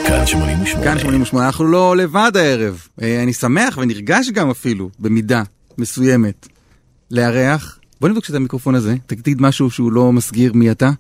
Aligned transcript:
כאן 0.08 0.26
88. 0.28 0.84
כאן 0.84 1.00
88, 1.00 1.46
אנחנו 1.46 1.66
לא 1.66 1.98
לבד 1.98 2.32
הערב. 2.36 2.88
אה, 3.02 3.24
אני 3.24 3.34
שמח 3.34 3.78
ונרגש 3.78 4.30
גם 4.30 4.50
אפילו, 4.50 4.90
במידה 5.00 5.44
מסוימת, 5.78 6.48
לארח. 7.12 7.80
בוא 8.02 8.10
נבדוק 8.10 8.30
את 8.30 8.36
המיקרופון 8.36 8.76
הזה, 8.76 8.96
תגיד 9.06 9.42
משהו 9.42 9.70
שהוא 9.70 9.92
לא 9.92 10.12
מסגיר 10.14 10.54
מי 10.54 10.72
אתה. 10.72 10.92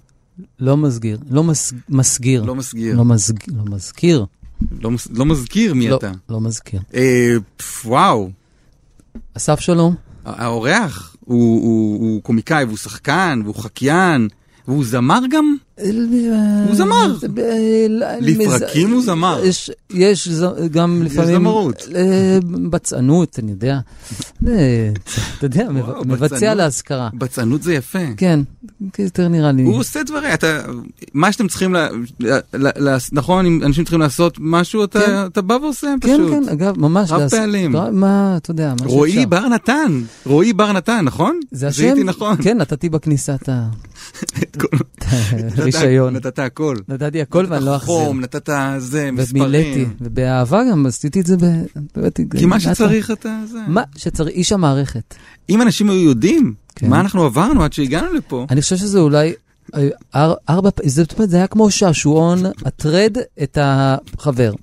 לא 0.59 0.77
מסגיר, 0.77 1.17
לא 1.29 1.43
מס, 1.43 1.73
מסגיר. 1.89 2.43
לא 2.43 2.55
מסגיר. 2.55 2.95
לא, 2.97 3.05
מזג, 3.05 3.33
לא 3.47 3.63
מזכיר. 3.75 4.25
לא, 4.81 4.91
מס- 4.91 5.07
לא 5.13 5.25
מזכיר 5.25 5.73
מי 5.73 5.87
לא, 5.89 5.95
אתה. 5.97 6.11
לא 6.29 6.41
מזכיר. 6.41 6.79
אה, 6.93 7.33
וואו, 7.85 8.29
אסף 9.37 9.59
שלום, 9.59 9.95
האורח 10.25 11.10
הוא, 11.31 11.63
הוא, 11.63 11.99
הוא 11.99 12.23
קומיקאי 12.23 12.63
והוא 12.63 12.77
שחקן 12.77 13.41
והוא 13.43 13.55
חקיין 13.55 14.27
והוא 14.71 14.85
זמר 14.85 15.19
גם. 15.29 15.55
הוא 16.67 16.75
זמר. 16.75 17.15
לפרקים 18.21 18.91
הוא 18.91 19.01
זמר. 19.03 19.41
יש, 19.45 19.71
יש 19.89 20.29
גם 20.71 21.01
לפעמים... 21.03 21.35
זמרות. 21.35 21.87
אה, 21.95 22.37
בצענות, 22.69 23.39
אני 23.39 23.51
יודע. 23.51 23.79
אה, 24.47 24.89
אתה 25.37 25.45
יודע, 25.45 25.67
מבצע. 26.05 26.53
להשכרה. 26.53 27.09
בצענות 27.13 27.63
זה 27.63 27.73
יפה. 27.73 27.99
כן, 28.17 28.39
יותר 28.99 29.27
נראה 29.27 29.51
לי. 29.51 29.63
הוא 29.63 29.75
עושה 29.79 30.03
דברים, 30.03 30.33
אתה, 30.33 30.61
מה 31.13 31.31
שאתם 31.31 31.47
צריכים, 31.47 31.73
לה, 31.73 31.87
נכון, 33.11 33.45
אם 33.45 33.59
אנשים 33.65 33.83
צריכים 33.83 33.99
לעשות 33.99 34.37
משהו, 34.39 34.83
אתה, 34.83 34.99
כן. 35.33 35.47
בא 35.47 35.53
ועושה 35.53 35.87
כן, 36.01 36.13
פשוט. 36.17 36.31
כן, 36.31 36.49
אגב, 36.49 36.79
ממש. 36.79 37.11
רב 37.11 37.29
פעלים. 37.29 37.75
מה, 37.91 38.37
אתה 38.37 38.51
יודע, 38.51 38.73
מה 38.81 38.85
רועי 38.87 39.11
שאפשר. 39.11 39.27
בר 39.29 39.47
נתן, 39.47 40.01
רועי 40.25 40.53
בר 40.53 40.71
נתן, 40.71 41.01
נכון? 41.05 41.39
זה 41.51 41.67
השם? 41.67 41.81
זיהיתי 41.81 42.03
נכון. 42.03 42.35
כן, 42.41 42.57
נתתי 42.57 42.89
בכניסה 42.89 43.35
את 43.35 43.49
ה- 43.49 43.67
את 44.65 44.69
כל- 44.69 44.77
את 45.53 45.59
הרישיון. 45.59 46.15
נתת 46.15 46.39
הכל. 46.39 46.75
נתתי 46.87 47.21
הכל 47.21 47.45
ואני 47.49 47.65
לא 47.65 47.71
נתת 47.71 47.83
אחזיר. 47.83 47.95
חום, 47.95 48.19
נתת 48.21 48.49
זה, 48.77 49.09
ומילאתי, 49.13 49.69
מספרים. 49.69 49.93
ובאהבה 50.01 50.61
גם 50.71 50.85
עשיתי 50.85 51.19
את 51.21 51.25
זה 51.25 51.37
ב... 51.37 51.41
באמת, 51.95 52.19
כי 52.37 52.45
מה. 52.45 52.59
שצריך 52.59 53.11
אתה 53.11 53.39
זה. 53.51 53.59
מה 53.67 53.81
שצריך, 53.97 54.35
איש 54.35 54.51
המערכת. 54.51 55.15
אם 55.49 55.61
אנשים 55.61 55.89
היו 55.89 56.01
יודעים 56.01 56.53
כן. 56.75 56.89
מה 56.89 56.99
אנחנו 56.99 57.23
עברנו 57.23 57.63
עד 57.63 57.73
שהגענו 57.73 58.13
לפה, 58.13 58.45
אני 58.49 58.61
חושב 58.61 58.75
שזה 58.77 58.99
אולי 58.99 59.33
אה, 59.75 59.87
אר- 60.15 60.33
ארבע, 60.49 60.69
פ- 60.71 60.81
זה, 60.87 61.01
זאת 61.03 61.13
אומרת, 61.13 61.29
זה 61.29 61.37
היה 61.37 61.47
כמו 61.47 61.71
שעשועון, 61.71 62.43
הטרד 62.65 63.17
את 63.43 63.57
החבר. 63.61 64.53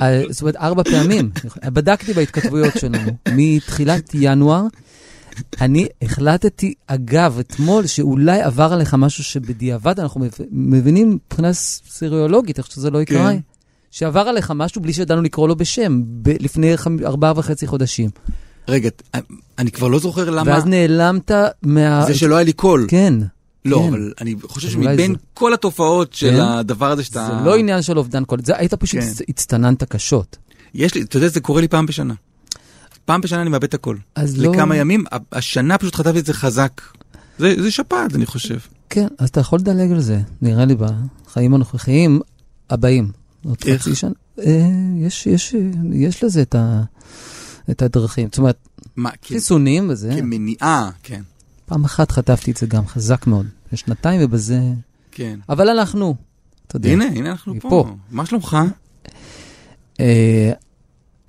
אה, 0.00 0.22
זאת 0.30 0.40
אומרת, 0.42 0.56
ארבע 0.56 0.82
פעמים. 0.82 1.30
בדקתי 1.74 2.12
בהתכתבויות 2.12 2.74
שלנו. 2.78 3.12
מתחילת 3.32 4.10
ינואר, 4.14 4.62
אני 5.60 5.86
החלטתי, 6.02 6.74
אגב, 6.86 7.38
אתמול, 7.38 7.86
שאולי 7.86 8.40
עבר 8.42 8.72
עליך 8.72 8.94
משהו 8.94 9.24
שבדיעבד 9.24 10.00
אנחנו 10.00 10.20
מב- 10.20 10.30
מבינים 10.50 11.18
מבחינה 11.28 11.52
סריולוגית, 11.52 12.58
איך 12.58 12.66
שזה 12.72 12.90
לא 12.90 13.02
יקרה. 13.02 13.32
כן. 13.32 13.38
שעבר 13.90 14.20
עליך 14.20 14.50
משהו 14.54 14.80
בלי 14.80 14.92
שידענו 14.92 15.22
לקרוא 15.22 15.48
לו 15.48 15.56
בשם, 15.56 16.02
ב- 16.06 16.36
לפני 16.42 16.74
ארבעה 17.04 17.32
וחצי 17.36 17.66
חודשים. 17.66 18.10
רגע, 18.68 18.88
אני 19.58 19.70
כבר 19.70 19.88
לא 19.88 19.98
זוכר 19.98 20.30
למה, 20.30 20.50
ואז 20.52 20.66
נעלמת 20.66 21.30
מה... 21.62 22.04
זה 22.06 22.14
שלא 22.14 22.34
היה 22.36 22.44
לי 22.44 22.52
קול. 22.52 22.86
כן. 22.88 23.14
לא, 23.64 23.78
כן. 23.78 23.88
אבל 23.88 24.12
אני 24.20 24.34
חושב 24.42 24.68
שמבין 24.70 25.12
זה- 25.12 25.18
כל 25.34 25.54
התופעות 25.54 26.12
של 26.12 26.30
כן? 26.30 26.40
הדבר 26.40 26.90
הזה 26.90 27.04
שאתה... 27.04 27.26
זה 27.38 27.44
לא 27.44 27.56
עניין 27.56 27.82
של 27.82 27.98
אובדן 27.98 28.24
קול, 28.24 28.38
זה 28.44 28.56
היית 28.56 28.74
פשוט 28.74 29.00
כן. 29.00 29.06
הצ- 29.06 29.24
הצטננת 29.28 29.84
קשות. 29.84 30.36
יש 30.74 30.94
לי, 30.94 31.02
אתה 31.02 31.16
יודע, 31.16 31.28
זה 31.28 31.40
קורה 31.40 31.60
לי 31.60 31.68
פעם 31.68 31.86
בשנה. 31.86 32.14
פעם 33.04 33.20
בשנה 33.20 33.42
אני 33.42 33.50
מאבד 33.50 33.64
את 33.64 33.74
הקול. 33.74 33.98
אז 34.14 34.38
לא... 34.38 34.52
לכמה 34.52 34.76
ימים, 34.76 35.04
השנה 35.32 35.78
פשוט 35.78 35.94
חטפתי 35.94 36.18
את 36.18 36.26
זה 36.26 36.32
חזק. 36.32 36.80
זה 37.38 37.62
זה 37.62 37.70
שפעת, 37.70 38.14
אני 38.14 38.26
חושב. 38.26 38.58
כן, 38.90 39.06
אז 39.18 39.28
אתה 39.28 39.40
יכול 39.40 39.58
לדלג 39.58 39.90
על 39.92 40.00
זה, 40.00 40.20
נראה 40.42 40.64
לי 40.64 40.74
בחיים 40.74 41.54
הנוכחיים 41.54 42.20
הבאים. 42.70 43.10
עוד 43.44 43.56
איך? 43.66 43.82
חצי 43.82 43.94
שנה. 43.94 44.10
אה, 44.38 44.68
יש, 44.96 45.26
יש, 45.26 45.54
יש 45.92 46.24
לזה 46.24 46.42
את, 46.42 46.54
ה, 46.54 46.82
את 47.70 47.82
הדרכים. 47.82 48.28
זאת 48.32 48.38
אומרת, 48.38 48.68
מה, 48.96 49.10
כ- 49.22 49.26
חיסונים 49.28 49.90
וזה. 49.90 50.14
כמניעה, 50.18 50.90
כן, 51.02 51.22
פעם 51.66 51.84
אחת 51.84 52.10
חטפתי 52.12 52.50
את 52.50 52.56
זה 52.56 52.66
גם 52.66 52.86
חזק 52.86 53.26
מאוד, 53.26 53.46
בשנתיים 53.72 54.20
ובזה... 54.24 54.60
כן. 55.12 55.38
אבל 55.48 55.68
אנחנו, 55.68 56.14
אתה 56.66 56.76
יודע. 56.76 56.90
הנה, 56.90 57.04
הנה 57.04 57.30
אנחנו 57.30 57.54
פה. 57.60 57.68
פה. 57.68 57.94
מה 58.10 58.26
שלומך? 58.26 58.56
אה, 60.00 60.52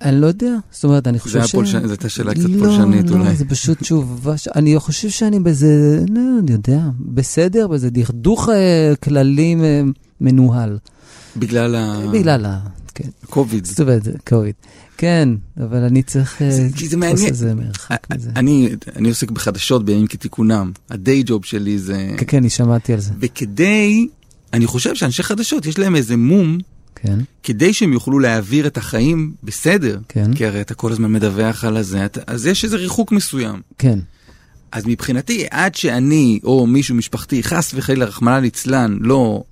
אני 0.04 0.20
לא 0.20 0.26
יודע, 0.26 0.52
זאת 0.72 0.84
אומרת, 0.84 1.06
אני 1.06 1.18
חושב 1.18 1.44
ש... 1.46 1.52
פולשני- 1.54 1.84
זו 1.86 1.90
הייתה 1.90 2.08
שאלה 2.08 2.34
קצת 2.34 2.42
לא, 2.48 2.58
פולשנית 2.58 3.10
לא, 3.10 3.16
אולי. 3.16 3.36
זה 3.36 3.44
פשוט 3.44 3.78
תשובה, 3.80 4.36
ש... 4.38 4.48
אני 4.48 4.78
חושב 4.78 5.08
שאני 5.10 5.40
באיזה, 5.40 5.66
לא, 6.10 6.20
אני 6.42 6.52
יודע, 6.52 6.80
בסדר, 7.00 7.68
באיזה 7.68 7.90
דכדוך 7.90 8.48
אה, 8.48 8.92
כללי 9.02 9.56
אה, 9.62 9.82
מנוהל. 10.20 10.78
בגלל 11.36 11.74
ה... 11.74 12.00
בגלל 12.12 12.44
ה... 12.44 12.58
כן, 12.94 13.08
קוביד. 13.26 13.64
זאת 13.64 13.80
אומרת, 13.80 14.02
קוביד. 14.28 14.54
כן, 14.96 15.28
אבל 15.60 15.76
אני 15.82 16.02
צריך... 16.02 16.42
אה, 16.42 16.50
זה- 16.50 16.68
לתפוס. 16.96 17.24
איזה 17.24 17.54
מרחק 17.54 18.06
מזה. 18.14 18.30
אני 18.36 18.68
אני 18.96 19.08
עוסק 19.08 19.30
בחדשות 19.30 19.84
בימים 19.84 20.06
כתיקונם. 20.06 20.72
הדיי 20.90 21.22
ג'וב 21.26 21.44
שלי 21.44 21.78
זה... 21.78 22.10
כן, 22.16 22.24
כן, 22.28 22.36
אני 22.36 22.50
שמעתי 22.50 22.92
על 22.92 23.00
זה. 23.00 23.12
וכדי, 23.20 24.06
אני 24.52 24.66
חושב 24.66 24.94
שאנשי 24.94 25.22
חדשות, 25.22 25.66
יש 25.66 25.78
להם 25.78 25.96
איזה 25.96 26.16
מום, 26.16 26.58
כן, 26.96 27.18
כדי 27.42 27.72
שהם 27.72 27.92
יוכלו 27.92 28.18
להעביר 28.18 28.66
את 28.66 28.76
החיים 28.76 29.32
בסדר. 29.42 29.98
כן, 30.08 30.34
כי 30.34 30.46
הרי 30.46 30.60
אתה 30.60 30.74
כל 30.74 30.92
הזמן 30.92 31.12
מדווח 31.12 31.64
על 31.64 31.76
הזה, 31.76 32.04
אתה- 32.04 32.20
אז 32.26 32.46
יש 32.46 32.64
איזה 32.64 32.76
ריחוק 32.76 33.12
מסוים. 33.12 33.60
כן. 33.78 33.98
אז 34.72 34.82
מבחינתי, 34.86 35.46
עד 35.50 35.74
שאני 35.74 36.40
או 36.44 36.66
מישהו 36.66 36.94
משפחתי, 36.94 37.42
חס 37.42 37.72
וחלילה, 37.74 38.04
רחמנא 38.04 38.38
ליצלן, 38.38 38.96
לא 39.00 39.42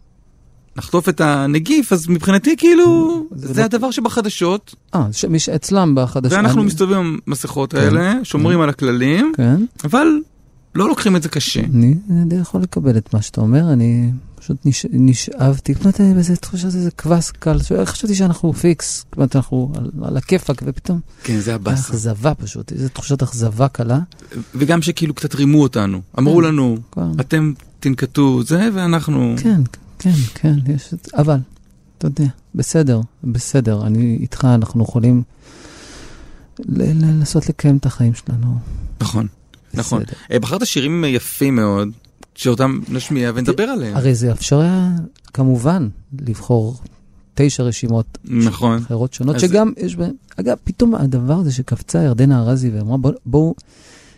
נחטוף 0.77 1.09
את 1.09 1.21
הנגיף, 1.21 1.93
אז 1.93 2.09
מבחינתי 2.09 2.57
כאילו, 2.57 3.27
זה 3.35 3.53
זה 3.55 3.61
לא- 3.61 3.65
הדבר 3.65 3.91
שבחדשות, 3.91 4.75
אה, 4.95 5.07
ש- 5.13 5.25
מי 5.25 5.39
שאצלם 5.39 5.95
בחדשות. 5.95 6.33
ואנחנו 6.33 6.61
אני- 6.61 6.67
מסתובבים 6.67 6.99
עם 6.99 7.19
המסכות 7.27 7.73
כן. 7.73 7.79
האלה, 7.79 8.15
שומרים 8.23 8.61
על 8.61 8.69
הכללים, 8.69 9.33
כן, 9.37 9.65
אבל 9.85 10.07
לא 10.75 10.89
לוקחים 10.89 11.17
את 11.17 11.23
זה 11.23 11.29
קשה. 11.29 11.61
אני 11.75 11.95
אני 12.11 12.25
די 12.25 12.37
יכול 12.37 12.63
לקבל 12.63 12.97
את 12.99 13.15
מה 13.15 13.23
שאתה 13.23 13.41
אומר, 13.41 13.73
אני 13.73 14.11
פשוט 14.35 14.57
נש... 14.67 14.87
נשאבתי, 14.91 15.75
זאת 15.75 15.83
אומרת, 15.85 16.01
באיזה 16.15 16.37
תחושה, 16.37 16.67
איזה 16.67 16.91
קבס 16.97 17.31
קל, 17.31 17.59
ש- 17.63 17.73
חשבתי 17.85 18.15
שאנחנו 18.15 18.53
פיקס, 18.53 19.05
אומרת, 19.17 19.37
אנחנו 19.37 19.73
על, 19.77 19.91
על 20.03 20.17
הכיפאק, 20.17 20.63
ופתאום 20.67 21.01
כן, 21.25 21.41
זה 21.41 21.55
הבאסה. 21.55 21.81
אכזבה 21.93 22.35
פשוט, 22.35 22.73
איזה 22.73 22.89
תחושת 22.89 23.23
אכזבה 23.23 23.69
קלה. 23.69 23.99
וגם 24.55 24.83
שכאילו 24.83 25.15
קצת 25.15 25.35
רימו 25.35 25.63
אותנו. 25.63 26.01
אמרו 26.19 26.37
כן. 26.37 26.45
לנו, 26.45 26.77
כבר- 26.93 27.11
אתם 27.21 27.53
תנקטו 27.81 28.43
זה, 28.43 28.69
ואנחנו... 28.75 29.35
כן, 29.39 29.61
כן, 29.99 30.13
כן, 30.35 30.55
יש 30.75 30.95
את... 30.95 31.09
אבל, 31.15 31.39
אתה 31.99 32.07
יודע, 32.07 32.25
בסדר, 32.55 33.01
בסדר, 33.25 33.87
אני 33.87 34.19
איתך, 34.21 34.45
אנחנו 34.45 34.85
יכולים 34.85 35.23
ל- 36.59 36.83
ל- 36.83 36.93
לנסות 37.07 37.49
לקיים 37.49 37.77
את 37.77 37.87
החיים 37.87 38.13
שלנו. 38.15 38.59
נכון, 39.01 39.27
נכון. 39.75 40.03
אה, 40.33 40.39
בחרת 40.39 40.67
שירים 40.67 41.05
יפים 41.09 41.57
מאוד, 41.57 41.89
שאותם 42.35 42.81
נשמיע 42.89 43.33
ונדבר 43.35 43.63
עליהם. 43.63 43.97
הרי 43.97 44.15
זה 44.15 44.33
אפשר 44.33 44.61
היה, 44.61 44.91
כמובן, 45.35 45.89
לבחור 46.27 46.77
תשע 47.35 47.63
רשימות 47.63 48.19
נכון. 48.25 48.79
אחרות 48.79 49.15
שונות, 49.15 49.35
אז- 49.37 49.41
שגם 49.41 49.73
יש 49.77 49.97
בהן, 49.97 50.13
אגב, 50.37 50.57
פתאום 50.65 50.95
הדבר 50.95 51.35
הזה 51.35 51.53
שקפצה 51.53 52.03
ירדנה 52.03 52.41
ארזי 52.41 52.71
ואמרה, 52.71 52.97
"בוא- 52.97 53.13
בואו 53.27 53.55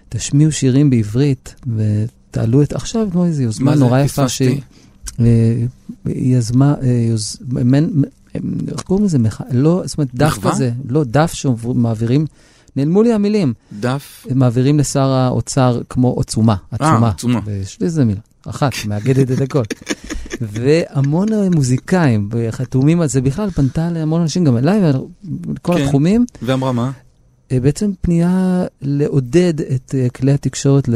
תשמיעו 0.09 0.53
שירים 0.53 0.91
בעברית 0.91 1.55
ותעלו 1.77 2.63
את, 2.63 2.73
עכשיו, 2.73 3.09
כמו 3.13 3.25
איזו 3.25 3.43
יוזמה? 3.43 3.75
נורא 3.75 4.01
יפה. 4.01 4.29
שהיא 4.29 4.61
אה, 5.21 5.27
יזמה, 6.07 6.75
אה, 6.83 7.15
איך 8.73 8.83
קוראים 8.83 9.05
לזה? 9.05 9.19
לא, 9.53 9.83
זאת 9.85 9.99
אומרת, 9.99 10.15
דף? 10.15 10.39
כזה, 10.53 10.71
לא, 10.89 11.05
דף 11.05 11.33
שמעבירים, 11.35 12.27
נעלמו 12.77 13.03
לי 13.03 13.13
המילים, 13.13 13.53
דף. 13.81 14.27
מעבירים 14.35 14.79
לשר 14.79 15.09
האוצר 15.09 15.81
כמו 15.89 16.09
עוצומה, 16.09 16.57
עצומה. 16.71 17.09
עצומה. 17.09 17.41
ויש 17.45 17.81
לי 17.81 17.87
איזה 17.87 18.05
מילה, 18.05 18.21
אחת, 18.49 18.73
מאגדת 18.87 19.31
את 19.31 19.41
הכל. 19.41 19.63
והמון 20.41 21.29
מוזיקאים 21.55 22.29
חתומים 22.51 23.01
על 23.01 23.09
זה, 23.09 23.21
בכלל 23.21 23.51
פנתה 23.51 23.91
להמון 23.91 24.21
אנשים, 24.21 24.45
גם 24.45 24.57
אליי, 24.57 24.81
וכל 25.55 25.75
כן. 25.75 25.83
התחומים, 25.83 26.25
ואמרה 26.43 26.73
מה? 26.73 26.91
אה, 27.53 27.61
בעצם 27.61 27.91
פנייה 28.01 28.65
לעודד 28.83 29.61
את 29.61 29.95
אה, 29.99 30.09
כלי 30.09 30.33
התקשורת 30.33 30.89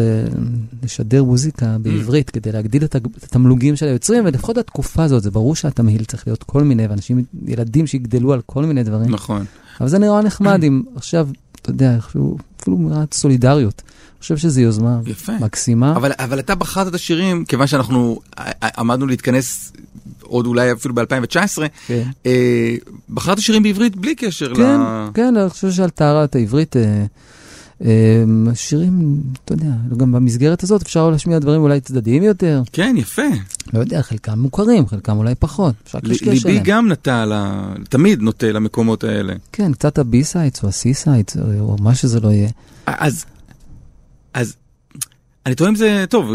לשדר 0.83 1.25
מוזיקה 1.25 1.77
בעברית, 1.83 2.31
כדי 2.31 2.53
להגדיל 2.53 2.85
את 2.85 2.95
התמלוגים 3.23 3.77
של 3.77 3.87
היוצרים, 3.87 4.25
ולפחות 4.25 4.59
בתקופה 4.59 5.05
הזאת, 5.05 5.23
זה 5.23 5.31
ברור 5.31 5.57
שהתמהיל 5.57 6.05
צריך 6.05 6.27
להיות 6.27 6.43
כל 6.43 6.63
מיני, 6.63 6.87
ואנשים, 6.87 7.25
ילדים 7.47 7.87
שיגדלו 7.87 8.33
על 8.33 8.41
כל 8.47 8.65
מיני 8.65 8.83
דברים. 8.83 9.11
נכון. 9.11 9.45
אבל 9.81 9.89
זה 9.89 9.99
נראה 9.99 10.23
נחמד 10.23 10.65
אם 10.69 10.83
עכשיו, 10.97 11.29
אתה 11.63 11.71
יודע, 11.71 11.95
איכשהו- 11.97 12.39
אפילו 12.61 12.77
מעט 12.77 13.15
סולידריות. 13.15 13.83
אני 13.87 14.21
חושב 14.21 14.37
שזו 14.37 14.61
יוזמה 14.61 14.99
יפה. 15.07 15.33
מקסימה. 15.41 15.97
אבל, 15.97 16.13
אבל 16.19 16.39
אתה 16.39 16.55
בחרת 16.55 16.87
את 16.89 16.95
השירים, 16.95 17.45
כיוון 17.45 17.67
שאנחנו 17.67 18.21
עמדנו 18.79 19.07
להתכנס 19.07 19.73
עוד 20.23 20.47
אולי 20.47 20.73
אפילו 20.73 20.95
ב-2019, 20.95 21.63
כן. 21.87 22.03
אה, 22.27 22.75
בחרת 23.11 23.39
שירים 23.41 23.63
בעברית 23.63 23.97
בלי 23.97 24.15
קשר 24.15 24.55
כן, 24.55 24.81
ל... 24.81 25.09
כן, 25.15 25.37
אני 25.37 25.51
חושב 25.51 25.71
שעל 25.71 25.91
טהרת 25.91 26.35
העברית, 26.35 26.77
אה, 26.77 27.05
שירים, 28.55 29.23
אתה 29.45 29.53
יודע, 29.55 29.71
גם 29.97 30.13
במסגרת 30.13 30.63
הזאת 30.63 30.83
אפשר 30.83 31.11
להשמיע 31.11 31.39
דברים 31.39 31.61
אולי 31.61 31.81
צדדיים 31.81 32.23
יותר. 32.23 32.63
כן, 32.73 32.95
יפה. 32.99 33.23
לא 33.73 33.79
יודע, 33.79 34.03
חלקם 34.03 34.39
מוכרים, 34.39 34.87
חלקם 34.87 35.17
אולי 35.17 35.35
פחות. 35.35 35.75
אפשר 35.85 35.99
לקשקש 36.03 36.23
ליבי 36.29 36.49
עליהם. 36.49 36.65
גם 36.65 36.89
נטה, 36.93 37.25
ל- 37.27 37.85
תמיד 37.89 38.21
נוטה 38.21 38.53
למקומות 38.53 39.05
האלה. 39.05 39.35
כן, 39.53 39.73
קצת 39.73 39.99
ה 39.99 40.07
B-sides 40.07 40.63
או 40.63 40.69
ה 40.69 40.76
C-sides, 40.76 41.37
או 41.61 41.77
מה 41.81 41.95
שזה 41.95 42.21
לא 42.21 42.29
יהיה. 42.29 42.49
אז, 42.87 43.25
אז, 44.35 44.57
אני 45.47 45.55
טועה 45.55 45.71
אם 45.71 45.77
זה, 45.77 46.05
טוב, 46.11 46.31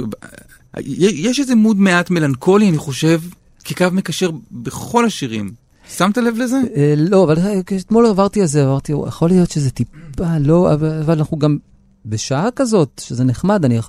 יש 0.77 1.39
איזה 1.39 1.55
מוד 1.55 1.77
מעט 1.77 2.09
מלנכולי, 2.09 2.69
אני 2.69 2.77
חושב, 2.77 3.21
כקו 3.63 3.85
מקשר 3.91 4.29
בכל 4.51 5.05
השירים. 5.05 5.51
שמת 5.97 6.17
לב 6.17 6.37
לזה? 6.37 6.61
אה, 6.75 6.93
לא, 6.97 7.23
אבל 7.23 7.37
אה, 7.39 7.59
אתמול 7.77 8.05
עברתי 8.05 8.41
על 8.41 8.47
זה, 8.47 8.65
אמרתי, 8.65 8.93
יכול 9.07 9.29
להיות 9.29 9.51
שזה 9.51 9.69
טיפה 9.69 10.37
לא, 10.39 10.73
אבל 10.73 11.17
אנחנו 11.17 11.39
גם 11.39 11.57
בשעה 12.05 12.51
כזאת, 12.55 13.01
שזה 13.05 13.23
נחמד, 13.23 13.65
אני 13.65 13.79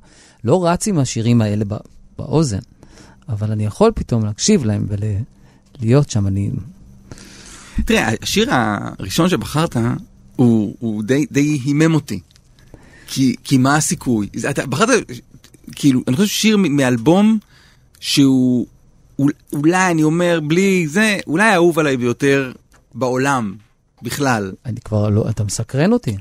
לא 0.44 0.66
רץ 0.66 0.88
עם 0.88 0.98
השירים 0.98 1.40
האלה 1.40 1.64
בא- 1.64 1.76
באוזן, 2.18 2.58
אבל 3.28 3.52
אני 3.52 3.64
יכול 3.64 3.90
פתאום 3.94 4.24
להקשיב 4.24 4.64
להם 4.64 4.86
ולהיות 5.80 6.10
שם, 6.10 6.26
אני... 6.26 6.50
תראה, 7.84 8.10
השיר 8.22 8.48
הראשון 8.50 9.28
שבחרת, 9.28 9.76
הוא, 10.36 10.74
הוא 10.78 11.02
די, 11.02 11.26
די 11.30 11.60
הימם 11.64 11.94
אותי. 11.94 12.20
כי, 13.06 13.34
כי 13.44 13.58
מה 13.58 13.76
הסיכוי? 13.76 14.28
אתה 14.50 14.66
בחרת, 14.66 14.90
כאילו, 15.72 16.00
אני 16.08 16.16
חושב 16.16 16.28
שיר 16.28 16.56
מאלבום 16.56 17.38
שהוא, 18.00 18.66
אולי, 19.52 19.90
אני 19.90 20.02
אומר, 20.02 20.40
בלי 20.46 20.88
זה, 20.88 21.18
אולי 21.26 21.50
האהוב 21.50 21.78
עליי 21.78 21.96
ביותר 21.96 22.52
בעולם, 22.94 23.54
בכלל. 24.02 24.52
אני 24.66 24.80
כבר 24.80 25.08
לא, 25.10 25.30
אתה 25.30 25.44
מסקרן 25.44 25.92
אותי. 25.92 26.16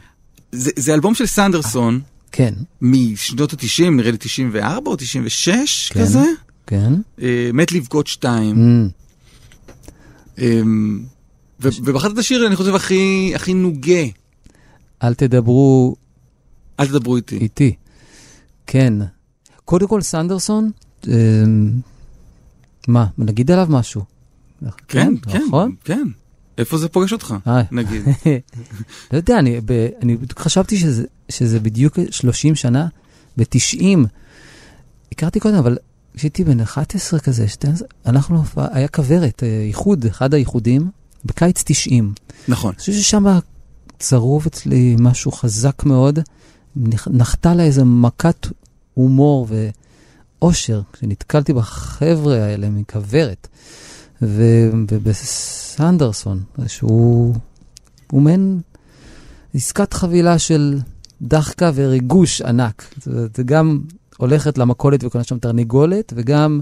זה, 0.52 0.72
זה 0.76 0.94
אלבום 0.94 1.16
של 1.16 1.26
סנדרסון 1.26 2.02
כן, 2.32 2.54
משנות 2.82 3.54
ה-90, 3.54 3.90
נראה 3.90 4.12
לי 4.12 4.18
94 4.18 4.92
או 4.92 4.96
96 4.96 5.92
כן. 5.94 6.02
כזה. 6.02 6.24
כן. 6.68 6.94
אה, 7.22 7.50
מת 7.54 7.72
לבכות 7.72 8.08
שתיים. 8.08 8.56
Mm, 8.56 8.92
אמ, 10.42 11.04
ו- 11.62 11.70
ובחרת 11.84 12.14
את 12.14 12.18
השיר, 12.18 12.48
אני 12.48 12.56
חושב, 12.56 12.76
הכי, 12.76 13.32
הכי 13.36 13.54
נוגה. 13.54 14.04
אל 15.04 15.14
תדברו 15.14 15.96
אל 16.80 16.88
תדברו 16.88 17.16
איתי. 17.16 17.38
איתי. 17.38 17.76
כן. 18.68 18.94
קודם 19.66 19.88
כל, 19.88 20.02
סנדרסון, 20.02 20.72
אה, 21.08 21.14
מה, 22.88 23.06
נגיד 23.18 23.52
עליו 23.52 23.68
משהו. 23.70 24.04
כן, 24.88 25.14
כן, 25.22 25.44
נכון? 25.48 25.76
כן. 25.84 26.08
איפה 26.58 26.78
זה 26.78 26.90
פוגש 26.90 27.14
אותך, 27.14 27.36
אה. 27.48 27.62
נגיד? 27.72 28.02
לא 29.12 29.18
יודע, 29.18 29.40
אני, 29.40 29.62
ב, 29.66 29.88
אני 30.02 30.18
חשבתי 30.40 30.78
שזה, 30.78 31.04
שזה 31.30 31.60
בדיוק 31.60 32.00
30 32.12 32.56
שנה, 32.56 32.88
ב-90. 33.38 33.98
הכרתי 35.12 35.40
קודם, 35.40 35.56
אבל 35.56 35.78
כשהייתי 36.14 36.44
בן 36.44 36.60
11 36.60 37.20
כזה, 37.20 37.48
12, 37.48 37.88
אנחנו, 38.06 38.44
היה 38.56 38.88
כוורת, 38.88 39.44
אה, 39.44 39.64
איחוד, 39.68 40.06
אחד 40.06 40.34
האיחודים, 40.34 40.92
בקיץ 41.26 41.64
90. 41.66 42.14
נכון. 42.48 42.70
אני 42.70 42.80
חושב 42.80 42.94
ששם 42.94 43.26
צרוב 44.00 44.46
אצלי 44.48 44.96
משהו 45.00 45.32
חזק 45.32 45.84
מאוד, 45.86 46.20
נחתה 47.08 47.54
לה 47.54 47.64
איזה 47.64 47.84
מכת 47.84 48.48
הומור 48.94 49.48
ואושר, 50.44 50.82
כשנתקלתי 50.94 51.54
בחבר'ה 51.54 52.44
האלה 52.44 52.70
מכוורת. 52.70 53.48
ובסנדרסון, 54.22 56.44
שהוא 56.68 57.36
הוא 58.12 58.22
מעין 58.22 58.62
עסקת 59.54 59.94
חבילה 59.94 60.40
של 60.40 60.80
דחקה 61.22 61.72
וריגוש 61.76 62.42
ענק. 62.42 62.94
זה, 63.02 63.44
גם 63.46 63.80
הולכת 64.18 64.58
למכולת 64.58 65.04
וקונה 65.04 65.24
שם 65.24 65.40
תרנגולת, 65.40 66.14
וגם 66.16 66.62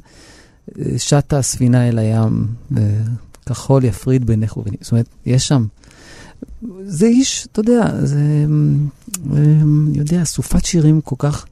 אה, 0.79 0.85
שטה 0.97 1.37
הספינה 1.37 1.89
אל 1.89 1.99
הים, 1.99 2.47
וכחול 2.71 3.83
יפריד 3.83 4.25
בינך 4.25 4.57
וביני. 4.57 4.77
זאת 4.81 4.91
אומרת, 4.91 5.07
יש 5.25 5.47
שם... 5.47 5.65
זה 6.83 7.05
איש, 7.05 7.47
אתה 7.51 7.59
יודע, 7.59 8.05
זה, 8.05 8.19
אמ, 8.45 8.87
אמ, 9.33 9.91
יודע, 9.95 10.21
אסופת 10.21 10.65
שירים 10.65 11.01
כל 11.01 11.15
כך 11.19 11.45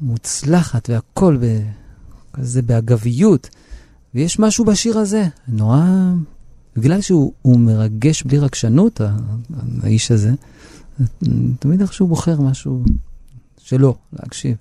מוצלחת, 0.00 0.90
והכל 0.90 1.38
ב, 1.40 1.60
כזה 2.32 2.62
באגביות. 2.62 3.48
ויש 4.14 4.38
משהו 4.38 4.64
בשיר 4.64 4.98
הזה, 4.98 5.24
נורא, 5.48 5.84
בגלל 6.76 7.00
שהוא 7.00 7.32
הוא 7.42 7.60
מרגש 7.60 8.22
בלי 8.22 8.38
רגשנות, 8.38 9.00
האיש 9.82 10.10
הזה, 10.10 10.32
תמיד 11.58 11.80
איכשהו 11.80 12.06
בוחר 12.06 12.40
משהו 12.40 12.84
שלו, 13.58 13.96
להקשיב. 14.12 14.56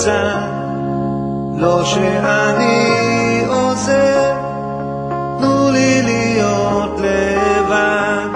בצד 0.00 0.40
לא 1.56 1.84
שאני 1.84 3.44
עוזר 3.46 4.32
תנו 5.38 5.70
לי 5.72 6.02
להיות 6.02 7.00
לבד 7.00 8.28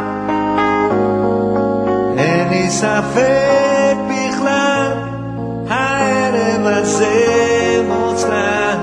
אין 2.19 2.49
לי 2.49 2.71
ספק 2.71 3.97
בכלל 4.09 4.93
הערב 5.69 6.67
הזה 6.67 7.83
מוצלח 7.89 8.79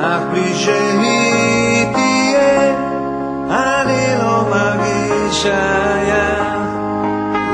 אך 0.00 0.20
בלי 0.30 0.54
שהיא 0.54 1.86
תהיה 1.94 2.74
אני 3.50 4.22
לא 4.22 4.44
מרגיש 4.50 5.42
שייך, 5.42 6.58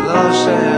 לא 0.06 0.32
שייך. 0.32 0.77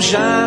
já 0.00 0.45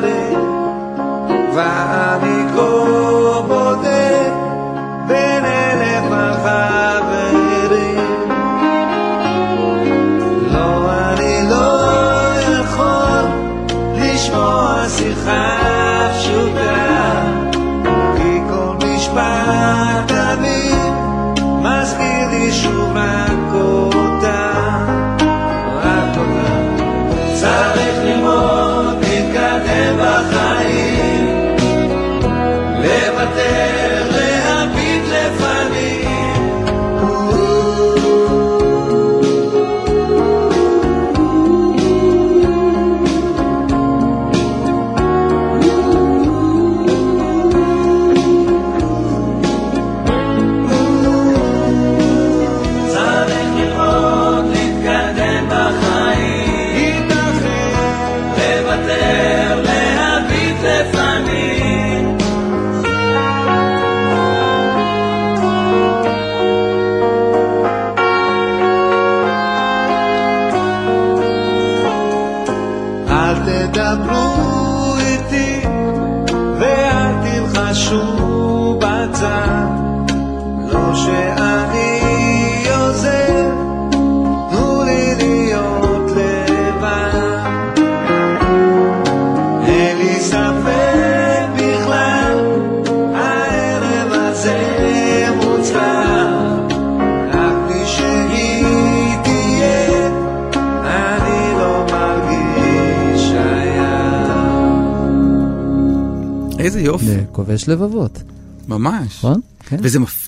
איזה 106.60 106.82
יופי, 106.82 107.06
וכובש 107.32 107.70
לבבות, 107.70 108.24
ממש. 108.68 109.18
נכון? 109.18 109.42
כן. 109.60 109.78
וזה 109.82 110.00
מפ... 110.00 110.28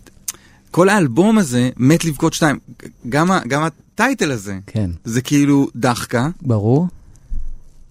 כל 0.71 0.89
האלבום 0.89 1.37
הזה, 1.37 1.69
מת 1.77 2.05
לבכות 2.05 2.33
שתיים, 2.33 2.59
גם, 3.09 3.31
ה... 3.31 3.39
גם 3.47 3.63
הטייטל 3.63 4.31
הזה, 4.31 4.57
כן, 4.67 4.91
זה 5.03 5.21
כאילו 5.21 5.67
דחקה, 5.75 6.29
ברור. 6.41 6.87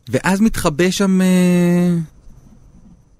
ואז 0.08 0.40
מתחבא 0.40 0.90
שם... 0.90 1.20
אה, 1.20 1.96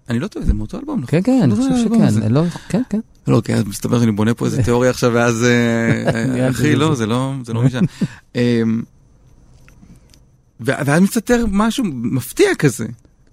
אני 0.08 0.18
לא 0.18 0.26
טועה, 0.26 0.46
זה 0.46 0.54
מאותו 0.54 0.78
אלבום, 0.78 1.00
נכון? 1.00 1.10
כן, 1.10 1.22
כן, 1.22 1.40
אני 1.42 1.50
לא, 1.50 1.56
חושב. 1.56 1.70
שכן. 1.84 2.32
לא, 2.32 2.42
כן, 2.68 2.82
כן. 2.90 3.00
לא, 3.28 3.36
אוקיי, 3.36 3.54
אז 3.54 3.64
מסתבר 3.64 4.00
שאני 4.00 4.12
בונה 4.12 4.34
פה 4.34 4.46
איזה 4.46 4.62
תיאוריה 4.64 4.90
עכשיו, 4.90 5.10
ואז... 5.14 5.44
אה, 5.44 6.24
נראה 6.32 6.50
אחי, 6.50 6.76
לא, 6.76 6.94
זה. 6.94 7.06
לא, 7.06 7.34
זה 7.44 7.52
לא 7.52 7.62
משנה. 7.62 7.86
אמ, 8.36 8.82
ואז 10.60 11.02
מסתתר 11.02 11.44
משהו 11.50 11.84
מפתיע 11.84 12.54
כזה. 12.58 12.86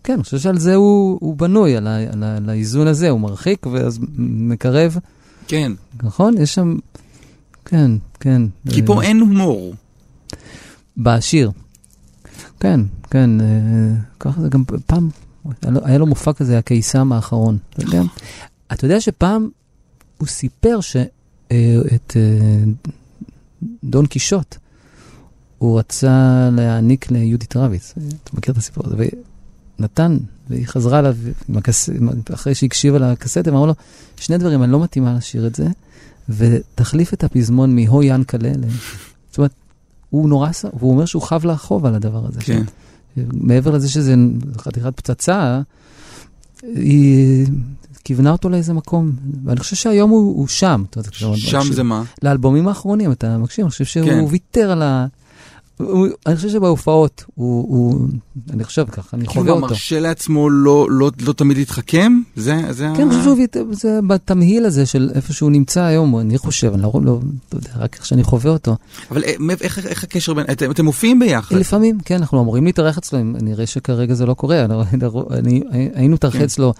כן, 0.07 0.13
אני 0.13 0.23
חושב 0.23 0.37
שעל 0.39 0.59
זה 0.59 0.75
הוא, 0.75 1.17
הוא 1.21 1.37
בנוי, 1.37 1.77
על, 1.77 1.87
ה, 1.87 1.97
על, 2.13 2.23
ה, 2.23 2.37
על 2.37 2.49
האיזון 2.49 2.87
הזה, 2.87 3.09
הוא 3.09 3.19
מרחיק 3.19 3.65
ואז 3.65 3.99
מקרב, 4.17 4.97
כן. 5.47 5.71
נכון? 6.03 6.37
יש 6.37 6.53
שם... 6.55 6.77
כן, 7.65 7.91
כן. 8.19 8.41
כי 8.69 8.81
אה, 8.81 8.85
פה 8.85 9.01
אין 9.03 9.19
הומור. 9.19 9.73
בשיר. 10.97 11.51
כן, 12.59 12.79
כן, 13.09 13.41
אה, 13.41 13.45
ככה 14.19 14.41
זה 14.41 14.49
גם 14.49 14.63
פעם, 14.85 15.09
היה 15.83 15.97
לו- 15.97 16.05
מופע 16.05 16.33
כזה, 16.33 16.57
הקיסם 16.57 17.11
האחרון. 17.13 17.57
אתה 17.69 17.83
יודע? 17.83 18.01
אתה 18.73 18.85
יודע 18.85 19.01
שפעם 19.01 19.49
הוא 20.17 20.27
סיפר 20.27 20.79
שאת 20.81 22.17
דון 23.83 24.05
קישוט, 24.05 24.55
הוא 25.57 25.79
רצה 25.79 26.09
להעניק 26.51 27.11
ליהודית 27.11 27.55
רביץ. 27.55 27.93
אתה 28.23 28.31
מכיר 28.37 28.51
את 28.51 28.57
הסיפור 28.57 28.83
הזה? 28.87 28.95
ונתן, 29.79 30.17
והיא 30.49 30.67
חזרה 30.67 30.99
אליו 30.99 31.15
אחרי 32.33 32.55
שהקשיבה 32.55 32.99
לקסטה, 32.99 33.51
ואמר 33.53 33.65
לו, 33.65 33.73
שני 34.19 34.37
דברים, 34.37 34.63
אני 34.63 34.71
לא 34.71 34.83
מתאימה 34.83 35.13
לשיר 35.13 35.47
את 35.47 35.55
זה, 35.55 35.67
ותחליף 36.29 37.13
את 37.13 37.23
הפזמון 37.23 37.75
מהו 37.75 38.03
ינקלה 38.03 38.49
ל... 38.49 38.63
זאת 39.29 39.37
אומרת, 39.37 39.51
הוא 40.09 40.29
נורא, 40.29 40.51
ס- 40.51 40.65
והוא 40.79 40.91
אומר 40.91 41.05
שהוא 41.05 41.21
חב 41.21 41.45
לה 41.45 41.57
חוב 41.57 41.85
על 41.85 41.95
הדבר 41.95 42.25
הזה. 42.27 42.39
כן. 42.39 42.63
מעבר 43.33 43.71
לזה 43.71 43.89
שזה 43.89 44.15
חתיכת 44.57 44.93
פצצה, 44.95 45.61
היא 46.63 47.47
כיוונה 48.03 48.31
אותו 48.31 48.49
לאיזה 48.49 48.73
מקום, 48.73 49.11
ואני 49.45 49.59
חושב 49.59 49.75
שהיום 49.75 50.09
הוא, 50.09 50.37
הוא 50.37 50.47
שם. 50.47 50.83
שם 51.37 51.73
זה 51.73 51.83
מה? 51.83 52.03
לאלבומים 52.23 52.67
האחרונים, 52.67 53.11
אתה 53.11 53.37
מקשיב, 53.37 53.65
אני 53.65 53.71
חושב 53.71 53.85
שהוא 53.85 54.05
כן. 54.05 54.23
ויתר 54.29 54.71
על 54.71 54.81
ה... 54.81 55.07
הוא, 55.77 56.07
אני 56.25 56.35
חושב 56.35 56.49
שבהופעות, 56.49 57.23
הוא, 57.35 57.65
הוא, 57.69 58.07
אני 58.53 58.63
חושב 58.63 58.85
ככה, 58.91 59.17
אני 59.17 59.25
כאילו 59.27 59.33
חווה 59.41 59.51
הוא 59.51 59.61
אותו. 59.61 59.67
מרשה 59.73 59.99
לעצמו 59.99 60.49
לא, 60.49 60.87
לא, 60.89 61.11
לא 61.25 61.33
תמיד 61.33 61.57
להתחכם? 61.57 62.13
זה, 62.35 62.61
זה 62.69 62.87
כן, 62.97 63.01
אני 63.01 63.09
חושב 63.09 63.23
שהוא 63.23 63.65
זה 63.71 63.99
בתמהיל 64.07 64.65
הזה 64.65 64.85
של 64.85 65.09
איפה 65.15 65.33
שהוא 65.33 65.51
נמצא 65.51 65.81
היום, 65.83 66.19
אני 66.19 66.37
חושב, 66.37 66.73
אני 66.73 66.81
לא, 66.81 66.91
לא, 66.93 67.01
לא 67.03 67.19
יודע, 67.53 67.69
רק 67.77 67.95
איך 67.95 68.05
שאני 68.05 68.23
חווה 68.23 68.51
אותו. 68.51 68.75
אבל 69.11 69.23
אה, 69.23 69.33
מאיפה- 69.39 69.63
איך, 69.65 69.85
איך 69.85 70.03
הקשר 70.03 70.33
בין... 70.33 70.45
אתם, 70.51 70.71
אתם 70.71 70.85
מופיעים 70.85 71.19
ביחד? 71.19 71.55
לפעמים, 71.55 71.97
כן, 72.05 72.15
אנחנו 72.15 72.41
אמורים 72.41 72.65
להתארח 72.65 72.97
אצלו, 72.97 73.19
נראה 73.23 73.65
שכרגע 73.65 74.13
זה 74.13 74.25
לא 74.25 74.33
קורה. 74.33 74.65
אני, 75.31 75.61
אני, 75.71 75.89
היינו 75.93 76.13
מתארחי 76.13 76.37
כן. 76.37 76.43
אצלו, 76.43 76.67
אה, 76.67 76.71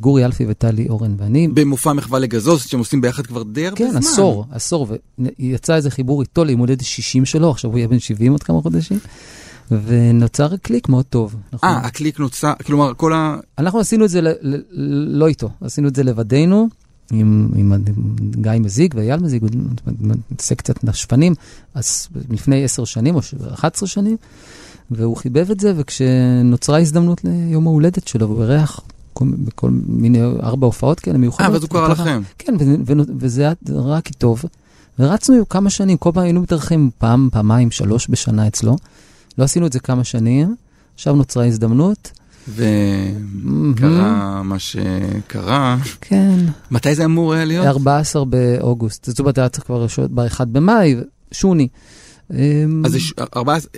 גורי 0.00 0.24
אלפי 0.24 0.44
וטלי 0.48 0.88
אורן 0.88 1.14
ואני. 1.18 1.48
במופע 1.48 1.92
מחווה 1.92 2.18
לגזוז, 2.18 2.62
שאתם 2.62 2.78
עושים 2.78 3.00
ביחד 3.00 3.26
כבר 3.26 3.42
די 3.42 3.66
הרבה 3.66 3.76
כן, 3.78 3.90
זמן. 3.90 3.98
עשור, 3.98 4.44
עשור, 4.50 4.86
ויצא 5.38 5.74
איזה 5.74 5.90
חיבור 5.90 6.22
איתו 6.22 6.44
ליום 6.44 6.60
הולדת 6.60 6.84
60 6.84 7.24
שלו, 7.24 7.50
עכשיו 7.50 7.70
הוא 7.70 7.78
יהיה 7.78 7.88
בן 7.88 7.98
70 7.98 8.32
עוד 8.32 8.42
כמה 8.42 8.62
חודשים, 8.62 8.98
ונוצר 9.70 10.56
קליק 10.56 10.88
מאוד 10.88 11.04
טוב. 11.04 11.36
אנחנו- 11.52 11.68
אה, 11.68 11.76
הקליק 11.76 12.18
נוצר, 12.20 12.52
כלומר, 12.66 12.92
כל 12.96 13.12
ה... 13.12 13.36
אנחנו 13.58 13.78
עשינו 13.80 14.04
את 14.04 14.10
זה 14.10 14.20
ל, 14.20 14.28
ל, 14.42 14.56
לא 15.18 15.28
איתו, 15.28 15.50
עשינו 15.60 15.88
את 15.88 15.96
זה 15.96 16.02
לבדנו, 16.02 16.68
עם, 17.12 17.48
עם, 17.56 17.72
עם 17.72 17.82
גיא 18.40 18.50
מזיג 18.60 18.94
ואייל 18.96 19.20
מזיג, 19.20 19.42
הוא 19.42 19.50
מתעסק 20.30 20.58
קצת 20.58 20.84
נשפנים, 20.84 21.34
אז 21.74 22.08
לפני 22.30 22.64
עשר 22.64 22.84
שנים 22.84 23.14
או 23.14 23.22
ש- 23.22 23.34
11 23.54 23.88
שנים, 23.88 24.16
והוא 24.90 25.16
חיבב 25.16 25.50
את 25.50 25.60
זה, 25.60 25.72
וכשנוצרה 25.76 26.78
הזדמנות 26.80 27.20
ליום 27.24 27.66
ההולדת 27.66 28.08
שלו, 28.08 28.26
הוא 28.26 28.42
אירח 28.42 28.80
בכל 29.20 29.70
מיני 29.86 30.22
ארבע 30.42 30.66
הופעות 30.66 31.00
כאלה 31.00 31.18
מיוחדות. 31.18 31.46
אה, 31.46 31.52
ואז 31.52 31.62
הוא 31.62 31.70
קרא 31.70 31.88
לכם. 31.88 32.22
כן, 32.38 32.54
ו- 32.60 32.74
ו- 32.86 33.02
וזה 33.18 33.42
היה 33.42 33.52
רק 33.74 34.08
טוב. 34.08 34.42
ורצנו 34.98 35.48
כמה 35.48 35.70
שנים, 35.70 35.96
כל 35.96 36.10
פעם 36.14 36.22
היינו 36.24 36.40
מתארחים 36.42 36.90
פעם, 36.98 37.28
פעמיים, 37.32 37.70
שלוש 37.70 38.06
בשנה 38.10 38.46
אצלו. 38.46 38.76
לא 39.38 39.44
עשינו 39.44 39.66
את 39.66 39.72
זה 39.72 39.80
כמה 39.80 40.04
שנים, 40.04 40.54
עכשיו 40.94 41.14
נוצרה 41.16 41.46
הזדמנות. 41.46 42.10
וקרה 42.48 44.42
מה 44.44 44.58
שקרה. 44.58 45.76
כן, 46.00 46.38
מתי 46.70 46.94
זה 46.94 47.04
אמור 47.04 47.32
היה 47.34 47.44
להיות? 47.44 47.66
14 47.66 48.24
באוגוסט. 48.24 49.04
זאת 49.04 49.18
אומרת, 49.20 49.38
היה 49.38 49.48
צריך 49.48 49.64
כבר 49.66 49.84
לשבת 49.84 50.10
ב-1 50.10 50.44
במאי, 50.44 50.96
שוני. 51.32 51.68
אמ, 52.32 52.82
אז 52.86 52.92
זה 52.92 53.00
ש- 53.00 53.12
14... 53.36 53.70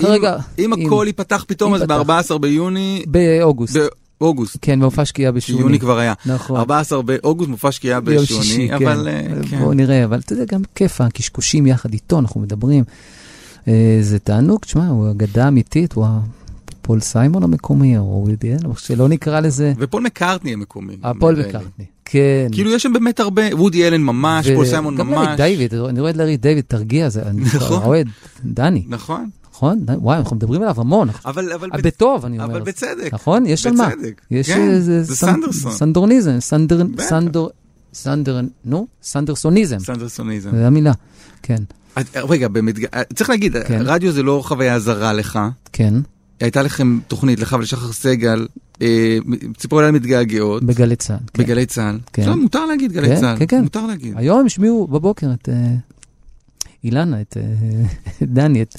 כרגע, 0.00 0.36
אם 0.58 0.72
אם- 0.74 0.86
הכל 0.86 1.04
ייפתח 1.06 1.44
פתאום, 1.48 1.74
אז 1.74 1.82
פתח. 1.82 1.94
ב-14 2.06 2.38
ביוני, 2.38 3.04
באוגוסט. 3.08 3.76
באוגוסט, 4.20 4.56
כן, 4.62 4.78
מופע 4.78 5.04
שקיעה 5.04 5.32
בשוני. 5.32 5.58
שיוני 5.58 5.78
כבר 5.78 5.98
היה. 5.98 6.14
נכון. 6.26 6.56
14 6.56 7.02
באוגוסט 7.02 7.50
מופע 7.50 7.72
שקיעה 7.72 8.00
ביום 8.00 8.24
שישי, 8.24 8.40
בשוני, 8.40 8.68
כן. 8.68 8.74
אבל 8.74 9.08
אה, 9.08 9.22
כן. 9.50 9.58
בואו 9.58 9.74
נראה, 9.74 10.04
אבל 10.04 10.18
אתה 10.18 10.32
יודע, 10.32 10.44
גם 10.44 10.62
כיף 10.74 11.00
הקשקושים 11.00 11.66
יחד 11.66 11.92
איתו, 11.92 12.18
אנחנו 12.18 12.40
מדברים. 12.40 12.84
אה, 13.68 13.98
זה 14.00 14.18
תענוג, 14.18 14.60
תשמע, 14.60 14.88
הוא 14.88 15.10
אגדה 15.10 15.48
אמיתית, 15.48 15.92
הוא 15.92 16.06
הפול 16.08 17.00
סיימון 17.00 17.42
המקומי, 17.42 17.98
או 17.98 18.22
ווידי 18.24 18.52
אלן, 18.52 18.74
שלא 18.76 19.08
נקרא 19.08 19.40
לזה, 19.40 19.72
ופול 19.78 20.02
מקארטני 20.02 20.52
המקומי. 20.52 20.96
הפול. 21.02 21.34
מקארטני. 21.46 21.84
כן. 22.04 22.48
כאילו 22.52 22.70
יש 22.70 22.82
שם 22.82 22.92
באמת 22.92 23.20
הרבה, 23.20 23.42
וודי 23.52 23.88
אלן 23.88 24.02
ממש, 24.02 24.48
פול 24.48 24.66
סיימון 24.66 24.96
גם 24.96 25.10
לארי 25.10 25.26
ממש. 25.26 25.40
דיוויד, 25.40 25.74
אני 25.74 26.00
רואה 26.00 26.10
את 26.10 26.16
לארי 26.16 26.36
דיוויד, 26.36 26.64
תרגיע, 26.68 27.08
זה, 27.08 27.22
אני 27.22 27.42
נכון. 27.56 28.00
את 28.00 28.06
דני, 28.44 28.84
נכון, 28.88 29.28
נכון? 29.54 29.84
וואי, 29.88 30.18
אנחנו 30.18 30.36
מדברים 30.36 30.62
עליו 30.62 30.74
המון, 30.80 31.08
אבל 31.24 31.52
אבל 31.52 31.68
אה, 31.74 31.78
בטוב, 31.82 32.24
אני 32.24 32.38
אומר. 32.38 32.50
אבל 32.50 32.60
בצדק. 32.60 33.14
נכון? 33.14 33.46
יש 33.46 33.66
על 33.66 33.72
מה. 33.76 33.88
בצדק. 33.88 34.20
יש 34.30 34.50
כן, 34.50 34.68
איזה 34.68 35.02
זה 35.02 35.12
סנ- 35.12 35.16
סנדרסון. 35.16 35.72
סנדורניזם, 35.72 36.40
סנדר, 36.40 36.84
בטח. 36.84 37.04
סנדור, 37.04 37.50
סנדר, 37.94 38.40
נו, 38.64 38.86
סנדרסוניזם, 39.02 39.78
סנדרסוניזם. 39.78 40.50
זו 40.50 40.56
המילה, 40.56 40.92
כן, 41.42 41.62
רגע, 42.14 42.48
במדג... 42.48 42.84
צריך 43.14 43.30
להגיד, 43.30 43.56
כן. 43.66 43.82
רדיו 43.84 44.12
זה 44.12 44.22
לא 44.22 44.42
חוויה 44.44 44.78
זרה 44.78 45.12
לך. 45.12 45.38
כן, 45.72 45.94
הייתה 46.40 46.62
לכם 46.62 46.98
תוכנית, 47.08 47.40
לך 47.40 47.56
ולשחר 47.58 47.92
סגל, 47.92 48.46
אה, 48.82 49.18
ציפורי 49.56 49.82
לילה 49.82 49.92
מתגעגעות, 49.98 50.62
בגלי 50.64 50.96
צה"ל. 50.96 51.16
כן. 51.34 51.42
בגלי 51.42 51.66
צה"ל. 51.66 51.98
כן. 52.12 52.28
לא, 52.28 52.36
מותר 52.36 52.66
להגיד 52.66 52.92
גלי 52.92 53.08
כן, 53.08 53.20
צה"ל. 53.20 53.38
כן, 53.38 53.44
כן. 53.48 53.62
מותר 53.62 53.86
להגיד. 53.86 54.14
היום 54.16 54.46
השמיעו 54.46 54.86
בבוקר 54.86 55.26
את 55.32 55.48
אה, 55.48 55.54
אילנה, 56.84 57.20
את 57.20 57.36
אה, 57.36 57.42
דני, 58.34 58.62
את 58.62 58.76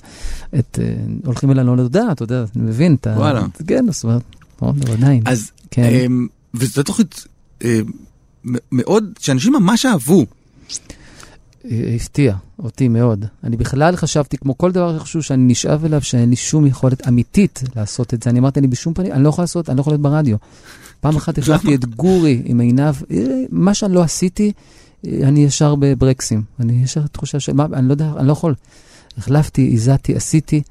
את, 0.59 0.79
אה, 0.81 0.95
הולכים 1.25 1.51
אל 1.51 1.59
הלא 1.59 1.75
נודע, 1.75 2.03
אתה 2.11 2.23
יודע, 2.23 2.45
אני 2.55 2.63
מבין 2.63 2.95
את 2.95 3.07
ה... 3.07 3.13
וואלה. 3.17 3.45
כן, 3.67 3.85
אומרת, 4.03 4.21
נכון, 4.55 4.79
בוודאי. 4.79 5.21
אז, 5.25 5.51
כן. 5.71 5.83
אמ, 6.05 6.27
וזו 6.53 6.83
תוכנית 6.83 7.25
אה, 7.63 7.79
מ- 8.45 8.55
מאוד, 8.71 9.13
שאנשים 9.19 9.53
ממש 9.53 9.85
אהבו. 9.85 10.25
הפתיע 11.95 12.35
אותי 12.59 12.87
מאוד. 12.87 13.25
אני 13.43 13.57
בכלל 13.57 13.95
חשבתי, 13.95 14.37
כמו 14.37 14.57
כל 14.57 14.71
דבר 14.71 14.99
שחשוב, 14.99 15.21
שאני 15.21 15.43
נשאב 15.43 15.85
אליו, 15.85 16.01
שאין 16.01 16.29
לי 16.29 16.35
שום 16.35 16.65
יכולת 16.65 17.07
אמיתית 17.07 17.63
לעשות 17.75 18.13
את 18.13 18.23
זה. 18.23 18.29
אני 18.29 18.39
אמרתי, 18.39 18.59
אני 18.59 18.67
בשום 18.67 18.93
פנים, 18.93 19.11
אני 19.11 19.23
לא 19.23 19.29
יכול 19.29 19.41
לעשות, 19.41 19.69
אני 19.69 19.77
לא 19.77 19.81
יכול 19.81 19.91
להיות 19.93 20.01
ברדיו. 20.01 20.37
פעם 20.99 21.15
אחת 21.15 21.37
החלפתי 21.39 21.75
את 21.75 21.85
גורי 21.85 22.41
עם 22.45 22.59
עינב, 22.59 22.95
אה, 23.11 23.43
מה 23.49 23.73
שאני 23.73 23.93
לא 23.93 24.03
עשיתי, 24.03 24.51
אני 25.23 25.43
ישר 25.43 25.75
בברקסים. 25.79 26.43
אני 26.59 26.83
ישר 26.83 27.07
תחושה 27.07 27.39
של, 27.39 27.53
מה, 27.53 27.65
אני 27.73 27.87
לא 27.87 27.93
יודע, 27.93 28.11
אני 28.17 28.27
לא 28.27 28.31
יכול. 28.31 28.55
החלפתי, 29.17 29.71
הזעתי, 29.73 30.15
עשיתי. 30.15 30.61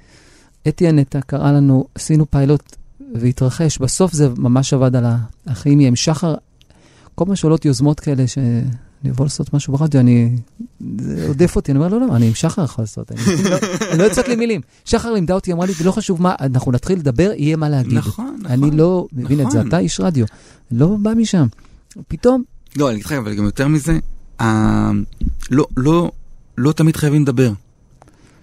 אתי 0.68 0.88
הנטע 0.88 1.20
קראה 1.20 1.52
לנו, 1.52 1.86
עשינו 1.94 2.30
פיילוט 2.30 2.76
והתרחש. 3.14 3.78
בסוף 3.78 4.12
זה 4.12 4.28
ממש 4.36 4.72
עבד 4.72 4.96
על 4.96 5.04
הכימיה 5.46 5.88
עם 5.88 5.96
שחר. 5.96 6.34
כל 7.14 7.24
פעם 7.24 7.36
שעולות 7.36 7.64
יוזמות 7.64 8.00
כאלה 8.00 8.26
ש... 8.26 8.38
אני 9.04 9.10
אבוא 9.10 9.24
לעשות 9.24 9.54
משהו 9.54 9.72
ברדיו, 9.76 10.00
אני... 10.00 10.36
זה 10.98 11.26
עודף 11.28 11.56
אותי, 11.56 11.72
אני 11.72 11.78
אומר, 11.78 11.88
לא, 11.88 12.00
לא, 12.00 12.16
אני 12.16 12.26
עם 12.26 12.34
שחר 12.34 12.64
יכול 12.64 12.82
לעשות, 12.82 13.12
אני 13.12 13.20
לא- 13.50 13.56
אני 13.90 13.98
לא 13.98 14.04
יוצאת 14.04 14.28
לי 14.28 14.36
מילים. 14.36 14.60
שחר 14.84 15.12
לימדה 15.12 15.34
אותי, 15.34 15.52
אמרה 15.52 15.66
לי, 15.66 15.72
לא 15.84 15.92
חשוב 15.92 16.22
מה, 16.22 16.34
אנחנו 16.40 16.72
נתחיל 16.72 16.98
לדבר, 16.98 17.30
יהיה 17.36 17.56
מה 17.56 17.68
להגיד. 17.68 17.92
נכון, 17.92 18.36
נכון. 18.40 18.52
אני 18.52 18.70
לא 18.70 19.06
מבין 19.12 19.40
את 19.40 19.50
זה, 19.50 19.58
נכון. 19.58 19.68
אתה 19.68 19.78
איש 19.78 20.00
רדיו, 20.00 20.26
לא 20.70 20.96
בא 21.02 21.14
משם. 21.14 21.46
פתאום, 22.08 22.42
לא, 22.76 22.86
אני 22.88 22.94
אגיד 22.94 23.04
לך, 23.06 23.12
אבל 23.12 23.34
גם 23.34 23.44
יותר 23.44 23.68
מזה, 23.68 23.98
ה- 24.40 24.90
לא, 25.50 25.66
לא, 25.76 26.10
לא 26.58 26.72
תמיד 26.72 26.96
חייבים 26.96 27.22
לדבר. 27.22 27.52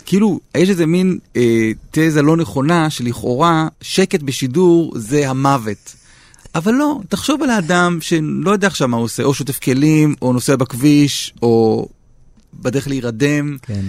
כאילו, 0.06 0.40
יש 0.58 0.70
איזה 0.70 0.86
מין 0.86 1.18
אה, 1.36 1.72
תזה 1.92 2.22
לא 2.22 2.38
נכונה 2.38 2.90
שלכאורה 2.90 3.68
שקט 3.82 4.22
בשידור 4.22 4.94
זה 4.96 5.30
המוות. 5.30 5.96
אבל 6.56 6.74
לא, 6.74 7.00
תחשוב 7.10 7.44
על 7.44 7.50
האדם 7.50 7.98
שלא 8.02 8.52
יודע 8.52 8.68
עכשיו 8.68 8.88
מה 8.88 8.98
הוא 8.98 9.04
עושה, 9.04 9.24
או 9.24 9.34
שוטף 9.34 9.60
כלים, 9.60 10.16
או 10.22 10.34
נוסע 10.34 10.56
בכביש, 10.56 11.34
או 11.42 11.88
בדרך 12.54 12.88
להירדם. 12.88 13.58
כן, 13.62 13.86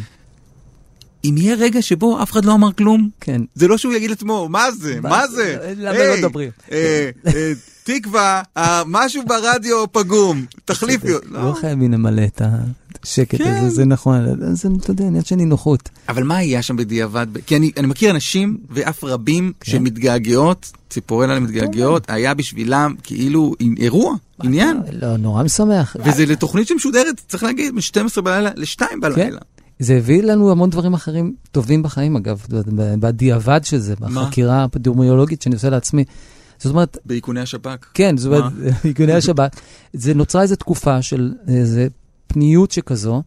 אם 1.25 1.35
יהיה 1.39 1.55
רגע 1.55 1.83
שבו 1.83 2.23
אף 2.23 2.33
אחד 2.33 2.45
לא 2.45 2.55
אמר 2.55 2.73
כלום, 2.73 3.09
כן. 3.21 3.43
זה 3.55 3.69
לא 3.69 3.79
שהוא 3.79 3.95
יגיד 3.95 4.11
לעצמו, 4.11 4.49
מה 4.49 4.71
זה? 4.71 5.01
מה 5.01 5.27
זה? 5.27 5.75
למה 5.77 5.99
לא 5.99 6.17
מדברים?" 6.19 6.51
אה, 6.73 7.11
אה, 7.27 7.53
תקווה, 7.85 8.43
אה, 8.57 8.83
משהו 8.87 9.23
ברדיו 9.27 9.93
פגום, 9.93 10.45
תחליפי. 10.65 11.09
לא 11.09 11.21
לא. 11.31 11.53
חייבים 11.53 11.93
למלא 11.93 12.23
את 12.25 12.43
השקט 13.05 13.39
כן. 13.39 13.55
הזה, 13.55 13.71
זה 13.71 13.85
נכון, 13.85 14.21
זה, 14.55 14.69
אתה 14.81 14.91
יודע, 14.91 15.05
עניין 15.05 15.25
של 15.25 15.37
נינוחות. 15.37 15.89
אבל 16.09 16.23
מה 16.23 16.37
היה 16.37 16.63
שם 16.63 16.77
בדיעבד? 16.77 17.27
כי 17.47 17.57
אני, 17.57 17.71
מכיר 17.83 18.11
אנשים, 18.11 18.59
ואף 18.71 19.05
רבים, 19.05 19.53
כן. 19.61 19.73
שמתגעגעות, 19.73 20.73
ציפורלה 20.91 21.41
מתגעגעות, 21.41 22.11
היה 22.11 22.35
בשבילם 22.35 22.95
כאילו 23.03 23.55
אירוע, 23.79 24.15
עניין. 24.43 24.81
לא, 24.93 25.17
נורא 25.17 25.43
משמח. 25.43 25.97
וזה 26.05 26.27
לתוכנית 26.27 26.69
שמשודרת, 26.69 27.21
צריך 27.29 27.43
להגיד, 27.43 27.75
מ-12 27.75 28.21
בלילה 28.21 28.51
ל-2 28.57 28.79
כן. 28.79 29.01
בלילה. 29.01 29.41
זה 29.83 29.97
הביא 29.97 30.23
לנו 30.23 30.51
המון 30.51 30.71
דברים 30.71 30.95
אחרים 30.95 31.35
טובים 31.53 31.83
בחיים, 31.83 32.17
אגב, 32.17 32.47
בדיעבד 33.01 33.61
של 33.65 33.79
זה? 33.79 33.95
בחקירה 33.97 34.57
האפידמיולוגית 34.57 35.43
שאני 35.43 35.55
עושה 35.55 35.71
לעצמי. 35.71 36.05
זאת 36.59 36.71
אומרת, 36.71 36.99
באיכוני 37.07 37.41
השב"כ. 37.41 37.87
כן, 37.95 38.17
זאת 38.17 38.33
אומרת, 38.33 38.53
איכוני 38.85 39.13
השב"כ, 39.13 39.57
זה 39.93 40.15
נוצרה 40.15 40.43
איזו 40.43 40.57
תקופה 40.57 41.03
של 41.03 41.33
איזה 41.49 41.87
פניות 42.27 42.71
שכזו, 42.71 43.23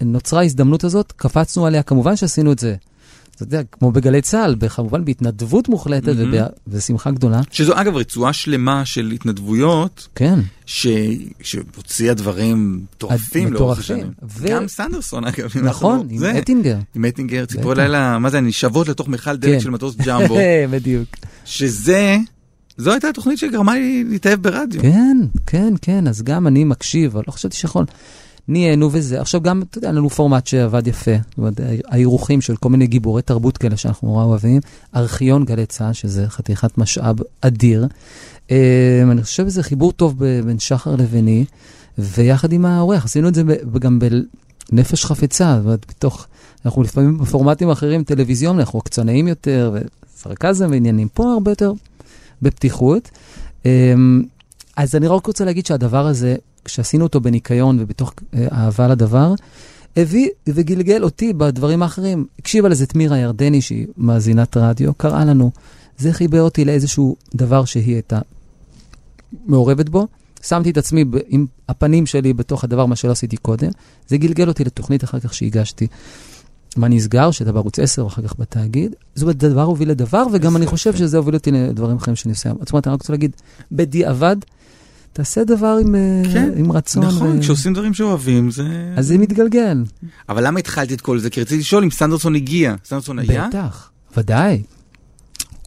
נוצרה 0.00 0.40
ההזדמנות 0.40 0.84
הזאת, 0.84 1.12
קפצנו 1.12 1.66
עליה, 1.66 1.82
כמובן 1.82 2.16
שעשינו 2.16 2.52
את 2.52 2.58
זה. 2.58 2.76
אתה 3.42 3.56
יודע, 3.56 3.62
כמו 3.72 3.90
בגלי 3.92 4.22
צה"ל, 4.22 4.54
כמובן 4.68 5.04
בהתנדבות 5.04 5.68
מוחלטת. 5.68 6.12
ובשמחה 6.66 7.10
גדולה. 7.10 7.40
שזו 7.50 7.72
אגב 7.80 7.96
רצועה 7.96 8.32
שלמה 8.32 8.84
של 8.84 9.10
התנדבויות, 9.10 10.08
כן, 10.14 10.38
ש... 10.66 10.86
שהוציאה 11.42 12.14
דברים 12.14 12.80
מטורפים 12.94 13.52
לאורך. 13.52 13.78
השנים. 13.78 14.10
ו- 14.36 14.46
גם 14.48 14.68
סנדרסון 14.68 15.24
אגב. 15.24 15.44
נכון, 15.62 15.64
אנחנו- 15.66 16.04
עם 16.10 16.36
אטינגר. 16.38 16.76
עם 16.94 17.04
אטינגר, 17.04 17.44
ציפורי 17.44 17.74
בטח. 17.74 17.82
לילה, 17.82 18.18
מה 18.18 18.30
זה, 18.30 18.40
נשאבות 18.40 18.88
לתוך 18.88 19.08
מיכל 19.08 19.36
דלק 19.36 19.52
כן. 19.54 19.60
של 19.60 19.70
מטוס 19.70 19.96
ג'מבו, 19.96 20.36
בדיוק. 20.72 21.08
שזה, 21.44 22.16
זו 22.76 22.90
הייתה 22.92 23.08
התוכנית 23.08 23.38
שגרמה 23.38 23.74
לי 23.74 24.04
להתאהב 24.08 24.42
ברדיו. 24.42 24.82
כן, 24.82 25.16
כן, 25.46 25.74
כן, 25.82 26.06
אז 26.08 26.22
גם 26.22 26.46
אני 26.46 26.64
מקשיב, 26.64 27.10
אבל 27.16 27.22
לא 27.26 27.32
חשבתי 27.32 27.56
שיכול. 27.56 27.84
נהיינו 28.48 28.88
וזה. 28.92 29.20
עכשיו 29.20 29.40
גם, 29.40 29.62
אתה 29.62 29.78
יודע, 29.78 29.88
היה 29.88 29.92
לנו 29.92 30.10
פורמט 30.10 30.46
שעבד 30.46 30.86
יפה. 30.86 31.10
זאת 31.28 31.38
אומרת, 31.38 31.60
האירוחים 31.86 32.40
של 32.40 32.56
כל 32.56 32.68
מיני 32.68 32.86
גיבורי 32.86 33.22
תרבות 33.22 33.58
כאלה 33.58 33.76
שאנחנו 33.76 34.08
נורא 34.08 34.24
אוהבים. 34.24 34.60
ארכיון 34.96 35.44
גלי 35.44 35.66
צה"ל, 35.66 35.92
שזה 35.92 36.28
חתיכת 36.28 36.78
משאב 36.78 37.16
אדיר. 37.40 37.86
אה, 38.50 39.02
אני 39.10 39.22
חושב 39.22 39.48
שזה 39.48 39.62
חיבור 39.62 39.92
טוב 39.92 40.24
בין 40.44 40.58
שחר 40.58 40.96
לביני, 40.96 41.44
ויחד 41.98 42.52
עם 42.52 42.64
העורך, 42.64 43.04
עשינו 43.04 43.28
את 43.28 43.34
זה 43.34 43.42
גם 43.78 43.98
בנפש 44.72 45.04
חפצה, 45.04 45.56
זאת 45.56 45.64
אומרת, 45.64 45.86
בתוך, 45.88 46.26
אנחנו 46.64 46.82
לפעמים 46.82 47.18
בפורמטים 47.18 47.70
אחרים, 47.70 48.04
טלוויזיון, 48.04 48.58
אנחנו 48.58 48.80
קצנאים 48.80 49.28
יותר, 49.28 49.74
וסרקזם 50.16 50.70
ועניינים. 50.70 51.08
פה 51.08 51.32
הרבה 51.32 51.50
יותר 51.50 51.72
בפתיחות. 52.42 53.10
אמ, 53.64 54.22
אז 54.76 54.94
אני 54.94 55.06
רק 55.06 55.26
רוצה 55.26 55.44
להגיד 55.44 55.66
שהדבר 55.66 56.06
הזה, 56.06 56.36
כשעשינו 56.64 57.04
אותו 57.04 57.20
בניקיון 57.20 57.78
ובתוך 57.80 58.14
אה, 58.34 58.48
אהבה 58.52 58.88
לדבר, 58.88 59.34
הביא 59.96 60.28
וגלגל 60.48 61.04
אותי 61.04 61.32
בדברים 61.32 61.82
האחרים. 61.82 62.26
הקשיבה 62.38 62.68
לזה 62.68 62.86
תמירה 62.86 63.18
ירדני, 63.18 63.62
שהיא 63.62 63.86
מאזינת 63.96 64.56
רדיו, 64.56 64.94
קראה 64.94 65.24
לנו. 65.24 65.50
זה 65.98 66.12
חיבר 66.12 66.42
אותי 66.42 66.64
לאיזשהו 66.64 67.16
דבר 67.34 67.64
שהיא 67.64 67.94
הייתה 67.94 68.18
מעורבת 69.46 69.88
בו. 69.88 70.06
שמתי 70.42 70.70
את 70.70 70.76
עצמי 70.76 71.04
ב- 71.04 71.16
עם 71.26 71.46
הפנים 71.68 72.06
שלי 72.06 72.32
בתוך 72.32 72.64
הדבר, 72.64 72.86
מה 72.86 72.96
שלא 72.96 73.10
עשיתי 73.10 73.36
קודם. 73.36 73.68
זה 74.08 74.16
גלגל 74.16 74.48
אותי 74.48 74.64
לתוכנית 74.64 75.04
אחר 75.04 75.20
כך 75.20 75.34
שהגשתי. 75.34 75.86
מה 76.76 76.88
נסגר, 76.88 77.30
שהייתה 77.30 77.52
בערוץ 77.52 77.78
10 77.78 78.04
ואחר 78.04 78.22
כך 78.22 78.34
בתאגיד. 78.38 78.94
זאת 79.14 79.22
אומרת, 79.22 79.36
דבר 79.36 79.62
הוביל 79.62 79.90
לדבר, 79.90 80.24
וגם 80.32 80.56
אני 80.56 80.66
חושב 80.66 80.96
שזה 80.96 81.16
הוביל 81.16 81.34
אותי 81.34 81.50
לדברים 81.50 81.96
אחרים 81.96 82.16
שאני 82.16 82.32
עושה. 82.32 82.52
זאת 82.60 82.72
אומרת, 82.72 82.86
אני 82.86 82.94
רק 82.94 83.00
רוצה 83.00 83.12
להגיד, 83.12 83.36
בדיעבד, 83.72 84.36
תעשה 85.12 85.44
דבר 85.44 85.78
עם, 85.82 85.94
אה, 85.94 86.22
כן, 86.32 86.50
עם 86.56 86.72
רצון. 86.72 87.04
נכון, 87.04 87.38
ו- 87.38 87.40
כשעושים 87.40 87.72
דברים 87.72 87.94
שאוהבים 87.94 88.50
זה... 88.50 88.92
אז 88.96 89.06
זה 89.06 89.18
מתגלגל. 89.18 89.82
אבל 90.28 90.46
למה 90.46 90.58
התחלתי 90.58 90.94
את 90.94 91.00
כל 91.00 91.18
זה? 91.18 91.30
כי 91.30 91.40
רציתי 91.40 91.60
לשאול 91.60 91.84
אם 91.84 91.90
סנדרסון 91.90 92.34
הגיע. 92.34 92.74
סנדרסון 92.84 93.18
היה? 93.18 93.48
בטח, 93.48 93.90
ודאי. 94.16 94.62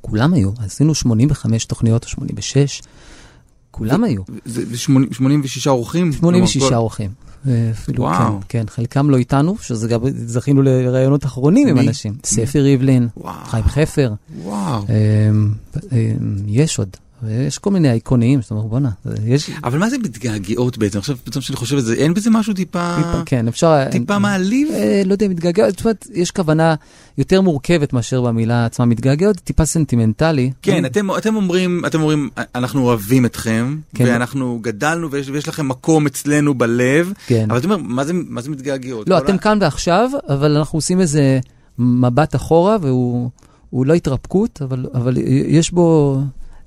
כולם 0.01 0.33
היו. 0.33 0.49
עשינו 0.57 0.95
85 0.95 1.65
תוכניות 1.65 2.03
או 2.03 2.09
86. 2.09 2.81
כולם 3.71 4.03
היו. 4.03 4.21
זה 4.45 4.65
זה 4.65 4.77
שמונים- 4.77 5.13
86 5.13 5.67
אורחים? 5.67 6.11
86 6.13 6.53
כלומר, 6.57 6.69
כל- 6.69 6.75
אורחים. 6.75 7.11
אה, 7.47 7.69
אפילו, 7.71 8.03
וואו. 8.03 8.39
כן, 8.39 8.59
כן, 8.59 8.65
חלקם 8.69 9.09
לא 9.09 9.17
איתנו, 9.17 9.55
שזה 9.61 9.87
גם, 9.87 9.99
זכינו 10.25 10.61
לראיונות 10.61 11.25
אחרונים 11.25 11.67
עם 11.67 11.77
מי? 11.77 11.87
אנשים. 11.87 12.13
ספי 12.25 12.59
ריבלין, 12.59 13.07
וואו. 13.17 13.45
חיים 13.45 13.63
חפר, 13.65 14.13
וואו. 14.43 14.81
אמ, 15.29 15.53
אמ, 15.91 15.97
יש 16.47 16.79
עוד. 16.79 16.89
יש 17.29 17.57
כל 17.57 17.71
מיני 17.71 17.89
אייקוניים, 17.89 18.41
זאת 18.41 18.51
אומרת, 18.51 18.65
בואנה, 18.65 18.89
יש 19.25 19.49
אבל 19.63 19.79
מה 19.79 19.89
זה 19.89 19.97
מתגעגעות 19.97 20.77
בעצם? 20.77 20.99
עכשיו 20.99 21.17
פתאום 21.23 21.41
שאני 21.41 21.55
חושב 21.55 21.75
על 21.75 21.81
זה, 21.81 21.93
אין 21.93 22.13
בזה 22.13 22.29
משהו 22.29 22.53
טיפה... 22.53 22.95
טיפה, 22.97 23.21
כן, 23.25 23.47
אפשר... 23.47 23.85
טיפה 23.91 24.19
מעליב? 24.19 24.67
אה, 24.71 25.01
לא 25.05 25.11
יודע, 25.11 25.27
מתגעגע, 25.27 25.69
זאת 25.69 25.85
אומרת, 25.85 26.07
יש 26.13 26.31
כוונה 26.31 26.75
יותר 27.17 27.41
מורכבת 27.41 27.93
מאשר 27.93 28.21
במילה 28.21 28.65
עצמה 28.65 28.85
מתגעגעת, 28.85 29.39
טיפה 29.39 29.65
סנטימנטלי. 29.65 30.51
כן, 30.61 30.85
אתם, 30.85 31.07
אתם 31.17 31.35
אומרים, 31.35 31.83
אתם 31.87 31.99
אומרים, 31.99 32.29
אנחנו 32.55 32.81
אוהבים 32.81 33.25
אתכם, 33.25 33.77
כן. 33.95 34.03
ואנחנו 34.03 34.59
גדלנו 34.61 35.11
ויש, 35.11 35.29
ויש 35.29 35.47
לכם 35.47 35.67
מקום 35.67 36.05
אצלנו 36.05 36.53
בלב, 36.53 37.13
כן. 37.25 37.45
אבל 37.49 37.57
אתה 37.57 37.65
אומר, 37.65 37.77
מה 37.77 38.05
זה, 38.05 38.13
מה 38.13 38.41
זה 38.41 38.49
מתגעגעות? 38.49 39.09
לא, 39.09 39.17
אתם 39.17 39.37
כאן 39.37 39.57
ועכשיו, 39.61 40.09
אבל 40.29 40.57
אנחנו 40.57 40.77
עושים 40.77 40.99
איזה 40.99 41.39
מבט 41.79 42.35
אחורה, 42.35 42.77
והוא 42.81 43.29
הוא 43.73 43.85
לא 43.85 43.93
התרפקות, 43.93 44.61
אבל, 44.61 44.85
אבל 44.93 45.17
יש 45.47 45.71
בו 45.71 46.19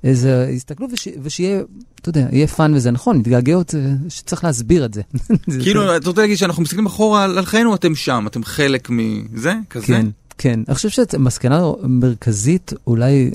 איזה 0.03 0.51
הסתכלות, 0.55 0.89
וש, 0.93 1.07
ושיהיה, 1.23 1.61
אתה 2.01 2.09
יודע, 2.09 2.27
יהיה 2.31 2.47
fun 2.47 2.73
וזה 2.73 2.91
נכון, 2.91 3.17
מתגעגעות, 3.17 3.69
זה- 3.69 3.93
שצריך 4.09 4.43
להסביר 4.43 4.85
את 4.85 4.93
זה. 4.93 5.01
כאילו, 5.63 5.97
אתה 5.97 6.09
רוצה 6.09 6.21
להגיד 6.21 6.37
שאנחנו 6.37 6.63
מסתכלים 6.63 6.85
אחורה 6.85 7.23
על 7.23 7.45
חיינו, 7.45 7.75
אתם 7.75 7.95
שם, 7.95 8.23
אתם 8.27 8.43
חלק 8.43 8.89
מזה? 8.89 9.53
כזה? 9.69 9.85
כן, 9.85 10.05
כן. 10.37 10.59
אני 10.67 10.75
חושב 10.75 10.89
שהמסקנה 10.89 11.61
מרכזית, 11.83 12.73
אולי 12.87 13.31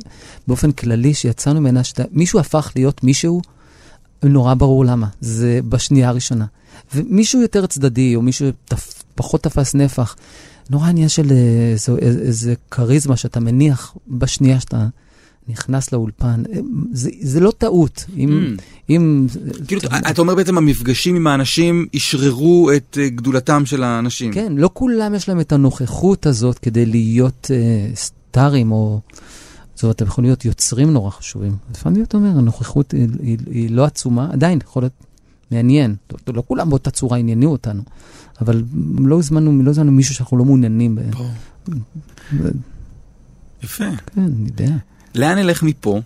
באופן 0.48 0.72
כללי, 0.72 1.14
שיצאנו 1.14 1.60
ממנה, 1.60 1.80
שמישהו 1.84 2.38
הפך 2.38 2.72
להיות 2.76 3.04
מישהו, 3.04 3.42
נורא 4.22 4.54
ברור 4.54 4.84
למה. 4.84 5.06
זה 5.20 5.60
בשנייה 5.68 6.08
הראשונה. 6.08 6.44
ומישהו 6.94 7.40
יותר 7.42 7.66
צדדי, 7.66 8.16
או 8.16 8.22
מישהו 8.22 8.48
תפ, 8.64 9.02
פחות 9.14 9.42
תפס 9.42 9.74
נפח, 9.74 10.16
נורא 10.70 10.88
עניין 10.88 11.08
של 11.08 11.30
איזה, 11.72 11.92
איזה 11.98 12.54
כריזמה 12.70 13.16
שאתה 13.16 13.40
מניח 13.40 13.94
בשנייה 14.08 14.60
שאתה 14.60 14.86
נכנס 15.48 15.92
לאולפן. 15.92 16.42
זה, 16.92 17.10
זה 17.20 17.40
לא 17.40 17.52
טעות. 17.58 18.04
אם... 18.16 18.56
Mm. 18.56 18.62
אם 18.90 19.26
כאילו, 19.66 19.82
אתה 20.10 20.22
אומר 20.22 20.34
בעצם 20.34 20.58
המפגשים 20.58 21.16
עם 21.16 21.26
האנשים 21.26 21.86
אשררו 21.96 22.70
את 22.76 22.98
אה, 23.00 23.08
גדולתם 23.08 23.66
של 23.66 23.82
האנשים. 23.82 24.32
כן, 24.32 24.52
לא 24.56 24.70
כולם 24.72 25.14
יש 25.14 25.28
להם 25.28 25.40
את 25.40 25.52
הנוכחות 25.52 26.26
הזאת 26.26 26.58
כדי 26.58 26.86
להיות 26.86 27.50
אה, 27.54 27.94
סטארים, 27.94 28.72
או... 28.72 29.00
זאת 29.74 29.82
אומרת, 29.82 30.00
הם 30.00 30.08
יכולים 30.08 30.28
להיות 30.28 30.44
יוצרים 30.44 30.92
נורא 30.92 31.10
חשובים. 31.10 31.56
לפעמים 31.70 32.02
אתה 32.02 32.16
אומר, 32.16 32.38
הנוכחות 32.38 32.92
היא, 32.92 33.08
היא, 33.22 33.38
היא 33.50 33.70
לא 33.70 33.84
עצומה, 33.84 34.28
עדיין 34.32 34.58
יכול 34.64 34.82
להיות 34.82 34.92
מעניין. 35.50 35.94
לא, 36.12 36.34
לא 36.34 36.42
כולם 36.48 36.70
באותה 36.70 36.90
צורה 36.90 37.18
עניינו 37.18 37.52
אותנו, 37.52 37.82
אבל 38.40 38.62
לא 38.98 39.18
הזמנו, 39.18 39.62
לא 39.62 39.70
הזמנו 39.70 39.92
מישהו 39.92 40.14
שאנחנו 40.14 40.36
לא 40.36 40.44
מעוניינים 40.44 40.94
ב... 40.94 41.00
פה. 41.12 41.24
יפה. 43.62 43.84
כן, 44.14 44.20
אני 44.20 44.46
יודע. 44.46 44.76
לאן 45.14 45.38
נלך 45.38 45.62
מפה? 45.62 46.00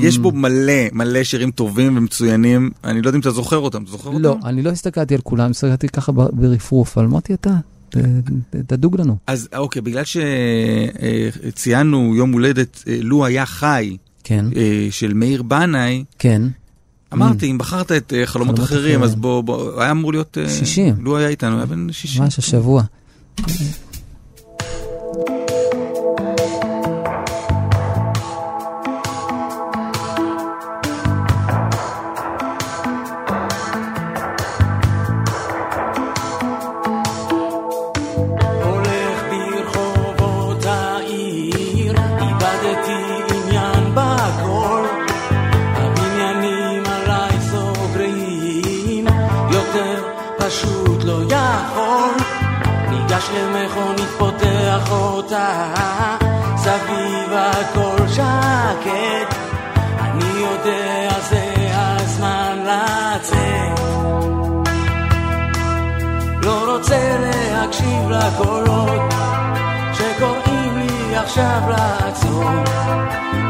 יש 0.00 0.18
בו 0.18 0.32
מלא, 0.32 0.82
מלא 0.92 1.24
שירים 1.24 1.50
טובים 1.50 1.96
ומצוינים, 1.96 2.70
אני 2.84 3.02
לא 3.02 3.08
יודע 3.08 3.16
אם 3.16 3.20
אתה 3.20 3.30
זוכר 3.30 3.56
אותם, 3.56 3.82
אתה 3.82 3.90
זוכר 3.90 4.08
אותם? 4.08 4.22
לא, 4.22 4.36
אני 4.44 4.62
לא 4.62 4.70
הסתכלתי 4.70 5.14
על 5.14 5.20
כולם, 5.20 5.50
הסתכלתי 5.50 5.88
ככה 5.88 6.12
ברפרוף, 6.12 6.98
אבל 6.98 7.06
אמרתי, 7.06 7.34
אתה, 7.34 7.50
תדוג 8.66 9.00
לנו. 9.00 9.16
אז 9.26 9.48
אוקיי, 9.56 9.82
בגלל 9.82 10.02
שציינו 11.48 12.14
יום 12.16 12.32
הולדת, 12.32 12.84
אה, 12.88 12.98
לו 13.02 13.24
היה 13.24 13.46
חי, 13.46 13.96
כן, 14.24 14.44
אה, 14.56 14.88
של 14.90 15.14
מאיר 15.14 15.42
בנאי, 15.42 16.04
כן. 16.18 16.42
אמרתי, 17.12 17.50
אם 17.50 17.58
בחרת 17.58 17.92
את 17.92 18.12
אה, 18.12 18.26
חלומות 18.26 18.56
חלומות 18.56 18.58
אחרים, 18.60 18.80
אחרים. 18.80 19.02
אז 19.02 19.14
בוא, 19.14 19.40
בוא, 19.40 19.82
היה 19.82 19.90
אמור 19.90 20.12
להיות... 20.12 20.38
אה, 20.38 20.48
60. 20.48 20.96
לו 21.00 21.16
היה 21.16 21.28
איתנו, 21.28 21.56
היה 21.56 21.66
בן 21.66 21.92
60. 21.92 22.22
ממש 22.22 22.38
השבוע. 22.38 22.82
לקולות 68.40 69.14
שקוראים 69.92 70.76
לי 70.78 71.16
עכשיו 71.16 71.60
לעצור, 71.68 72.44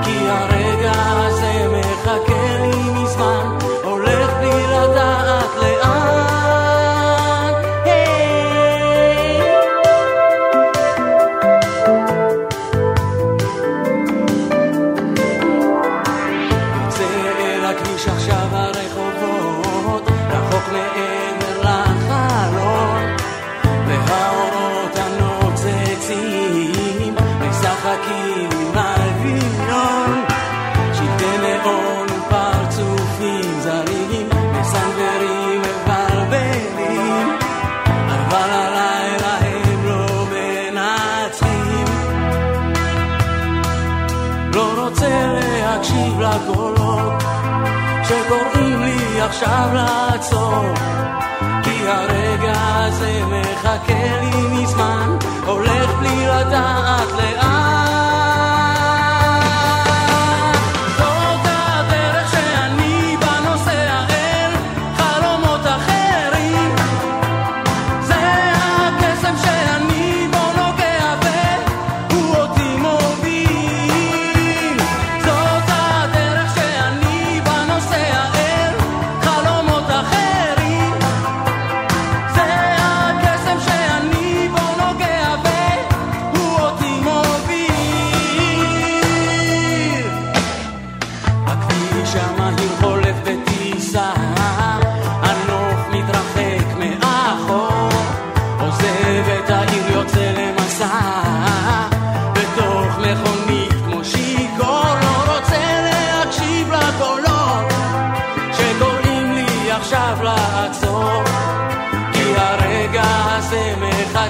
כי 0.04 0.28
הרגע 0.28 0.92
הזה 0.96 1.66
מחכה 1.72 2.58
לי 2.60 3.02
מזמן, 3.02 3.57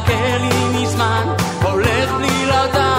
מחכה 0.08 0.38
לי 0.38 0.82
מזמן, 0.82 1.26
הולך 1.62 2.12
בלי 2.12 2.46
לדעת 2.46 2.97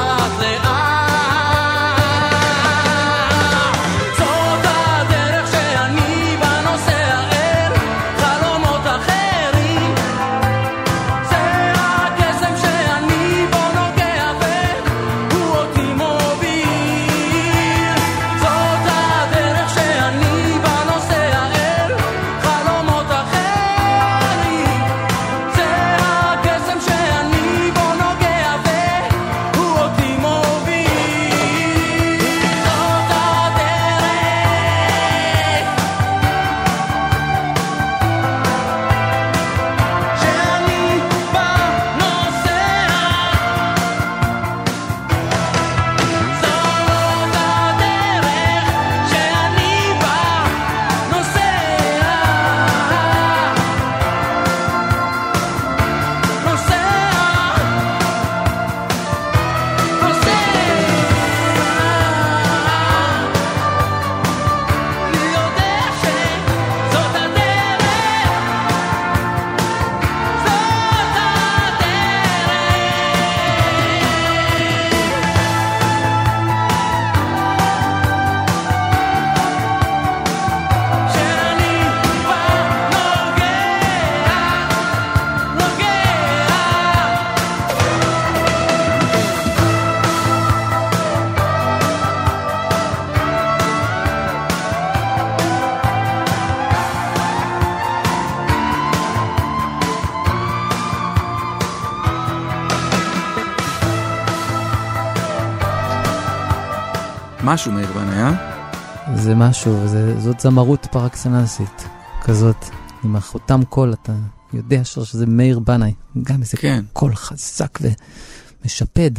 משהו 107.53 107.71
מאיר 107.71 107.93
בנאי, 107.93 108.21
אה? 108.21 109.15
זה 109.15 109.35
משהו, 109.35 109.87
זה, 109.87 110.19
זאת 110.19 110.39
זמרות 110.39 110.87
פר 110.91 111.05
אקסלנסית, 111.05 111.83
כזאת, 112.21 112.65
עם 113.03 113.15
החותם 113.15 113.61
קול, 113.69 113.93
אתה 113.93 114.13
יודע 114.53 114.83
שזה 114.83 115.25
מאיר 115.25 115.59
בנאי, 115.59 115.93
גם 116.23 116.41
איזה 116.41 116.57
כן. 116.57 116.83
קול 116.93 117.15
חזק 117.15 117.79
ומשפד, 117.81 119.11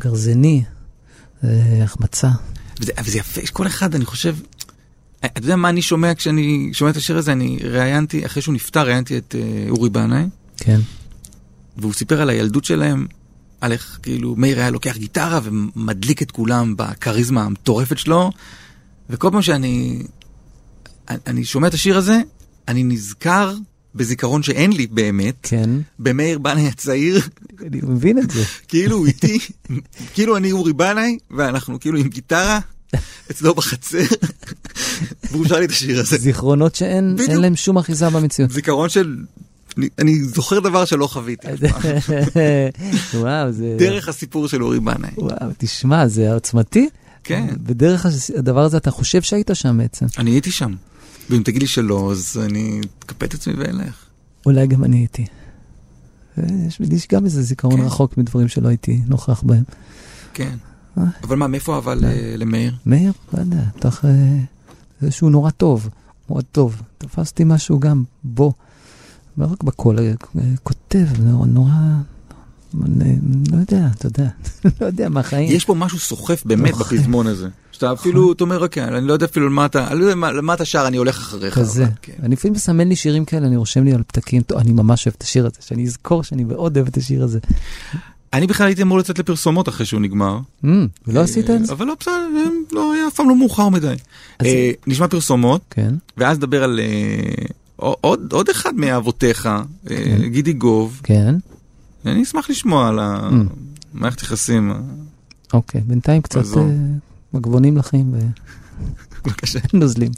גרזני, 0.00 0.62
זה 1.42 1.80
החמצה. 1.84 2.28
וזה, 2.80 2.92
וזה 3.04 3.18
יפה, 3.18 3.40
כל 3.52 3.66
אחד, 3.66 3.94
אני 3.94 4.04
חושב, 4.04 4.36
אתה 5.24 5.40
יודע 5.40 5.56
מה 5.56 5.68
אני 5.68 5.82
שומע 5.82 6.14
כשאני 6.14 6.70
שומע 6.72 6.90
את 6.90 6.96
השיר 6.96 7.18
הזה? 7.18 7.32
אני 7.32 7.58
ראיינתי, 7.64 8.26
אחרי 8.26 8.42
שהוא 8.42 8.54
נפטר, 8.54 8.86
ראיינתי 8.86 9.18
את 9.18 9.34
אה, 9.38 9.70
אורי 9.70 9.90
בנאי, 9.90 10.24
כן, 10.56 10.80
והוא 11.76 11.92
סיפר 11.92 12.20
על 12.20 12.30
הילדות 12.30 12.64
שלהם, 12.64 13.06
על 13.64 13.72
איך 13.72 13.98
כאילו 14.02 14.36
מאיר 14.36 14.58
היה 14.58 14.70
לוקח 14.70 14.96
גיטרה 14.96 15.40
ומדליק 15.42 16.22
את 16.22 16.30
כולם 16.30 16.74
בכריזמה 16.76 17.42
המטורפת 17.42 17.98
שלו, 17.98 18.30
וכל 19.10 19.28
פעם 19.32 19.42
שאני 19.42 20.02
אני, 21.08 21.18
אני 21.26 21.44
שומע 21.44 21.68
את 21.68 21.74
השיר 21.74 21.96
הזה, 21.96 22.20
אני 22.68 22.82
נזכר 22.82 23.54
בזיכרון 23.94 24.42
שאין 24.42 24.72
לי 24.72 24.86
באמת, 24.86 25.34
כן, 25.42 25.70
במאיר 25.98 26.38
בנאי 26.38 26.68
הצעיר, 26.68 27.20
אני 27.66 27.80
מבין 27.82 28.18
את 28.18 28.30
זה. 28.30 28.44
כאילו 28.68 28.96
הוא 28.96 29.06
איתי, 29.06 29.38
כאילו 30.14 30.36
אני 30.36 30.52
אורי 30.52 30.72
בנאי, 30.72 31.18
ואנחנו 31.30 31.80
כאילו 31.80 31.98
עם 31.98 32.08
גיטרה, 32.08 32.60
אצלו 33.30 33.54
בחצר, 33.54 34.04
והוא 35.30 35.46
שר 35.46 35.58
לי 35.58 35.64
את 35.64 35.70
השיר 35.70 36.00
הזה. 36.00 36.18
זיכרונות 36.18 36.74
שאין 36.74 37.16
להם 37.28 37.56
שום 37.56 37.78
אחיזה 37.78 38.10
במציאות. 38.10 38.50
זיכרון 38.50 38.88
של 38.88 39.16
אני- 39.98 40.24
זוכר 40.24 40.60
דבר 40.60 40.84
שלא 40.84 41.06
חוויתי. 41.06 41.48
וואו, 43.14 43.52
זה... 43.52 43.76
דרך 43.78 44.08
הסיפור 44.08 44.48
של 44.48 44.62
אורי 44.62 44.80
בנאי. 44.80 45.10
וואו, 45.18 45.50
תשמע, 45.58 46.08
זה 46.08 46.34
עוצמתי. 46.34 46.88
כן. 47.24 47.54
ודרך 47.66 48.06
הדבר 48.38 48.60
הזה 48.60 48.76
אתה 48.76 48.90
חושב 48.90 49.22
שהיית 49.22 49.50
שם 49.54 49.78
בעצם. 49.78 50.06
אני 50.18 50.30
הייתי 50.30 50.50
שם. 50.50 50.74
ואם 51.30 51.42
תגיד 51.42 51.62
לי 51.62 51.68
שלא, 51.68 52.12
אז 52.12 52.40
אני 52.44 52.80
אקפט 52.98 53.22
את 53.28 53.34
עצמי 53.34 53.54
ואלך. 53.58 53.94
אולי 54.46 54.66
גם 54.66 54.84
אני 54.84 54.96
הייתי. 54.96 55.24
יש 56.66 56.80
לי 56.80 56.86
גם 57.12 57.24
איזה 57.24 57.42
זיכרון 57.42 57.76
כן. 57.80 57.86
רחוק 57.86 58.18
מדברים 58.18 58.48
שלא 58.48 58.68
הייתי 58.68 59.00
נוכח 59.06 59.42
בהם. 59.42 59.62
כן. 60.34 60.56
אה. 60.98 61.04
אבל 61.22 61.36
מה, 61.36 61.46
מאיפה 61.46 61.78
אבל 61.78 62.04
אה, 62.04 62.34
למאיר? 62.36 62.74
מאיר, 62.86 63.12
לא 63.34 63.40
יודע, 63.40 63.62
תוך... 63.80 64.04
זה 65.00 65.10
שהוא 65.10 65.30
נורא 65.30 65.50
טוב, 65.50 65.88
מאוד 66.30 66.44
טוב. 66.52 66.82
תפסתי 66.98 67.44
משהו 67.46 67.80
גם 67.80 68.04
בו, 68.24 68.52
לא 69.38 69.46
רק 69.52 69.62
בקול, 69.62 69.98
אה, 69.98 70.12
כותב, 70.62 71.06
נורא, 71.20 71.46
נורא, 71.46 71.70
אני 72.84 73.16
לא 73.52 73.56
יודע, 73.56 73.86
אתה 73.98 74.06
יודע, 74.06 74.28
לא 74.80 74.86
יודע 74.86 75.08
מהחיים. 75.08 75.52
יש 75.52 75.64
פה 75.64 75.74
משהו 75.74 75.98
סוחף 75.98 76.42
באמת 76.46 76.74
סוחף. 76.74 76.92
בפזמון 76.92 77.26
הזה. 77.26 77.48
שאתה 77.72 77.92
אפילו, 77.92 78.32
אתה 78.32 78.44
אומר, 78.44 78.62
אוקיי, 78.62 78.84
אני 78.84 79.06
לא 79.06 79.12
יודע 79.12 79.26
אפילו 79.26 79.48
למה 79.48 79.66
אתה, 79.66 79.88
אני 79.88 79.98
לא 79.98 80.04
יודע 80.04 80.14
מה- 80.14 80.32
למה 80.32 80.54
אתה 80.54 80.64
שר, 80.64 80.84
אני 80.86 80.96
הולך 80.96 81.18
אחריך. 81.18 81.54
כזה. 81.58 81.86
כן. 82.02 82.12
אני 82.22 82.32
לפעמים 82.34 82.52
מסמן 82.54 82.88
לי 82.88 82.96
שירים 82.96 83.24
כאלה, 83.24 83.46
אני 83.46 83.56
רושם 83.56 83.84
לי 83.84 83.92
על 83.94 84.02
פתקים, 84.06 84.42
טוב, 84.42 84.58
אני 84.58 84.72
ממש 84.72 85.06
אוהב 85.06 85.14
את 85.18 85.22
השיר 85.22 85.46
הזה, 85.46 85.56
שאני 85.60 85.84
אזכור 85.84 86.22
שאני 86.22 86.44
מאוד 86.44 86.76
אוהב 86.76 86.88
את 86.88 86.96
השיר 86.96 87.24
הזה. 87.24 87.38
אני 88.32 88.46
בכלל 88.46 88.66
הייתי 88.66 88.82
אמור 88.82 88.98
לצאת 88.98 89.18
לפרסומות 89.18 89.68
אחרי 89.68 89.86
שהוא 89.86 90.00
נגמר. 90.00 90.38
Mm, 90.64 90.68
ולא 91.06 91.20
עשית 91.20 91.50
את 91.50 91.66
זה? 91.66 91.72
אבל 91.72 91.86
לא, 91.86 91.94
בסדר, 92.00 92.12
אה, 92.36 92.42
לא 92.72 92.92
היה 92.92 93.06
אף 93.08 93.14
פעם 93.14 93.28
לא 93.28 93.36
מאוחר 93.36 93.68
מדי. 93.68 93.94
אה, 94.44 94.70
נשמע 94.86 95.08
פרסומות, 95.08 95.60
כן. 95.70 95.94
ואז 96.16 96.36
נדבר 96.38 96.64
על 96.64 96.80
אה, 96.80 97.44
עוד 98.00 98.32
עוד 98.32 98.48
אחד 98.48 98.74
מאבותיך, 98.74 99.46
אה, 99.46 99.62
כן. 99.88 100.28
גידי 100.28 100.52
גוב. 100.52 101.00
כן, 101.02 101.34
אני 102.06 102.22
אשמח 102.22 102.50
לשמוע 102.50 102.88
על 102.88 102.98
Mm. 102.98 103.02
המערכת 103.94 104.22
יחסים. 104.22 104.70
אה, 104.70 104.76
אוקיי. 105.52 105.80
בינתיים 105.80 106.22
קצת. 106.22 106.56
אה, 106.56 106.62
מגבונים 107.34 107.76
לחים 107.76 108.14
בבקשה. 109.24 109.58
ונוזלים. 109.74 110.10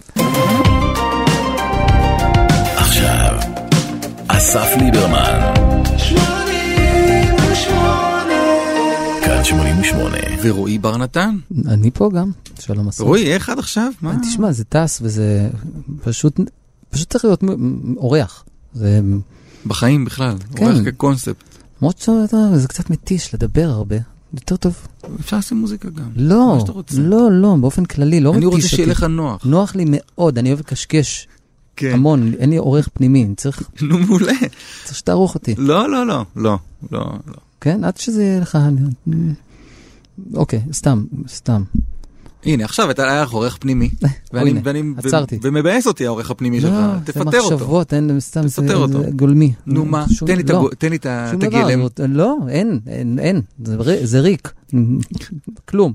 עכשיו, 2.76 3.38
אסף 4.28 4.66
ליברמן, 4.80 5.54
כאן 9.24 9.44
88. 9.44 10.16
ורועי 10.42 10.78
בר 10.78 10.96
נתן. 10.96 11.36
אני 11.68 11.90
פה 11.90 12.10
גם, 12.14 12.30
שלום 12.60 12.88
אסף. 12.88 13.00
רועי, 13.00 13.32
איך 13.32 13.48
עד 13.48 13.58
עכשיו? 13.58 13.90
מה? 14.02 14.16
תשמע, 14.22 14.52
זה 14.52 14.64
טס 14.64 14.98
וזה 15.02 15.48
פשוט, 16.04 16.40
פשוט 16.96 17.10
צריך 17.10 17.24
להיות 17.24 17.42
אורח. 17.96 18.44
זה 18.74 19.00
בחיים 19.66 20.04
בכלל, 20.04 20.36
כן. 20.54 20.64
אורח 20.66 20.76
כקונספט. 20.84 21.44
למרות 21.80 21.98
שזה 21.98 22.68
קצת 22.68 22.90
מתיש 22.90 23.34
לדבר 23.34 23.68
הרבה. 23.70 23.96
יותר 24.34 24.56
טוב. 24.56 24.76
אפשר 25.20 25.36
לעשות 25.36 25.58
מוזיקה 25.58 25.90
גם. 25.90 26.10
לא, 26.16 26.64
רוצה. 26.68 26.98
לא, 27.00 27.32
לא, 27.32 27.56
באופן 27.60 27.84
כללי, 27.84 28.20
לא 28.20 28.30
אני 28.30 28.38
מתיש 28.38 28.46
רוצה 28.46 28.66
אותי. 28.66 28.76
שיהיה 28.76 28.88
לך 28.88 29.02
נוח. 29.02 29.44
נוח 29.46 29.74
לי 29.76 29.84
מאוד, 29.88 30.38
אני 30.38 30.48
אוהב 30.48 30.60
לקשקש 30.60 31.28
כן. 31.76 31.90
המון, 31.94 32.32
אין 32.38 32.50
לי 32.50 32.56
עורך 32.56 32.88
פנימי, 32.92 33.24
אני 33.24 33.34
צריך 33.34 33.62
נו, 33.82 33.98
מעולה. 33.98 34.32
צריך 34.84 34.96
שתערוך 34.98 35.34
אותי. 35.34 35.54
לא, 35.58 35.90
לא, 35.90 36.06
לא, 36.06 36.24
לא, 36.36 36.58
לא, 36.92 37.00
לא. 37.28 37.34
כן? 37.60 37.84
עד 37.84 37.96
שזה 37.96 38.22
יהיה 38.22 38.40
לך... 38.40 38.56
אני- 38.56 39.32
אוקיי, 40.34 40.62
סתם, 40.72 41.04
סתם. 41.28 41.62
הנה, 42.46 42.64
עכשיו 42.64 42.90
אתה 42.90 43.02
היה 43.10 43.24
עורך 43.24 43.56
פנימי. 43.60 43.90
ואני- 44.32 44.50
הנה, 44.50 44.60
ואני- 44.64 44.82
ו- 44.82 44.98
עצרתי. 44.98 45.38
ומבאס 45.42 45.86
אותי 45.86 46.06
העורך 46.06 46.30
הפנימי 46.30 46.60
שלך. 46.60 46.72
לא, 46.72 46.98
זה 47.06 47.12
תפטר 47.12 47.40
אותו. 47.40 47.54
מחשבות, 47.54 47.94
אין, 47.94 48.20
סתם, 48.20 48.48
זה. 48.88 49.02
זה 49.04 49.10
גולמי. 49.10 49.52
נו 49.66 49.84
מה, 49.84 50.04
תן 50.26 50.36
לי 50.36 50.42
את 50.42 50.50
לא, 50.50 50.68
הגלם. 51.46 51.80
לא, 52.08 52.36
אין, 52.48 52.80
אין, 53.18 53.40
זה 53.64 53.76
זה 54.06 54.20
ריק, 54.20 54.52
כלום. 55.68 55.92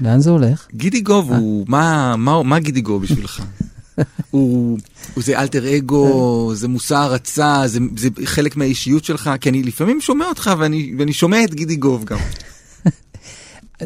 לאן 0.00 0.20
זה 0.20 0.30
הולך? 0.30 0.66
גידי 0.74 1.00
גוב 1.00 1.32
הוא, 1.32 1.64
מה- 1.68 2.14
גידי 2.58 2.80
גוב 2.80 3.02
בשבילך? 3.02 3.42
הוא 4.30 4.78
הוא 5.14 5.24
זה 5.24 5.40
אלטר 5.40 5.76
אגו, 5.76 6.52
זה 6.54 6.68
מושא 6.68 6.96
הערצה, 6.96 7.62
זה 7.66 7.78
זה 7.96 8.08
חלק 8.24 8.56
מהאישיות 8.56 9.04
שלך, 9.04 9.30
כי 9.40 9.48
אני 9.48 9.62
לפעמים 9.62 10.00
שומע 10.00 10.24
אותך 10.26 10.50
ואני 10.58 10.94
ואני 10.98 11.12
שומע 11.12 11.44
את 11.44 11.54
גידי 11.54 11.76
גוב 11.76 12.04
גם. 12.04 12.18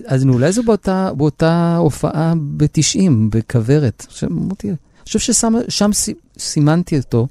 אז 0.06 0.24
אולי 0.24 0.52
זה 0.52 0.62
באותה, 0.62 1.10
באותה 1.16 1.76
הופעה 1.76 2.34
ב-90, 2.56 2.98
בכוורת. 3.30 4.06
אמרתי, 4.24 4.68
אני 4.68 4.76
חושב 5.04 5.18
ששם 5.18 5.92
סי- 5.92 6.14
סימנתי 6.38 6.98
אותו. 6.98 7.26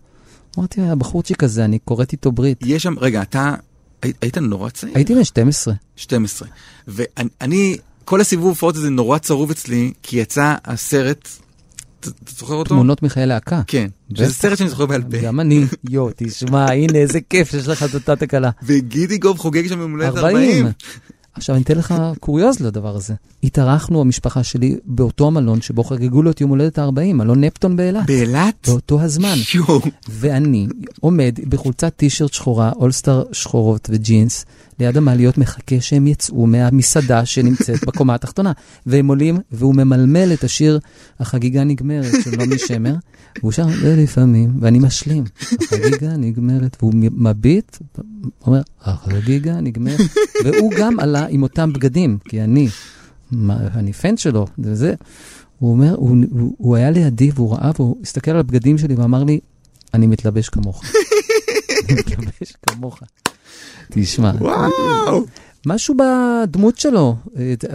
אמרתי, 0.60 0.82
הבחורצ'יק 0.82 1.43
הזה, 1.43 1.65
אני 1.65 1.80
כורת 1.86 2.12
איתו 2.12 2.32
ברית. 2.32 2.58
יש 2.65 2.84
שם, 2.84 2.93
רגע, 2.99 3.21
אתה 3.21 3.56
הי- 4.04 4.13
היית 4.21 4.38
נורא 4.38 4.69
צעיר? 4.69 4.93
הייתי 4.95 5.15
בן 5.15 5.23
12. 5.23 5.73
12. 5.95 6.47
ואני, 6.88 7.30
אני- 7.41 7.78
כל 8.06 8.21
הסיבוב 8.21 8.47
הופעות 8.47 8.76
הזה 8.76 8.89
נורא 8.89 9.17
צרוב 9.17 9.52
אצלי, 9.52 9.93
כי 10.04 10.17
יצא 10.19 10.56
הסרט, 10.65 11.28
אתה 11.99 12.10
זוכר 12.38 12.54
אותו? 12.54 12.69
תמונות 12.69 13.04
מחיי 13.04 13.26
להקה. 13.26 13.62
כן, 13.67 13.88
שזה. 14.13 14.34
סרט 14.34 14.58
שאני 14.58 14.69
זוכר 14.69 14.86
בעל 14.86 15.04
פה. 15.04 15.17
גם 15.17 15.39
אני, 15.39 15.65
יו, 15.89 16.08
תשמע, 16.15 16.71
הנה 16.71 16.97
איזה 16.99 17.19
כיף 17.30 17.52
שיש 17.52 17.67
לך 17.67 17.84
את 17.84 17.93
אותה 17.93 18.15
תקלה. 18.15 18.49
וגידי 18.63 19.17
גוב 19.17 19.38
חוגג 19.39 19.67
שם 19.67 19.80
יום 19.80 19.91
הולדת 19.91 20.17
40. 20.17 20.65
40. 21.34 21.43
עכשיו, 21.43 21.56
אני 21.56 21.63
אתן 21.63 21.78
לך 21.78 21.96
קוריוז 22.19 22.60
לדבר 22.60 22.96
הזה. 22.96 23.13
התארחנו, 23.43 24.02
המשפחה 24.02 24.43
שלי, 24.43 24.78
באותו 24.86 25.28
המלון 25.28 25.62
שבו 25.62 25.84
חגגו 25.84 26.22
לו 26.22 26.32
את 26.32 26.41
יום 26.41 26.50
הולדת 26.50 26.80
ה-40, 26.80 27.13
מלון 27.13 27.43
נפטון 27.43 27.76
באילת. 27.76 28.06
באילת? 28.06 28.67
באותו 28.67 29.02
הזמן. 29.02 29.36
יואו. 29.56 29.82
ואני 30.10 30.67
עומד 31.00 31.39
בחולצת 31.50 31.93
טישרט 31.96 32.34
שחורה, 32.34 32.72
אולסטאר 32.76 33.24
שחורות 33.32 33.89
וג'ינס, 33.91 34.46
ליד 34.80 34.98
המעליות 34.98 35.38
מחכה 35.38 35.82
שהם 35.82 36.08
יצאו 36.08 36.48
מהמסעדה 36.48 37.26
שנמצאת 37.26 37.84
בקומה 37.88 38.16
התחתונה. 38.16 38.52
והם 38.86 39.08
עולים, 39.08 39.38
והוא 39.52 39.76
ממלמל 39.76 40.34
את 40.34 40.44
השיר 40.44 40.80
"החגיגה 41.20 41.64
נגמרת" 41.64 42.12
של 42.24 42.32
נעמי 42.38 42.60
שמר, 42.60 42.96
והוא 43.40 43.52
שר 43.52 43.66
ולפעמים, 43.82 44.54
ואני 44.60 44.80
משלים, 44.80 45.24
החגיגה 45.62 46.18
נגמרת, 46.18 46.78
והוא 46.80 46.94
מביט, 46.96 47.78
אומר, 48.48 48.62
החגיגה 48.82 49.62
נגמרת, 49.62 50.00
והוא 50.44 50.74
גם 50.78 51.00
עלה 51.00 51.26
עם 51.30 51.44
אותם 51.44 51.74
בגדים, 51.74 52.18
כי 52.30 52.42
אני, 52.42 52.68
מה, 53.32 53.58
אני 53.76 53.94
פן 53.94 54.18
שלו, 54.18 54.48
וזה. 54.60 54.94
הוא 55.60 55.72
אומר, 55.72 55.96
הוא, 55.96 56.18
הוא, 56.32 56.56
הוא 56.58 56.76
היה 56.76 56.92
לידי 56.92 57.32
והוא 57.36 57.54
ראה 57.54 57.72
והוא 57.80 57.98
הסתכל 58.04 58.32
על 58.32 58.38
הבגדים 58.38 58.78
שלי 58.78 58.96
ואמר 58.96 59.24
לי, 59.24 59.40
אני 59.94 60.08
מתלבש 60.08 60.50
כמוך. 60.50 60.84
אני 61.90 62.00
מתלבש 62.00 62.54
כמוך. 62.68 63.00
תשמע, 63.91 64.32
וואו. 64.39 65.24
משהו 65.65 65.96
בדמות 65.98 66.78
שלו, 66.78 67.15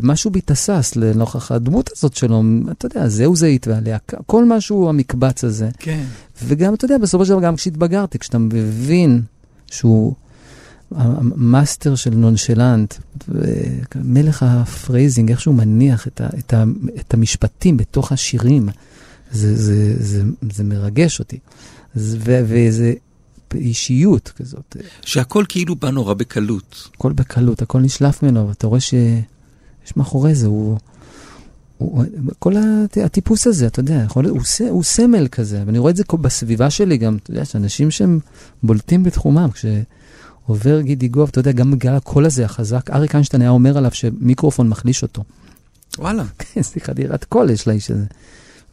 משהו 0.02 0.30
בי 0.30 0.40
תסס 0.44 0.96
לנוכח 0.96 1.52
הדמות 1.52 1.90
הזאת 1.96 2.14
שלו, 2.14 2.42
אתה 2.70 2.86
יודע, 2.86 3.08
זהו 3.08 3.36
זהית 3.36 3.66
והלהקה, 3.66 4.16
כל 4.26 4.44
משהו 4.44 4.88
המקבץ 4.88 5.44
הזה. 5.44 5.68
כן. 5.78 6.04
וגם, 6.44 6.74
אתה 6.74 6.84
יודע, 6.84 6.98
בסופו 6.98 7.24
של 7.24 7.30
דבר, 7.32 7.40
גם 7.42 7.56
כשהתבגרתי, 7.56 8.18
כשאתה 8.18 8.38
מבין 8.38 9.22
שהוא 9.70 10.14
המאסטר 10.90 11.94
של 11.94 12.14
נונשלנט, 12.14 12.94
מלך 13.96 14.42
ה 14.42 14.51
phrasing, 14.51 15.30
איך 15.30 15.40
שהוא 15.40 15.54
מניח 15.54 16.06
את, 16.06 16.20
ה, 16.20 16.26
את, 16.38 16.54
ה, 16.54 16.64
את 17.00 17.14
המשפטים 17.14 17.76
בתוך 17.76 18.12
השירים, 18.12 18.68
זה, 19.32 19.56
זה, 19.56 19.94
זה, 20.04 20.22
זה 20.52 20.64
מרגש 20.64 21.18
אותי. 21.18 21.38
זה- 21.94 22.18
ו- 22.20 22.42
ואיזה 22.48 22.94
אישיות 23.54 24.32
כזאת, 24.36 24.76
שהכל 25.04 25.44
כאילו 25.48 25.76
בא 25.76 25.90
נורא 25.90 26.14
בקלות. 26.14 26.88
הכל 26.94 27.12
בקלות, 27.12 27.62
הכל 27.62 27.80
נשלף 27.80 28.22
ממנו, 28.22 28.48
ואתה 28.48 28.66
רואה 28.66 28.80
שיש 28.80 29.96
מאחורי 29.96 30.34
זה, 30.34 30.46
הוא... 30.46 30.78
הוא, 31.78 32.04
כל 32.38 32.54
הט- 32.56 32.98
הטיפוס 32.98 33.46
הזה, 33.46 33.66
אתה 33.66 33.80
יודע, 33.80 34.02
יכול, 34.06 34.26
הוא, 34.26 34.44
ס- 34.44 34.60
הוא 34.60 34.82
סמל 34.82 35.28
כזה, 35.28 35.62
ואני 35.66 35.78
רואה 35.78 35.90
את 35.90 35.96
זה 35.96 36.02
בסביבה 36.20 36.70
שלי 36.70 36.96
גם, 36.96 37.16
אתה 37.16 37.30
יודע, 37.30 37.44
שאנשים 37.44 37.90
שהם 37.90 38.18
בולטים 38.62 39.02
בתחומם, 39.02 39.48
כשעובר 39.52 40.80
גידי 40.80 41.08
גוב, 41.08 41.28
אתה 41.28 41.40
יודע, 41.40 41.52
גם 41.52 41.70
בגלל 41.70 41.96
הקול 41.96 42.26
הזה 42.26 42.44
החזק, 42.44 42.90
אריק 42.90 43.14
איינשטיין 43.14 43.40
היה 43.42 43.50
אומר 43.50 43.78
עליו 43.78 43.90
שמיקרופון 43.94 44.68
מחליש 44.68 45.02
אותו. 45.02 45.24
וואלה. 45.98 46.24
איזה 46.56 46.70
חדירת 46.80 47.24
קול 47.24 47.50
יש 47.50 47.68
לאיש 47.68 47.90
הזה. 47.90 48.04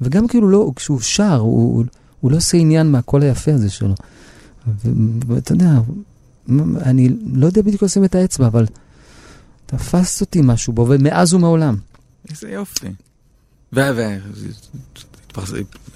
וגם 0.02 0.28
כאילו 0.28 0.48
לא, 0.50 0.72
כשהוא 0.76 1.00
שר, 1.02 1.36
הוא, 1.38 1.76
הוא, 1.76 1.84
הוא 2.20 2.32
לא 2.32 2.38
עושה 2.38 2.58
עניין 2.58 2.92
מהקול 2.92 3.22
היפה 3.22 3.54
הזה 3.54 3.70
שלו. 3.70 3.94
ואתה 5.28 5.54
יודע, 5.54 5.72
אני 6.82 7.10
לא 7.34 7.46
יודע 7.46 7.62
בדיוק 7.62 7.84
לשים 7.84 8.06
את 8.06 8.16
האצבע, 8.16 8.48
אבל 8.48 8.66
תפס 9.66 10.22
אותי 10.22 10.42
משהו 10.44 10.74
בו, 10.74 10.88
ומאז 10.90 11.34
ומעולם. 11.34 11.78
איזה 12.30 12.50
יופי. 12.50 12.88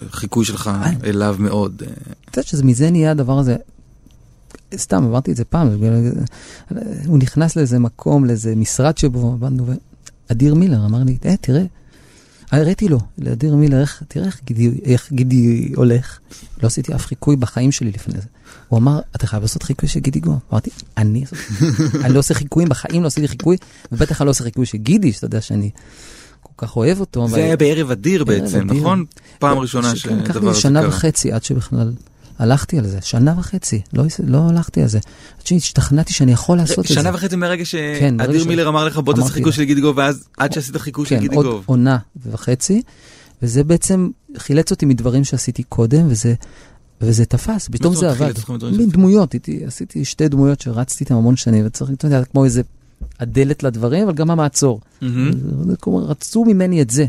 והחיקוי 0.02 0.46
שלך 0.46 0.72
אליו 1.04 1.36
מאוד. 1.40 1.84
אתה 2.30 2.40
יודע 2.40 2.50
שזה 2.50 2.64
מזה 2.64 2.92
נהיה 2.92 3.12
הדבר 3.12 3.40
הזה, 3.40 3.56
סתם, 4.76 5.04
אמרתי 5.04 5.32
את 5.32 5.36
זה 5.36 5.46
פעם, 5.46 5.68
הוא 7.06 7.18
נכנס 7.18 7.56
לאיזה 7.56 7.80
מקום, 7.80 8.26
לאיזה 8.26 8.56
משרד 8.56 8.98
שבו 8.98 9.34
עבדנו, 9.34 9.66
ואדיר 10.30 10.56
מילר 10.56 10.86
אמר 10.86 11.04
לי, 11.04 11.18
אה, 11.26 11.38
תראה, 11.38 11.64
הראיתי 12.52 12.88
לו, 12.88 13.00
לאדיר 13.18 13.56
מילר, 13.56 13.82
איך, 13.82 14.04
תראה 14.08 14.26
איך 14.26 14.42
גידי, 14.44 14.72
איך 14.84 15.14
גידי 15.14 15.72
הולך. 15.76 16.20
לא 16.64 16.68
עשיתי 16.68 16.96
אף 16.96 17.06
חיקוי 17.06 17.36
בחיים 17.36 17.72
שלי 17.72 17.92
לפני 17.92 18.22
זה. 18.22 18.28
הוא 18.70 18.80
אמר, 18.80 19.00
אתה 19.16 19.28
חייב 19.28 19.42
לעשות 19.42 19.64
חיקוי 19.64 19.90
של 19.90 20.00
גידי 20.00 20.20
גו. 20.20 20.36
אמרתי, 20.52 20.70
אני, 20.98 21.24
אני 22.04 22.14
לא 22.14 22.20
עושה 22.20 22.34
חיקויים, 22.34 22.70
בחיים 22.70 23.02
לא 23.02 23.08
עשיתי 23.08 23.28
חיקוי, 23.28 23.58
ובטח 23.92 24.22
אני 24.22 24.26
לא 24.26 24.32
עושה 24.32 24.44
חיקוי 24.44 24.66
של 24.66 24.78
גידי, 24.78 25.14
שאתה 25.14 25.26
יודע 25.26 25.42
שאני 25.42 25.70
כל 26.44 26.68
כך 26.68 26.76
אוהב 26.76 27.00
אותו. 27.00 27.28
זה 27.28 27.36
היה 27.36 27.58
בערב 27.58 27.92
אדיר 27.92 28.24
בעצם. 28.24 28.68
נכון? 28.72 29.06
פעם 29.40 29.58
ראשונה 29.58 29.96
שכן, 29.96 30.20
לקח 30.20 30.34
שהדבר 30.34 30.46
לי 30.46 30.52
הזה 30.52 30.60
שנה 30.62 30.80
קרה. 30.80 30.90
וחצי 30.90 31.32
עד 31.32 31.44
שבכלל 31.44 31.94
הלכתי 32.40 32.78
על 32.80 32.88
זה, 32.88 32.98
שנה 33.02 33.34
וחצי, 33.38 33.82
לא, 33.94 34.04
לא 34.28 34.50
הלכתי 34.50 34.82
על 34.82 34.88
זה. 34.88 35.00
עד 35.40 35.48
שהשתכנעתי 35.48 36.14
שאני 36.14 36.32
יכול 36.32 36.58
לעשות 36.58 36.80
את 36.80 36.88
זה. 36.88 36.94
שנה 36.94 37.10
וחצי 37.14 37.36
מהרגע 37.36 37.64
כן, 38.00 38.18
ברגע 38.18 38.30
שאדיר 38.30 38.44
ש- 38.44 38.48
מילר 38.48 38.68
אמר 38.70 38.86
לך 38.86 38.98
בוא 38.98 39.14
תעשה 39.14 39.30
חיקוי. 39.30 39.52
של 39.52 39.64
גידי 39.64 39.82
גוב, 39.82 39.98
ואז 39.98 40.24
עד 40.38 40.54
שעשית 40.54 40.78
חיקוי 40.78 41.06
של 41.06 41.16
כן, 41.16 41.22
גידי 41.22 41.36
עוד 41.36 41.46
גוב. 41.46 41.64
עונה 41.66 41.98
וחצי, 42.32 42.82
וזה 43.42 43.64
בעצם 43.64 44.10
חילץ 44.38 44.72
אותי 44.72 44.86
מדברים 44.86 45.24
שעשיתי 45.24 45.64
קודם, 45.64 46.08
וזה, 46.10 46.34
וזה 47.02 47.26
תפס, 47.26 47.68
פתאום 47.72 47.94
זה 47.96 48.10
עבד. 48.26 48.34
מין? 48.78 48.90
דמויות, 48.90 49.36
עשיתי 49.68 50.06
שתי 50.06 50.28
דמויות 50.28 50.62
שרצתי 50.62 51.04
איתן 51.04 51.16
המון 51.16 51.36
שנים, 51.36 51.66
וצריך, 51.68 51.92
אתה 51.92 52.08
יודע, 52.08 52.24
כמו 52.26 52.46
איזה 52.46 52.62
הדלת 53.20 53.64
לדברים, 53.64 54.04
אבל 54.08 54.14
גם 54.14 54.32
המעצור. 54.32 54.80
כמו, 55.82 55.98
רצו 55.98 56.46
ממני 56.46 56.82
את 56.82 56.90
זה. 56.90 57.06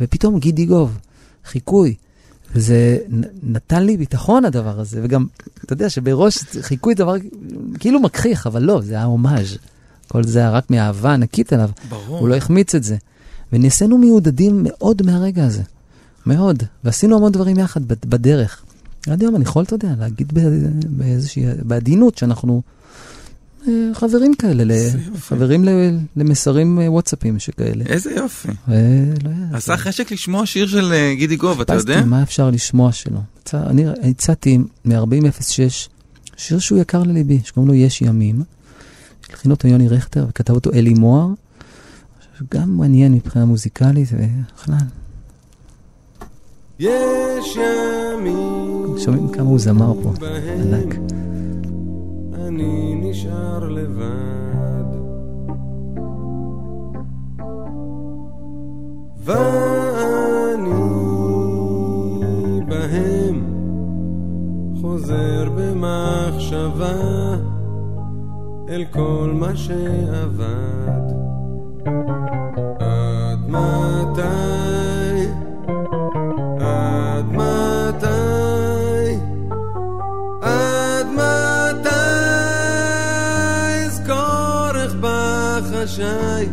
ופתאום 0.00 0.38
גידי 0.38 0.66
גוב, 0.66 0.98
חיקוי. 1.44 1.94
וזה 2.54 2.98
נתן 3.42 3.82
לי 3.82 3.96
ביטחון 3.96 4.44
הדבר 4.44 4.80
הזה, 4.80 5.00
וגם, 5.04 5.26
אתה 5.64 5.72
יודע 5.72 5.90
שבראש 5.90 6.38
חיקוי 6.60 6.94
דבר 6.94 7.14
כאילו 7.78 8.00
מכחיך, 8.00 8.46
אבל 8.46 8.62
לא, 8.62 8.80
זה 8.82 8.94
היה 8.94 9.04
הומאז'. 9.04 9.56
כל 10.08 10.24
זה 10.24 10.38
היה 10.38 10.50
רק 10.50 10.70
מאהבה 10.70 11.14
ענקית 11.14 11.52
אליו. 11.52 11.70
ברור. 11.88 12.18
הוא 12.18 12.28
לא 12.28 12.34
החמיץ 12.34 12.74
את 12.74 12.84
זה. 12.84 12.96
ונעשינו 13.52 13.98
מיודדים 13.98 14.60
מאוד 14.62 15.02
מהרגע 15.06 15.44
הזה. 15.46 15.62
מאוד. 16.26 16.62
ועשינו 16.84 17.16
המון 17.16 17.32
דברים 17.32 17.58
יחד 17.58 17.84
בד- 17.88 18.06
בדרך. 18.06 18.62
עד 19.06 19.20
היום 19.22 19.36
אני 19.36 19.44
יכול, 19.44 19.64
אתה 19.64 19.74
יודע, 19.74 19.94
להגיד 19.98 20.32
ב- 20.34 20.68
באיזושהי, 20.86 21.44
בעדינות 21.62 22.18
שאנחנו 22.18 22.62
אה, 23.68 23.72
חברים 23.94 24.34
כאלה. 24.34 24.74
חברים 25.18 25.64
ל- 25.64 25.68
למסרים 26.16 26.80
אה, 26.80 26.92
וואטסאפים 26.92 27.38
שכאלה. 27.38 27.84
איזה 27.86 28.10
יופי. 28.10 28.48
עשה 29.52 29.76
חשק 29.76 30.12
לשמוע 30.12 30.46
שיר 30.46 30.66
של 30.66 30.92
אה, 30.92 31.14
גידי 31.16 31.36
גוב, 31.36 31.60
אתה 31.60 31.74
יודע? 31.74 32.04
מה 32.04 32.22
אפשר 32.22 32.50
לשמוע 32.50 32.92
שלו. 32.92 33.20
אני 33.54 33.84
הצעתי 34.10 34.58
מ-4006 34.84 35.88
שיר 36.36 36.58
שהוא 36.58 36.78
יקר 36.78 37.02
לליבי, 37.02 37.40
שקוראים 37.44 37.68
לו 37.68 37.74
יש 37.74 38.02
ימים. 38.02 38.42
הלחין 39.30 39.50
אותו 39.50 39.68
יוני 39.68 39.88
רכטר 39.88 40.26
וכתב 40.28 40.54
אותו 40.54 40.70
אלי 40.72 40.94
מוהר. 40.94 41.28
גם 42.54 42.76
מעניין 42.76 43.12
מבחינה 43.12 43.44
מוזיקלית 43.44 44.08
ובכלל. 44.12 44.76
יש 46.78 46.88
ימים 47.56 48.01
שומעים 48.98 49.28
כמה 49.28 49.48
הוא 49.48 49.58
זמר 49.58 49.92
פה, 50.02 50.10
ענק. 50.60 50.94
אני 52.34 52.94
נשאר 52.94 53.68
לבד. 53.68 54.62
ואני 59.24 60.70
בהם 62.68 63.44
חוזר 64.80 65.50
במחשבה 65.56 66.92
אל 68.68 68.84
כל 68.92 69.30
מה 69.34 69.56
שעבד. 69.56 71.12
עד 72.80 73.48
מתי 73.48 74.81
בחשאי 85.92 86.46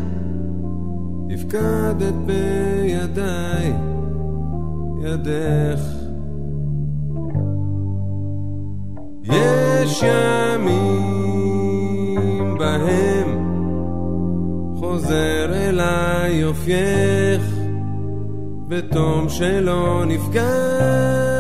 הפקדת 1.34 2.14
בידיי 2.26 3.74
ידך. 5.04 5.82
יש 9.24 10.04
ימים 10.04 10.98
בהם 12.58 13.30
חוזר 14.76 15.54
אליי 15.54 16.36
יופייך 16.36 17.56
בתום 18.68 19.30
שלא 19.30 20.04
נפגם 20.08 21.39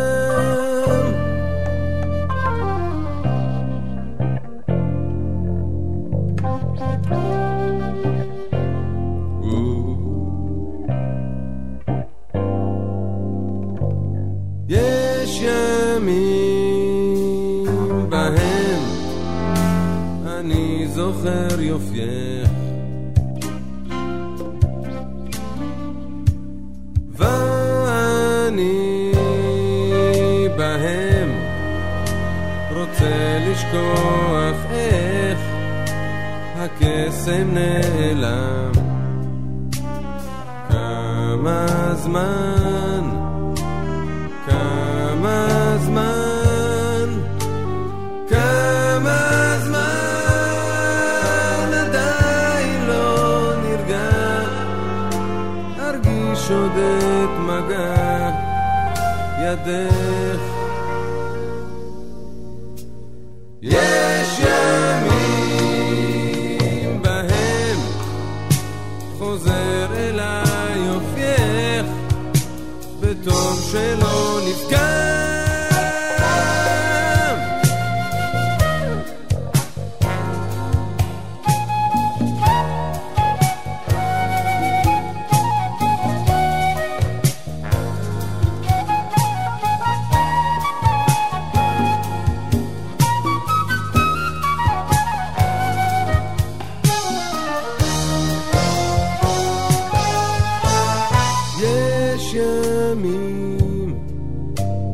ימים 103.09 103.95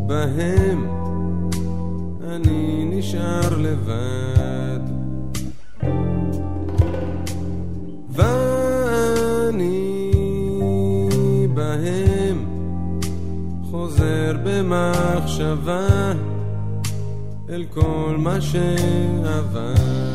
בהם 0.07 0.88
אני 2.28 2.86
נשאר 2.86 3.57
לבד. 3.57 4.80
ואני 8.09 9.91
בהם 11.53 12.45
חוזר 13.72 14.38
במחשבה 14.43 16.11
אל 17.49 17.66
כל 17.74 18.16
מה 18.18 18.41
שעבד 18.41 20.14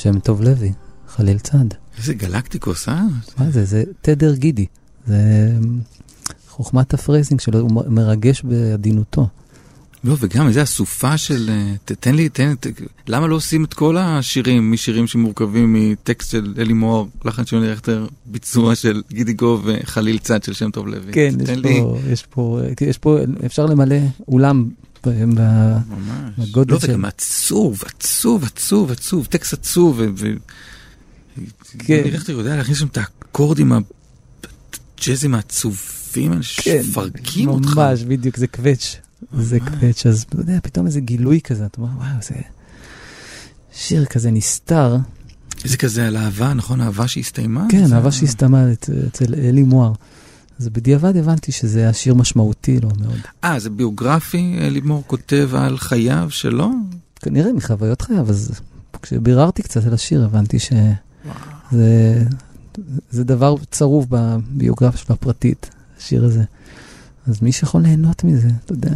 שם 0.00 0.18
טוב 0.18 0.40
לוי, 0.42 0.72
חליל 1.08 1.38
צד. 1.38 1.64
איזה 1.98 2.14
גלקטיקוס, 2.14 2.88
אה? 2.88 3.02
מה 3.38 3.50
זה? 3.50 3.64
זה 3.64 3.84
תדר 4.00 4.34
גידי. 4.34 4.66
זה 5.06 5.50
אמ, 5.58 5.80
חוכמת 6.48 6.94
ה 6.94 6.99
phrasing 6.99 7.40
שלו, 7.40 7.60
הוא 7.60 7.70
מרגש 7.86 8.42
בעדינותו. 8.42 9.28
לא, 10.04 10.16
וגם 10.20 10.48
איזה 10.48 10.62
אסופה 10.62 11.16
של... 11.16 11.50
אה, 11.50 11.74
תן 11.84 12.14
לי, 12.14 12.28
תן, 12.28 12.54
ת, 12.60 12.66
למה 13.08 13.26
לא 13.26 13.34
עושים 13.34 13.64
את 13.64 13.74
כל 13.74 13.96
השירים 13.96 14.72
משירים 14.72 15.06
שמורכבים 15.06 15.72
מטקסט 15.74 16.30
של 16.30 16.54
אלי 16.58 16.72
מוהר, 16.72 17.04
לחן 17.24 17.46
של 17.46 17.56
יוני 17.56 17.68
רכטר, 17.68 18.06
ביצוע 18.26 18.74
של 18.74 19.02
גידי 19.10 19.32
גוב 19.32 19.62
וחליל 19.66 20.18
צד 20.18 20.42
של 20.42 20.52
שם 20.52 20.70
טוב 20.70 20.86
לוי. 20.86 21.12
כן, 21.12 21.34
יש 21.42 21.50
לי. 21.50 21.80
פה, 21.80 21.98
יש 22.10 22.22
פה, 22.30 22.60
יש 22.80 22.98
פה, 22.98 23.18
אפשר 23.46 23.66
למלא 23.66 23.96
אולם 24.28 24.68
בגודל 25.06 26.72
לא, 26.74 26.80
של- 26.80 26.90
וגם 26.90 27.04
עצוב, 27.04 27.82
עצוב, 27.86 28.44
עצוב, 28.44 28.90
עצוב, 28.90 29.26
טקסט 29.26 29.52
עצוב, 29.52 30.00
ו... 30.16 30.32
כן. 31.78 31.92
יוני 31.94 32.10
רכטר 32.10 32.32
יודע 32.32 32.56
להכניס 32.56 32.78
שם 32.78 32.86
את 32.86 32.98
האקורדים 32.98 33.72
הג'אזים 33.72 35.34
העצובים, 35.34 36.30
האלה 36.32 36.42
שמפרקים 36.42 37.48
אותך. 37.48 37.76
ממש, 37.76 38.02
בדיוק, 38.02 38.36
זה 38.36 38.46
קווץ'. 38.46 38.96
זה 39.38 39.58
קווץ', 39.60 40.06
אז 40.06 40.22
אתה 40.28 40.36
יודע, 40.36 40.58
פתאום 40.62 40.86
איזה 40.86 41.00
גילוי 41.00 41.40
כזה, 41.40 41.66
אתה 41.66 41.80
אומר, 41.80 41.90
וואו, 41.98 42.22
זה 42.22 42.34
שיר 43.72 44.04
כזה 44.04 44.30
נסתר. 44.30 44.96
זה 45.64 45.76
כזה 45.76 46.06
על 46.06 46.16
אהבה, 46.16 46.54
נכון? 46.54 46.80
אהבה 46.80 47.08
שהסתיימה? 47.08 47.66
כן, 47.70 47.92
אהבה 47.92 48.12
שהסתיימה 48.12 48.72
אצ- 48.72 48.90
אצל 49.08 49.34
אלי 49.34 49.62
מוהר. 49.62 49.92
אז 50.60 50.68
בדיעבד 50.68 51.16
הבנתי 51.16 51.52
שזה 51.52 51.80
היה 51.80 51.92
שיר 51.92 52.14
משמעותי 52.14 52.80
לו 52.80 52.88
מאוד. 53.00 53.18
אה, 53.44 53.58
זה 53.58 53.70
ביוגרפי, 53.70 54.56
לימור 54.60 55.04
כותב 55.06 55.50
על 55.54 55.78
חייו 55.78 56.26
שלו? 56.30 56.70
כנראה 57.16 57.52
מחוויות 57.52 58.02
חייו, 58.02 58.28
אז 58.28 58.60
כשביררתי 59.02 59.62
קצת 59.62 59.86
על 59.86 59.94
השיר 59.94 60.24
הבנתי 60.24 60.58
שזה 60.58 62.24
זה 63.10 63.24
דבר 63.24 63.54
צרוב 63.70 64.06
בביוגרפיה 64.08 64.98
שלו 64.98 65.14
הפרטית, 65.14 65.70
השיר 65.98 66.24
הזה. 66.24 66.44
אז 67.26 67.42
מי 67.42 67.52
שיכול 67.52 67.82
ליהנות 67.82 68.24
מזה, 68.24 68.48
אתה 68.64 68.72
יודע, 68.72 68.94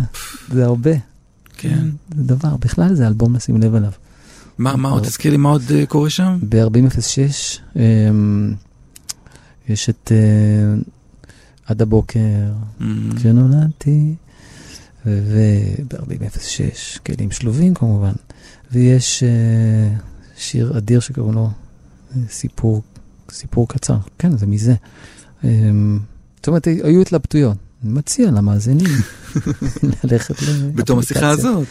זה 0.48 0.64
הרבה. 0.64 0.94
כן. 1.56 1.88
זה 2.16 2.22
דבר, 2.22 2.56
בכלל 2.56 2.94
זה 2.94 3.06
אלבום 3.06 3.36
לשים 3.36 3.62
לב 3.62 3.74
אליו. 3.74 3.92
מה, 4.58 4.76
מה 4.76 4.88
עוד? 4.88 5.02
תזכיר 5.02 5.30
לי 5.30 5.36
מה 5.36 5.48
עוד 5.48 5.62
אה, 5.74 5.86
קורה 5.86 6.10
שם? 6.10 6.38
ב-4006 6.48 7.76
אמ, 7.76 8.54
יש 9.68 9.88
את 9.88 10.12
אה, 10.14 10.74
עד 11.66 11.82
הבוקר, 11.82 12.20
Mm, 12.80 12.84
כשנולדתי, 13.16 14.14
וב-4006 15.06 16.98
כלים 17.06 17.30
שלובים 17.30 17.74
כמובן, 17.74 18.12
ויש 18.72 19.22
אה, 19.22 19.96
שיר 20.36 20.78
אדיר 20.78 21.00
שקוראים 21.00 21.34
לו 21.34 21.50
אה, 22.16 22.20
סיפור, 22.28 22.82
סיפור 23.30 23.68
קצר, 23.68 23.96
כן, 24.18 24.36
זה 24.36 24.46
מזה. 24.46 24.74
אמ, 25.44 25.98
זאת 26.36 26.48
אומרת, 26.48 26.66
היו 26.66 27.00
התלבטויות. 27.00 27.56
אני 27.84 27.92
מציע 27.92 28.30
למאזינים 28.30 28.90
ללכת 30.04 30.42
ל... 30.42 30.70
בתום 30.74 30.98
השיחה 30.98 31.28
הזאת. 31.28 31.66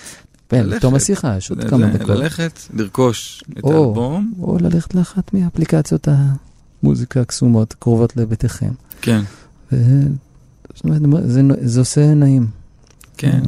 כן. 0.50 0.70
בתום 0.70 0.96
השיחה, 0.96 1.38
יש 1.38 1.50
עוד 1.50 1.64
כמה 1.70 1.88
דקות. 1.88 2.10
ללכת, 2.10 2.60
לרכוש 2.74 3.44
את. 3.52 3.64
האלבום. 3.64 4.34
או 4.40 4.58
ללכת 4.62 4.96
לאחת 4.96 5.34
מאפליקציות 5.34 6.08
המוזיקה 6.84 7.22
הקסומות 7.22 7.74
קרובות 7.80 8.18
לביתכם. 8.18 8.72
כן, 9.02 9.22
ו- 9.74 10.08
זאת 10.76 10.84
אומרת, 10.86 11.02
זה, 11.30 11.42
זה 11.62 11.80
עושה 11.80 12.14
נעים. 12.14 12.48
כן, 13.18 13.42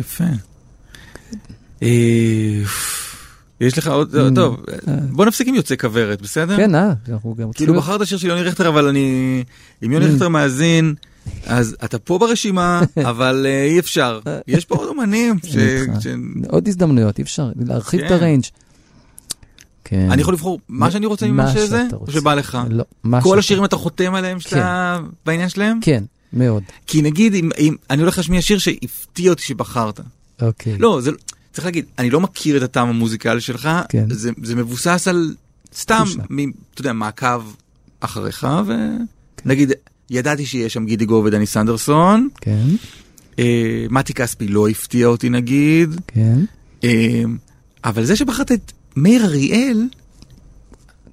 יפה. 0.00 0.24
אה, 1.82 2.62
יש 3.60 3.78
לך 3.78 3.88
עוד, 3.88 4.14
Mm. 4.14 4.34
טוב, 4.34 4.56
אה. 4.88 4.94
בוא 5.10 5.24
נפסיק 5.26 5.48
עם 5.48 5.54
יוצא 5.54 5.74
כוורת, 5.76 6.22
בסדר? 6.22 6.56
כן, 6.56 6.74
אה, 6.74 6.92
אנחנו 7.08 7.34
גם 7.34 7.52
כאילו 7.52 7.74
בחרת 7.74 8.06
שיר 8.06 8.18
של 8.18 8.28
יוני 8.28 8.42
רכטר, 8.42 8.68
אבל 8.68 8.88
אני... 8.88 9.44
אם 9.84 9.92
יוני. 9.92 10.06
רכטר 10.06 10.28
מאזין, 10.28 10.94
אז 11.46 11.76
אתה 11.84 11.98
פה 11.98 12.18
ברשימה, 12.18 12.82
אבל 13.10 13.46
אה, 13.48 13.64
אי 13.64 13.78
אפשר. 13.78 14.20
יש 14.48 14.64
פה 14.64 14.74
עוד 14.74 14.88
אומנים. 14.88 15.38
ש- 15.44 16.06
עוד 16.48 16.68
הזדמנויות, 16.68 17.18
אי 17.18 17.22
אפשר 17.24 17.50
להרחיב 17.66 18.00
את 18.00 18.08
כן. 18.08 18.14
הריינג'. 18.14 18.44
כן. 19.84 20.08
אני 20.10 20.22
יכול 20.22 20.34
לבחור 20.34 20.60
מה 20.68 20.90
שאני 20.90 21.06
רוצה 21.06 21.26
ממה 21.26 21.42
מה 21.44 21.52
שזה, 21.52 21.82
או. 21.92 22.10
שבא 22.10 22.34
לך? 22.34 22.58
לא, 22.70 22.84
מה 23.04 23.20
כל 23.22 23.28
שאתה- 23.28 23.38
השירים 23.38 23.64
אתה 23.64 23.76
חותם 23.76 24.14
עליהם 24.14 24.40
שאתה 24.40 24.98
בעניין 25.26 25.48
שלהם? 25.48 25.78
כן, 25.82 26.04
מאוד. 26.32 26.62
כי 26.86 27.02
נגיד, 27.02 27.34
אם- 27.34 27.50
אם 27.58 27.74
אני 27.90 28.02
הולך 28.02 28.18
להשמיע 28.18 28.42
שיר 28.42 28.58
שהפתיע 28.58 29.30
אותי 29.30 29.42
שבחרת. 29.42 30.00
אוקיי. 30.42 30.78
לא, 30.78 31.00
זה... 31.02 31.10
צריך 31.52 31.64
להגיד, 31.64 31.84
אני 31.98 32.10
לא 32.10 32.20
מכיר 32.20 32.56
את 32.56 32.62
הטעם 32.62 32.88
המוזיקלי 32.88 33.40
שלך, 33.40 33.68
כן. 33.88 34.06
זה, 34.10 34.30
זה 34.42 34.56
מבוסס 34.56 35.08
על 35.08 35.34
סתם. 35.76 36.04
מ, 36.30 36.38
אתה 36.74 36.80
יודע, 36.80 36.92
מעקב 36.92 37.42
אחריך, 38.00 38.46
ונגיד, 39.46 39.72
ידעתי 40.10 40.46
שיש 40.46 40.72
שם 40.74 40.84
גידי 40.86 41.06
גוב 41.06 41.24
ודני 41.24 41.46
סנדרסון, 41.46 42.28
כן, 42.40 42.64
אה, 43.38 43.44
מתי 43.90 44.14
כספי 44.14 44.48
לא 44.48 44.68
הפתיע 44.68 45.06
אותי 45.06 45.30
נגיד, 45.30 46.00
כן, 46.06 46.38
אה, 46.84 47.22
אבל 47.84 48.04
זה 48.04 48.16
שבחרת 48.16 48.52
את 48.52 48.72
מאיר 48.96 49.24
אריאל, 49.24 49.88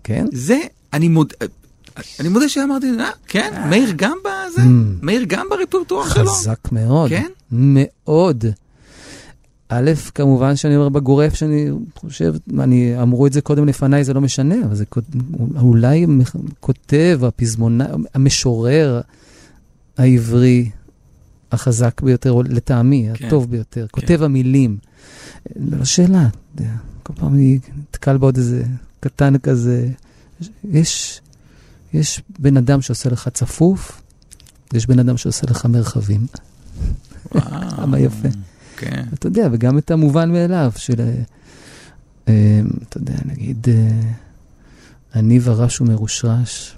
כן. 0.04 0.26
זה, 0.34 0.58
אני 0.94 1.08
מודה, 1.08 1.36
אני 2.20 2.30
מודה 2.30 2.50
שאמרתי, 2.50 2.88
אה, 3.00 3.10
כן, 3.28 3.64
מאיר 3.70 3.94
גם 3.96 4.18
בזה, 4.26 4.62
Mm. 4.62 4.66
מאיר 5.02 5.24
גם 5.28 5.48
ברפרטואר 5.50 6.10
שלו, 6.10 6.28
חזק 6.28 6.72
מאוד. 6.72 7.10
כן? 7.10 7.28
מאוד. 7.52 8.46
א', 9.70 9.92
כמובן 10.16 10.56
שאני 10.56 10.76
אומר 10.76 10.90
בגורף 10.90 11.34
שאני 11.34 11.70
חושב, 11.96 12.34
אני, 12.60 13.02
אמרו 13.02 13.28
את 13.28 13.34
זה 13.34 13.42
קודם 13.42 13.68
לפניי, 13.68 14.04
זה 14.04 14.14
לא 14.14 14.22
משנה, 14.22 14.56
אבל 14.66 14.76
זה 14.76 14.86
אולי 15.56 16.06
כותב, 16.60 17.20
הפזמונה, 17.28 17.86
המשורר 18.14 19.02
העברי 19.98 20.70
החזק 21.52 22.02
ביותר, 22.02 22.36
לטעמי, 22.50 23.10
כן. 23.14 23.28
הטוב 23.28 23.52
ביותר, 23.52 23.86
כותב 23.92 24.24
המילים. 24.24 24.78
לא 25.56 25.86
שאלה, 25.86 26.28
אתה 26.56 26.62
יודע, 26.62 26.74
כל 27.04 27.14
פעם 27.14 27.34
אני 27.34 27.60
נתקל 27.78 28.18
בעוד 28.18 28.38
איזה 28.38 28.64
קטן 28.99 29.38
כזה. 29.38 29.89
יש, 30.64 31.22
יש 31.93 32.22
בן 32.39 32.58
אדם 32.58 32.82
שעושה 32.82 33.10
לך 33.10 33.30
צפוף, 33.34 34.02
ויש 34.74 34.86
בן 34.86 34.99
אדם 34.99 35.18
שעושה 35.18 35.47
לך 35.49 35.66
מרחבים. 35.66 36.26
וואו, 37.36 37.70
כמה 37.76 37.99
יפה. 37.99 38.28
כן, 38.78 39.06
אתה 39.14 39.28
יודע, 39.28 39.47
וגם 39.52 39.78
את 39.78 39.91
המובן 39.91 40.32
מאליו 40.32 40.72
של, 40.76 40.99
אה, 40.99 41.14
אה, 42.28 42.62
אתה 42.89 42.97
יודע, 42.97 43.16
נגיד, 43.26 43.68
אה, 43.70 44.12
אני 45.16 45.39
ורש 45.43 45.82
ומרושרש, 45.82 46.76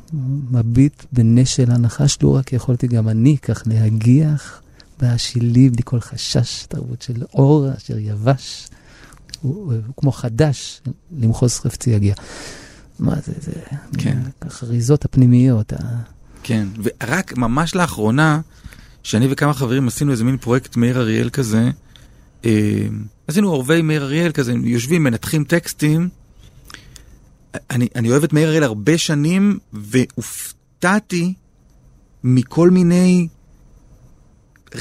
מביט 0.52 1.04
בנשל 1.12 1.72
הנחש, 1.72 2.18
לו 2.22 2.34
רק 2.34 2.54
יכולתי 2.54 2.88
גם 2.88 3.10
אני 3.10 3.38
כך 3.38 3.64
להגיח 3.66 4.62
בהשילי 5.00 5.70
בלי 5.70 5.82
כל 5.86 6.00
חשש, 6.00 6.66
תרבות 6.70 7.02
של 7.02 7.24
אור 7.34 7.68
אשר 7.78 7.98
יבש, 7.98 8.68
הוא, 9.44 9.74
הוא, 9.74 9.94
כמו 9.98 10.12
חדש, 10.12 10.82
למחוז 11.20 11.60
חפצי 11.60 11.90
יגיע. 11.90 12.14
מה 13.00 13.16
זה, 13.26 13.34
זה, 13.40 13.52
כן. 13.98 14.20
החריזות 14.42 15.06
הפנימיות, 15.06 15.74
ה... 15.74 15.78
כן, 16.44 16.68
ורק 16.84 17.38
ממש 17.38 17.76
לאחרונה, 17.76 18.42
שאני 19.04 19.28
וכמה 19.30 19.54
חברים 19.54 19.88
עשינו 19.88 20.12
איזה 20.12 20.24
מין 20.24 20.38
פרויקט 20.38 20.76
מאיר 20.76 21.00
אריאל 21.00 21.30
כזה, 21.30 21.70
אה, 22.46 22.88
עשינו 23.28 23.50
עורבי 23.50 23.82
מאיר 23.82 24.04
אריאל 24.04 24.32
כזה, 24.32 24.54
יושבים, 24.64 25.04
מנתחים 25.04 25.44
טקסטים. 25.44 26.10
אני, 27.72 27.88
אני 27.96 28.10
אוהב 28.10 28.24
את 28.24 28.34
מאיר 28.34 28.48
אריאל 28.48 28.64
הרבה 28.64 28.98
שנים, 28.98 29.60
והופתעתי 29.74 31.34
מכל 32.24 32.70
מיני 32.70 33.28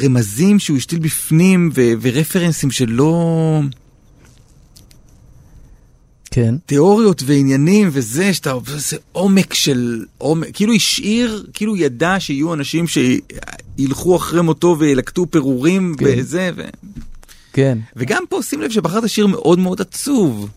רמזים 0.03 0.59
שהוא 0.59 0.77
השתיל 0.77 0.99
בפנים, 0.99 1.71
ו- 1.75 1.93
ורפרנסים 2.01 2.71
שלא... 2.71 3.61
כן, 6.35 6.55
תיאוריות 6.67 7.23
ועניינים 7.27 7.89
וזה, 7.93 8.35
שאתה, 8.35 8.55
זה 8.77 8.97
עומק 9.13 9.55
של, 9.55 10.05
עומק, 10.19 10.49
כאילו 10.53 10.73
השאיר, 10.73 11.47
כאילו 11.53 11.77
ידע 11.77 12.17
שיהיו 12.21 12.55
אנשים 12.55 12.85
שילכו 12.89 14.17
אחרי 14.17 14.43
מותו 14.43 14.77
וילקטו 14.79 15.27
פירורים 15.31 15.95
כן. 15.99 16.07
וזה, 16.19 16.51
ו... 16.57 16.63
כן. 17.53 17.79
וגם 17.97 18.23
פה 18.29 18.43
שים 18.43 18.61
לב 18.61 18.71
שבחרת 18.71 19.09
שיר 19.09 19.27
מאוד 19.27 19.59
מאוד 19.59 19.81
עצוב. 19.81 20.49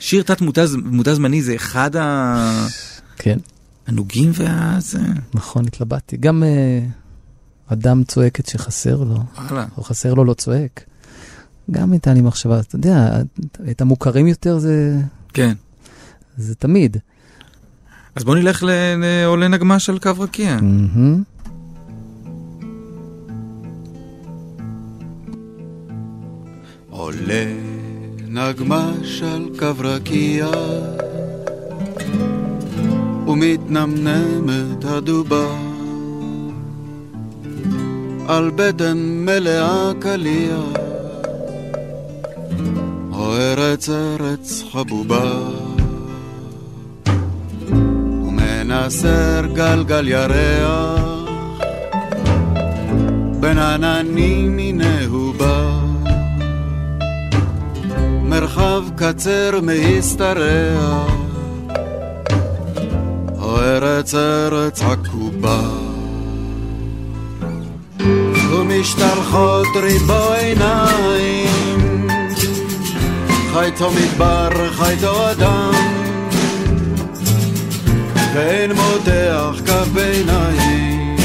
שיר 0.00 0.22
תת 0.22 0.40
מותז, 0.40 0.76
מותז 0.84 1.14
זמני 1.14 1.42
זה 1.42 1.54
אחד 1.56 1.96
ה- 1.96 2.66
כן. 3.16 3.38
הנוגים 3.86 4.30
והזה, 4.34 4.98
נכון, 5.34 5.66
התלבטתי. 5.66 6.16
גם 6.16 6.42
אה, 6.42 6.80
אדם 7.66 8.04
צועקת 8.04 8.46
שחסר 8.46 8.96
לו, 8.96 9.16
וואלה. 9.48 9.66
או 9.76 9.82
חסר 9.82 10.14
לו 10.14 10.24
לא 10.24 10.34
צועק. 10.34 10.84
גם 11.70 11.92
הייתה 11.92 12.14
לי 12.14 12.20
מחשבה, 12.20 12.60
אתה 12.60 12.76
יודע, 12.76 13.22
את 13.70 13.80
המוכרים 13.80 14.26
יותר 14.26 14.58
זה, 14.58 14.96
כן. 15.32 15.52
זה 16.36 16.54
תמיד. 16.54 16.96
אז 18.14 18.24
בוא 18.24 18.36
נלך 18.36 18.64
לעולה 18.96 19.48
נגמש 19.48 19.90
על 19.90 19.98
קו 19.98 20.10
רקיע. 20.18 20.58
עולה 26.90 27.44
נגמש 28.28 29.22
על 29.22 29.48
קו 29.58 29.72
רקיע 29.78 30.50
ומתנמנמת 33.26 34.84
הדובה 34.84 35.46
על 38.28 38.50
בטן 38.56 38.98
מלאה 38.98 39.92
קליע 40.00 40.56
ארץ 43.26 43.88
ארץ 43.88 44.62
חבובה 44.72 45.32
ומנסר 48.22 49.46
גלגל 49.54 50.08
ירח 50.08 51.18
בין 53.40 53.58
עננים 53.58 54.58
הנה 54.58 54.98
בא. 55.38 55.78
מרחב 58.22 58.82
קצר 58.96 59.60
מהשתרע 59.62 61.06
או 63.38 63.60
ארץ 63.60 64.14
ארץ 64.14 64.82
עקובה. 64.82 65.60
ומשתלחות 68.50 69.66
ריבו 69.76 70.32
עיניים 70.32 71.47
חייתו 73.58 73.90
מדבר, 73.90 74.72
חייתו 74.72 75.30
אדם. 75.30 75.72
ואין 78.34 78.72
מותח 78.72 79.60
כף 79.66 79.88
ביניים 79.94 81.16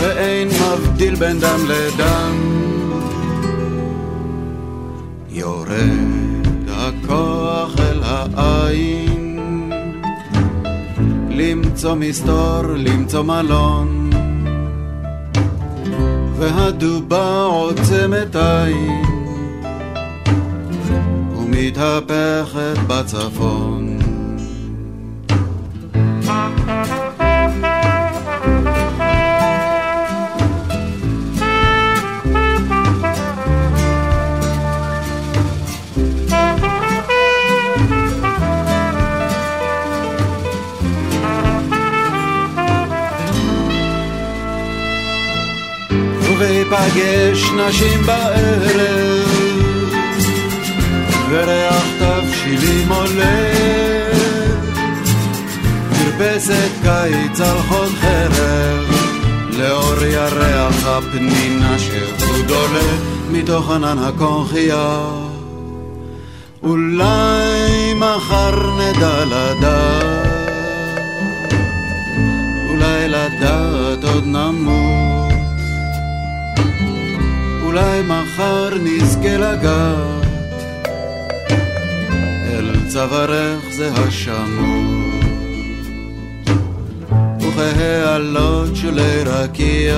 ואין 0.00 0.48
מבדיל 0.48 1.14
בין 1.14 1.40
דם 1.40 1.60
לדם. 1.68 2.36
יורד 5.30 6.68
הכוח 6.68 7.74
אל 7.78 8.00
העין. 8.36 9.72
למצוא 11.30 11.94
מסתור, 11.94 12.62
למצוא 12.76 13.22
מלון. 13.22 14.10
והדובה 16.38 17.42
עוצמת 17.42 18.36
עין 18.36 19.07
ומתהפכת 21.58 22.78
בצפון. 22.86 23.98
ובהיפגש 46.22 47.50
נשים 47.56 48.02
בערב 48.06 49.27
וריח 51.30 51.86
תבשילים 51.98 52.88
עולה. 52.92 53.68
מרפסת 55.90 56.70
קיץ 56.82 57.40
על 57.40 57.58
חוד 57.68 57.92
חרב 58.00 58.98
לאור 59.58 60.04
ירח 60.04 60.86
הפנינה 60.86 61.78
שהוא 61.78 62.44
דולה 62.46 62.96
מתוך 63.30 63.70
ענן 63.70 63.98
הקונכייה. 63.98 65.00
אולי 66.62 67.94
מחר 67.94 68.70
נדע 68.78 69.24
לדעת 69.24 70.28
אולי 72.70 73.08
לדעת 73.08 74.04
עוד 74.04 74.24
נמות. 74.26 75.32
אולי 77.62 78.02
מחר 78.02 78.70
נזכה 78.82 79.36
לגעת 79.36 80.17
צווארך 82.98 83.64
זה 83.70 83.90
השמות. 83.94 85.24
וכהעלות 87.40 88.76
שולי 88.76 89.22
רקיע 89.26 89.96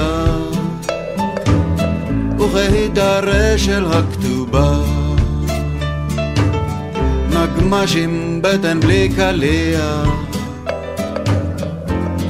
וכהידרה 2.38 3.58
של 3.58 3.84
הכתובה. 3.86 4.78
נגמש 7.30 7.96
עם 7.96 8.38
בטן 8.42 8.80
בלי 8.80 9.08
קליע. 9.16 10.02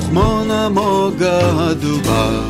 כמו 0.09 0.43
נמוגה 0.45 1.41
הדובה 1.59 2.50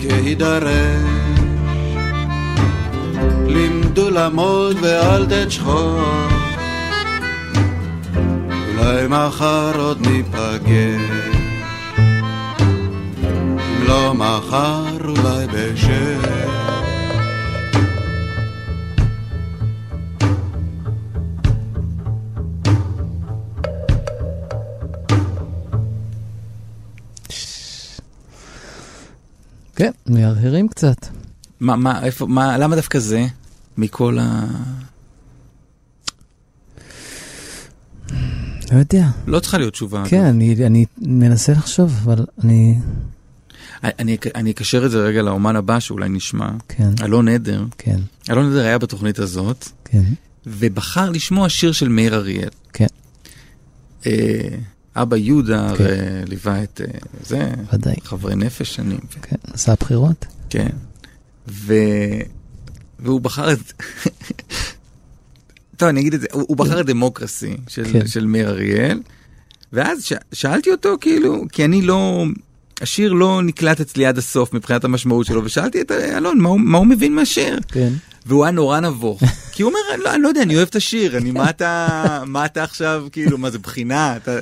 כהידרש, 0.00 1.02
לימדו 3.46 4.10
לעמוד 4.10 4.76
ואל 4.82 5.26
תשכוח, 5.30 6.32
אולי 8.78 9.06
מחר 9.08 9.80
עוד 9.80 10.06
ניפגש, 10.06 11.00
אם 13.18 13.82
לא 13.86 14.14
מחר 14.14 14.96
אולי 15.04 15.46
בשש. 15.52 16.53
כן, 29.74 29.90
מהרהרים 30.06 30.68
קצת. 30.68 31.06
מה, 31.60 31.76
מה, 31.76 32.04
איפה, 32.04 32.26
מה, 32.26 32.58
למה 32.58 32.76
דווקא 32.76 32.98
זה? 32.98 33.26
מכל 33.76 34.18
ה... 34.20 34.44
לא 38.72 38.78
יודע. 38.78 39.06
לא 39.26 39.40
צריכה 39.40 39.58
להיות 39.58 39.72
תשובה. 39.72 40.02
כן, 40.08 40.24
אני, 40.24 40.66
אני 40.66 40.84
מנסה 40.98 41.52
לחשוב, 41.52 42.00
אבל 42.04 42.24
אני... 42.44 42.78
אני, 43.84 44.16
אני 44.34 44.50
אקשר 44.50 44.86
את 44.86 44.90
זה 44.90 44.98
רגע 44.98 45.22
לאומן 45.22 45.56
הבא 45.56 45.80
שאולי 45.80 46.08
נשמע. 46.08 46.50
כן, 46.68 46.90
אלון 47.02 47.28
עדר. 47.28 47.64
כן, 47.78 48.00
אלון 48.30 48.50
עדר 48.50 48.64
היה 48.64 48.78
בתוכנית 48.78 49.18
הזאת, 49.18 49.68
כן, 49.84 50.02
ובחר 50.46 51.10
לשמוע 51.10 51.48
שיר 51.48 51.72
של 51.72 51.88
מאיר 51.88 52.14
אריאל. 52.14 52.48
כן, 52.72 52.86
אה, 54.06 54.48
אבא 54.96 55.16
יהודה 55.16 55.72
כן. 55.78 56.24
ליווה 56.26 56.62
את 56.62 56.80
אה, 56.80 56.98
זה, 57.26 57.50
ודאי. 57.72 57.94
חברי 58.04 58.36
נפש 58.36 58.74
שנים. 58.74 59.00
כן, 59.22 59.36
עשה 59.52 59.74
בחירות. 59.80 60.26
כן. 60.50 60.68
ו... 61.48 61.74
והוא 62.98 63.20
בחר 63.20 63.52
את... 63.52 63.58
טוב, 65.76 65.88
אני 65.88 66.00
אגיד 66.00 66.14
את 66.14 66.20
זה, 66.20 66.26
הוא, 66.32 66.44
הוא 66.48 66.56
בחר 66.56 66.80
את 66.80 66.86
דמוקרסי 66.86 67.56
של, 67.68 67.84
כן. 67.92 68.06
של 68.06 68.26
מאיר 68.26 68.48
אריאל, 68.48 69.00
ואז 69.72 70.04
ש... 70.04 70.12
שאלתי 70.32 70.70
אותו, 70.70 70.96
כאילו, 71.00 71.44
כי 71.52 71.64
אני 71.64 71.82
לא... 71.82 72.24
השיר 72.80 73.12
לא 73.12 73.42
נקלט 73.42 73.80
אצלי 73.80 74.06
עד 74.06 74.18
הסוף 74.18 74.52
מבחינת 74.52 74.84
המשמעות 74.84 75.26
שלו, 75.26 75.44
ושאלתי 75.44 75.80
את 75.80 75.90
אלון, 75.92 76.40
מה 76.40 76.48
הוא, 76.48 76.60
מה 76.60 76.78
הוא 76.78 76.86
מבין 76.86 77.14
מהשיר? 77.14 77.58
כן. 77.68 77.92
והוא 78.26 78.44
היה 78.44 78.52
נורא 78.52 78.80
נבוך. 78.80 79.22
כי 79.52 79.62
הוא 79.62 79.70
אומר, 79.70 79.80
אני 79.94 80.02
לא, 80.04 80.14
אני 80.14 80.22
לא 80.22 80.28
יודע, 80.28 80.42
אני 80.42 80.56
אוהב 80.56 80.68
את 80.68 80.76
השיר, 80.76 81.16
אני, 81.16 81.30
מה 81.30 81.50
אתה, 81.50 82.22
מה 82.26 82.44
אתה 82.44 82.62
עכשיו, 82.62 83.06
כאילו, 83.12 83.38
מה 83.38 83.50
זה 83.50 83.58
בחינה? 83.58 84.16
אתה, 84.16 84.38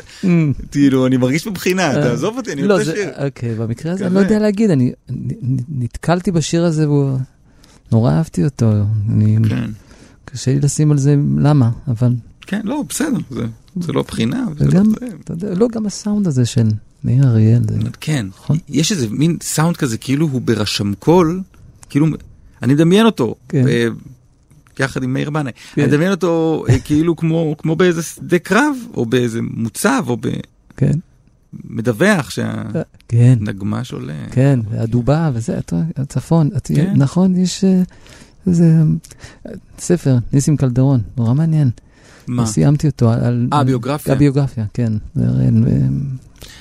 כאילו, 0.70 1.07
אני 1.07 1.16
מרגיש 1.16 1.47
בבחינה, 1.47 1.95
תעזוב 1.95 2.37
אותי, 2.37 2.53
אני 2.53 2.62
לא, 2.62 2.74
אוהב 2.74 2.89
את 2.89 2.95
השיר. 2.95 3.11
אוקיי, 3.24 3.55
במקרה 3.55 3.93
הזה 3.93 4.07
אני. 4.07 4.14
לא 4.14 4.20
יודע 4.20 4.39
להגיד, 4.39 4.70
אני 4.70 4.93
נתקלתי 5.68 6.30
בשיר 6.30 6.64
הזה 6.64 6.89
והוא... 6.89 7.18
נורא 7.93 8.12
אהבתי 8.12 8.45
אותו. 8.45 8.72
אני... 9.09 9.37
כן, 9.49 9.70
קשה 10.24 10.55
לי 10.55 10.61
לשים 10.61 10.93
על 10.93 10.99
זה 10.99 11.16
למה, 11.39 11.70
אבל 11.89 12.12
כן, 12.41 12.61
לא, 12.64 12.85
בסדר, 12.89 13.18
זה, 13.30 13.45
זה 13.80 13.93
לא 13.93 14.03
בחינה, 14.03 14.47
וזה 14.57 14.68
וגם, 14.68 14.87
לא. 14.87 15.09
אתה 15.24 15.33
יודע, 15.33 15.55
לא, 15.55 15.68
גם 15.72 15.87
הסאונד 15.87 16.26
הזה 16.26 16.47
של 16.47 16.68
מאיר 17.05 17.24
אריאל, 17.24 17.62
זה... 17.68 17.78
כן, 18.01 18.26
נכון. 18.28 18.59
יש 18.68 18.93
איזה 18.93 19.07
מין 19.11 19.37
סאונד 19.43 19.76
כזה, 19.76 19.99
כאילו 19.99 20.26
הוא 20.26 20.41
ברשמקול, 20.41 21.43
כאילו, 21.91 22.07
אני 22.63 22.75
מדמיין 22.75 23.07
אותו, 23.07 23.35
כן. 23.49 23.69
אה, 23.69 23.87
יחד 24.81 25.03
עם 25.03 25.13
מאיר 25.13 25.31
בנאי, 25.31 25.53
כן. 25.75 25.83
אני 25.83 25.91
מדמיין 25.91 26.11
אותו 26.11 26.65
אה, 26.69 26.79
כאילו 26.79 27.17
כמו, 27.17 27.55
כמו 27.59 27.77
באיזה 27.77 28.03
שדה 28.03 28.39
קרב, 28.39 28.77
או 28.95 29.07
באיזה 29.07 29.41
מוצב, 29.43 30.05
או 30.09 30.17
כן, 30.77 30.93
במדווח 31.53 32.31
כן, 32.31 33.35
שהנגמש 33.39 33.93
עולה. 33.93 34.15
כן, 34.31 34.61
הדובה 34.73 35.31
וזה, 35.35 35.59
הצפון, 35.97 36.51
כן. 36.65 36.93
נכון, 36.97 37.37
יש... 37.37 37.65
אה, 37.65 37.83
זה 38.47 38.83
אה, 39.47 39.53
ספר, 39.79 40.17
ניסים 40.33 40.57
קלדרון, 40.57 41.01
נורא 41.17 41.35
מעניין. 41.35 41.71
מה? 42.27 42.47
סיימתי 42.47 42.87
אותו 42.87 43.11
על... 43.11 43.49
אה, 43.53 43.65
ביוגרפיה? 43.65 44.13
הביוגרפיה, 44.13 44.65
כן. 44.75 44.93
אה, 45.21 45.25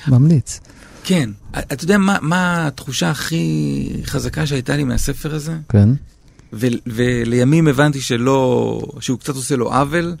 ממליץ. 0.08 0.60
כן. 1.04 1.30
אתה 1.58 1.84
יודע 1.84 1.98
מה, 1.98 2.18
מה 2.22 2.66
התחושה 2.66 3.10
הכי 3.10 3.88
חזקה 4.04 4.46
שהייתה 4.46 4.76
לי 4.76 4.84
מהספר 4.84 5.34
הזה? 5.34 5.56
כן. 5.68 5.88
ו- 6.52 6.66
ולימים 6.86 7.68
הבנתי 7.68 8.00
שלא, 8.00 8.82
שהוא 9.00 9.18
קצת 9.18 9.34
עושה 9.34 9.56
לו 9.56 9.72
עוול, 9.72 10.14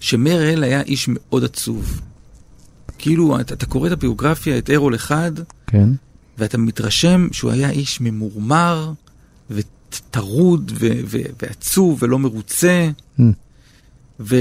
שמרל 0.00 0.64
היה 0.64 0.82
איש 0.82 1.08
מאוד 1.08 1.44
עצוב. 1.44 2.00
כאילו, 2.98 3.40
אתה, 3.40 3.54
אתה 3.54 3.66
קורא 3.66 3.86
את 3.86 3.92
הביוגרפיה, 3.92 4.58
את 4.58 4.70
ארול 4.70 4.94
אחד, 4.94 5.32
כן. 5.66 5.88
ואתה 6.38 6.58
מתרשם 6.58 7.28
שהוא 7.32 7.50
היה 7.50 7.70
איש 7.70 8.00
ממורמר, 8.00 8.92
וטרוד, 9.50 10.72
ו- 10.74 11.00
ו- 11.06 11.18
ועצוב, 11.42 12.02
ולא 12.02 12.18
מרוצה. 12.18 12.90
Mm. 13.18 13.22
ו... 14.20 14.36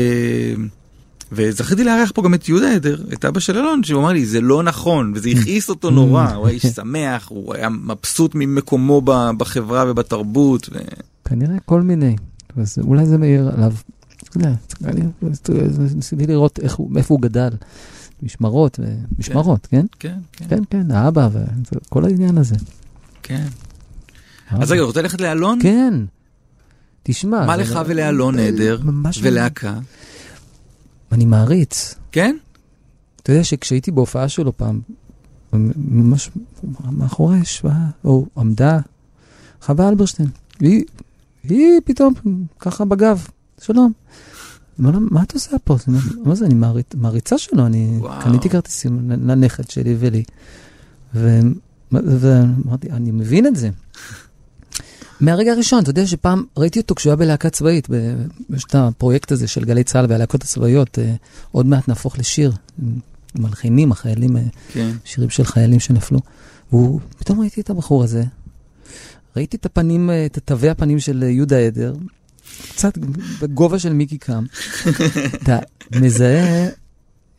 וזכיתי 1.36 1.84
לארח 1.84 2.12
פה 2.16 2.22
גם 2.24 2.34
את 2.34 2.50
יהודה 2.50 2.76
עדר, 2.76 3.04
את 3.14 3.26
אבא 3.26 3.40
של 3.40 3.58
אלון, 3.58 3.84
שהוא 3.84 4.02
אמר 4.02 4.12
לי, 4.12 4.26
זה 4.26 4.42
לא 4.42 4.64
נכון, 4.64 5.12
וזה 5.16 5.30
הכעיס 5.30 5.70
אותו 5.70 5.90
נורא, 5.92 6.30
הוא 6.34 6.48
היה 6.48 6.54
איש 6.56 6.66
שמח, 6.66 7.28
הוא 7.30 7.54
היה 7.56 7.70
מבסוט 7.70 8.36
ממקומו 8.36 9.02
בחברה 9.38 9.92
ובתרבות. 9.92 10.70
ו... 10.74 10.78
כנראה 11.26 11.56
כל 11.66 11.82
מיני. 11.82 12.16
אז 12.58 12.78
אולי 12.82 13.06
זה 13.06 13.18
מעיר 13.18 13.50
עליו. 13.56 13.74
ניסיתי 15.96 16.28
לראות 16.28 16.60
איך 16.60 16.78
מאיפה 16.90 17.14
הוא 17.14 17.22
גדל. 17.22 17.50
משמרות, 18.24 18.80
משמרות, 19.20 19.68
כן? 19.72 19.86
כן, 20.00 20.14
כן, 20.32 20.46
כן, 20.50 20.64
כן, 20.70 20.92
האבא 20.92 21.30
וכל 21.74 22.06
העניין 22.06 22.38
הזה. 22.38 22.56
כן. 23.24 23.46
אז 24.50 24.72
רגע, 24.72 24.82
רוצה 24.82 25.02
ללכת 25.02 25.22
לאלון? 25.22 25.60
כן. 25.62 25.94
תשמע. 27.04 27.46
מה 27.46 27.58
לך 27.58 27.80
ולאלון 27.86 28.40
עדר 28.40 28.80
ממש- 28.84 29.20
ולהקה? 29.22 29.78
אני 31.14 31.26
מעריץ. 31.26 31.95
כן? 32.11 32.36
אתה 33.22 33.32
יודע 33.32 33.43
שכשהייתי 33.43 33.91
בהופעה 33.91 34.30
שלו 34.30 34.57
פעם, 34.57 34.82
ממש 35.53 36.30
מאחורי 36.91 37.39
ישבה, 37.39 37.76
או 38.05 38.26
עמדה 38.38 38.80
חווה 39.61 39.89
אלברשטיין. 39.89 40.30
היא, 40.59 40.84
היא 41.43 41.80
פתאום 41.86 42.14
ככה 42.59 42.86
בגב, 42.86 43.28
שלום. 43.61 43.91
אמר 44.80 44.91
לה, 44.91 44.99
מה 44.99 45.24
את 45.24 45.34
עושה 45.34 45.59
פה? 45.64 45.78
מה 46.26 46.36
זה, 46.36 46.45
אני 46.45 46.53
מעריצ, 46.53 46.95
מעריצה 46.95 47.38
שלו, 47.38 47.66
אני. 47.66 47.99
קניתי 48.22 48.49
כרטיסים 48.49 49.11
לנכד 49.11 49.70
שלי 49.70 49.95
ולי. 49.99 50.24
ואמרתי, 51.91 52.91
אני 52.91 53.11
מבין 53.11 53.47
את 53.47 53.55
זה. 53.55 53.70
מהרגע 55.24 55.52
הראשון, 55.52 55.82
אתה 55.82 55.90
יודע 55.90 56.08
שפעם 56.08 56.44
ראיתי 56.58 56.80
אותו 56.80 56.96
כשהוא 56.96 57.12
היה 57.12 57.16
בלהקה 57.16 57.50
צבאית, 57.50 57.88
יש 58.50 58.64
את 58.64 58.76
הפרויקט 58.76 59.32
הזה 59.32 59.48
של 59.48 59.66
גלי 59.66 59.84
צה"ל 59.84 60.06
והלהקות 60.10 60.44
הצבאיות, 60.44 61.00
אה, 61.00 61.14
עוד 61.52 61.66
מעט 61.66 61.88
נהפוך 61.88 62.18
לשיר, 62.18 62.52
מלחינים, 63.36 63.92
החיילים, 63.92 64.38
אה, 64.38 64.42
כן. 64.74 64.92
שירים 65.06 65.30
של 65.30 65.44
חיילים 65.44 65.80
שנפלו. 65.80 66.20
והוא, 66.72 67.00
פתאום 67.18 67.40
ראיתי 67.40 67.62
את 67.62 67.70
הבחור 67.70 68.04
הזה, 68.04 68.24
ראיתי 69.36 69.58
את 69.58 69.66
הפנים, 69.66 70.10
אה, 70.10 70.26
את 70.26 70.40
תווי 70.46 70.70
הפנים 70.70 71.00
של 71.00 71.24
יהודה 71.24 71.60
עדר, 71.60 71.94
קצת 72.70 72.98
בגובה 73.42 73.80
של 73.80 73.94
מיקי 73.94 74.18
קם. 74.18 74.46
אתה 75.44 75.60
מזהה, 75.96 76.70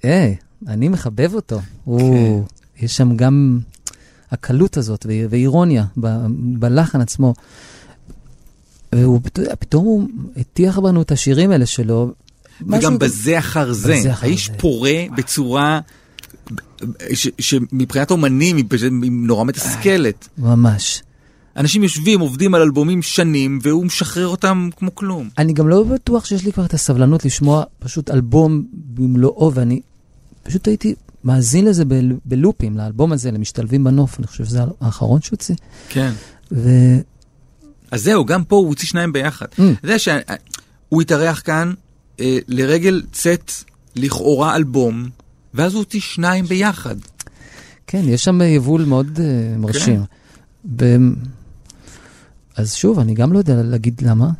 היי, 0.03 0.37
אני 0.67 0.89
מחבב 0.89 1.35
אותו. 1.35 1.61
הוא, 1.85 2.45
יש 2.81 2.97
שם 2.97 3.17
גם 3.17 3.61
הקלות 4.31 4.77
הזאת 4.77 5.07
ואירוניה 5.31 5.85
בלחן 6.59 7.01
עצמו. 7.01 7.35
והוא, 8.95 9.21
אתה 9.27 9.41
יודע, 9.43 9.55
פתאום 9.59 9.85
הוא 9.85 10.09
הטיח 10.37 10.79
בנו 10.79 11.03
את 11.03 11.13
השירים 11.13 11.51
האלה 11.51 11.67
שלו. 11.67 12.13
וגם 12.69 12.99
בזה 12.99 13.39
אחר 13.39 13.73
זה. 13.73 13.95
בזה 13.99 14.13
אחר 14.13 14.27
האיש 14.27 14.47
זה. 14.47 14.53
פורה 14.59 14.93
בצורה 15.17 15.81
ש- 17.15 17.29
שמבחינת 17.39 18.11
אומנים 18.11 18.57
היא 18.57 18.65
נורא 19.11 19.45
מתסכלת. 19.45 20.29
ממש. 20.39 21.03
אנשים 21.57 21.83
יושבים, 21.83 22.21
עובדים 22.21 22.55
על 22.55 22.63
אלבומים 22.63 23.03
שנים, 23.03 23.59
והוא 23.63 23.87
משחרר 23.87 24.27
אותם 24.29 24.69
כמו 24.77 24.95
כלום. 24.95 25.29
אני 25.39 25.53
גם 25.53 25.69
לא 25.69 25.83
בטוח 25.85 26.25
שיש 26.25 26.45
לי 26.45 26.53
כבר 26.53 26.65
את 26.65 26.75
הסבלנות 26.75 27.25
לשמוע 27.25 27.65
פשוט 27.79 28.11
אלבום 28.11 28.65
במלואו, 28.73 29.53
ואני 29.55 29.81
פשוט 30.43 30.69
הייתי 30.69 30.95
מאזין 31.25 31.65
לזה 31.65 31.85
ב- 31.85 32.01
בלופים, 32.25 32.77
לאלבום 32.77 33.13
הזה, 33.13 33.31
למשתלבים 33.31 33.85
בנוף, 33.85 34.19
אני 34.19 34.27
חושב 34.27 34.45
שזה 34.45 34.61
האחרון 34.81 35.21
שהוציא. 35.23 35.55
כן. 35.89 36.13
ו... 36.53 36.69
אז 37.95 38.03
זהו, 38.03 38.25
גם 38.25 38.45
פה 38.45 38.57
הוא 38.57 38.69
הוציא 38.69 38.89
שניים 38.89 39.13
ביחד. 39.13 39.47
Mm. 39.59 39.63
יודע 39.83 39.99
שהוא 39.99 41.03
התארח 41.03 41.43
כאן 41.45 41.73
אה, 42.21 42.39
לרגל 42.49 43.03
צאת 43.13 43.53
לכאורה 43.97 44.57
אלבום, 44.57 45.09
ואז 45.55 45.75
הוא 45.75 45.79
הוציא 45.79 46.01
שניים 46.01 46.45
ביחד. 46.45 46.97
כן, 47.87 48.03
יש 48.05 48.25
שם 48.25 48.43
יבול 48.43 48.85
מאוד 48.85 49.07
uh, 49.17 49.21
מרשים. 49.59 50.03
ו... 50.81 50.97
אז 52.57 52.75
שוב, 52.75 52.99
אני 52.99 53.15
גם 53.15 53.33
לא 53.33 53.39
יודע 53.39 53.63
להגיד 53.63 54.03
למה, 54.07 54.31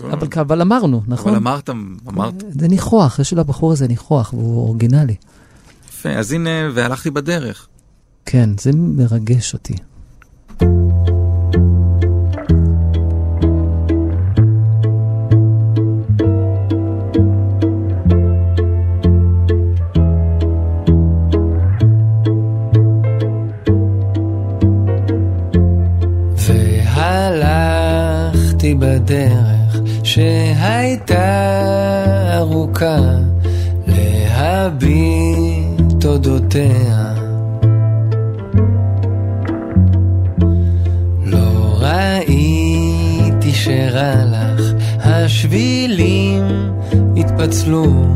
אבל, 0.00 0.28
אבל 0.40 0.62
אמרנו, 0.62 1.02
נכון? 1.06 1.34
אבל 1.34 1.42
אמרת, 1.42 1.70
אמרת, 2.08 2.44
זה 2.60 2.68
ניחוח, 2.68 3.18
יש 3.18 3.32
לבחור 3.32 3.72
הזה 3.72 3.88
ניחוח, 3.88 4.32
והוא 4.32 4.68
אורגינלי. 4.68 5.14
יפה, 5.88 6.10
אז 6.10 6.32
הנה, 6.32 6.50
והלכתי 6.74 7.10
בדרך. 7.10 7.66
כן, 8.26 8.50
זה 8.60 8.70
מרגש 8.74 9.54
אותי. 9.54 9.74
בדרך 29.08 29.80
שהייתה 30.02 31.24
ארוכה 32.36 32.98
להביט 33.86 34.84
אודותיה. 36.04 37.14
לא 41.24 41.78
ראיתי 41.80 43.52
שרע 43.52 44.14
לך, 44.24 44.62
השבילים 45.00 46.72
התפצלו 47.16 48.06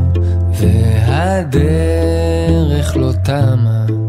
והדרך 0.54 1.96
לא 2.96 3.12
תמה. 3.24 4.01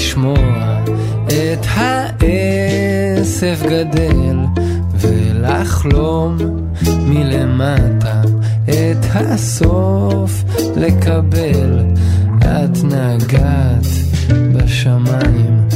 לשמוע 0.00 0.82
את 1.26 1.66
העשב 1.74 3.58
גדל 3.62 4.36
ולחלום 4.92 6.36
מלמטה 7.06 8.22
את 8.64 9.06
הסוף 9.14 10.44
לקבל. 10.76 11.84
את 12.38 12.84
נגעת 12.84 13.86
בשמיים. 14.32 15.69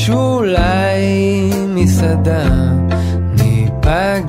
יש 0.00 0.10
אולי 0.10 1.50
מסעדה 1.68 2.48
ניפגש 3.32 4.28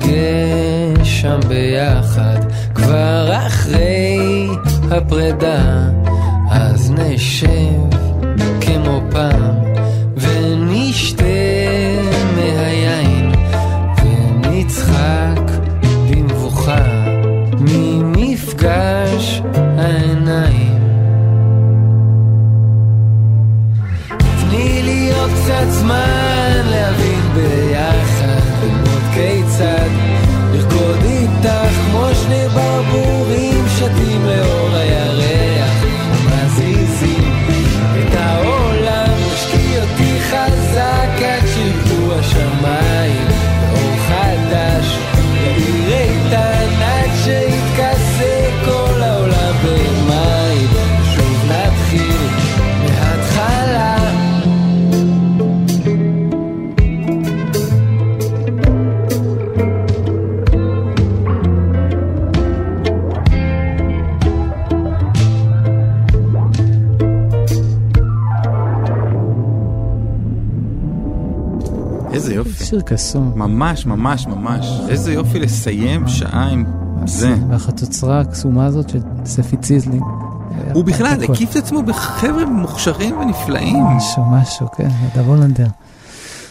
שם 1.20 1.40
ביחד. 1.48 2.38
כבר 2.74 3.32
אחרי 3.36 4.46
הפרידה 4.90 5.88
אז 6.50 6.90
נשב 6.90 7.71
קסום. 72.92 73.32
ממש, 73.36 73.86
ממש, 73.86 74.26
ממש. 74.26 74.66
איזה 74.88 75.12
יופי 75.12 75.38
לסיים 75.38 76.08
שעה 76.08 76.48
עם 76.48 76.64
זה. 77.06 77.36
והחצוצרה 77.50 78.20
הקסומה 78.20 78.66
הזאת 78.66 78.88
של 78.88 78.98
ספי 79.24 79.56
ציזלינג. 79.56 80.02
הוא 80.74 80.84
בכלל. 80.84 81.24
הקיף 81.24 81.50
את 81.50 81.56
עצמו 81.56 81.82
בחבר'ה 81.82 82.46
מוכשרים 82.46 83.18
ונפלאים. 83.18 83.84
משהו, 83.84 84.24
משהו, 84.24 84.70
כן, 84.76 84.88
נדב 84.88 85.28
הולנדר. 85.28 85.66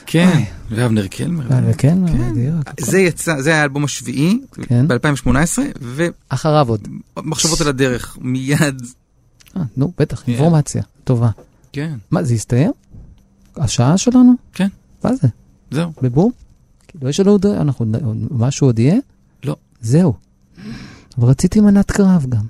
כן, 0.06 0.44
ואבנר 0.70 1.08
קלמר. 1.08 1.46
וכן, 1.66 1.98
כן. 2.08 2.32
בדיוק. 2.32 2.70
זה 2.80 3.00
יצא, 3.00 3.42
זה 3.42 3.50
היה 3.50 3.62
האלבום 3.62 3.84
השביעי, 3.84 4.42
כן. 4.62 4.88
ב-2018, 4.88 5.60
אחריו 6.30 6.70
עוד. 6.70 6.88
ומחשבות 7.18 7.62
על 7.62 7.68
הדרך, 7.68 8.18
מיד. 8.22 8.82
אה, 9.58 9.62
נו, 9.78 9.92
בטח, 10.00 10.24
כן. 10.26 10.32
אינפורמציה 10.32 10.84
טובה. 11.04 11.30
כן, 11.74 11.94
מה, 12.12 12.24
זה 12.24 12.34
הסתיים? 12.34 12.72
השעה 13.58 13.98
שלנו? 13.98 14.34
כן, 14.54 14.68
מה 15.04 15.16
זה? 15.16 15.28
זהו. 15.72 15.92
בבום? 16.02 16.32
כאילו, 16.88 17.10
יש 17.10 17.20
לנו 17.20 17.32
עוד, 17.32 17.46
אנחנו, 17.46 17.86
משהו 18.32 18.68
עוד 18.68 18.80
יהיה? 18.80 18.96
לא. 19.44 19.56
זהו. 19.82 20.14
אבל 21.18 21.28
רציתי 21.28 21.62
מנת 21.62 21.92
קרב 21.92 22.26
גם, 22.30 22.44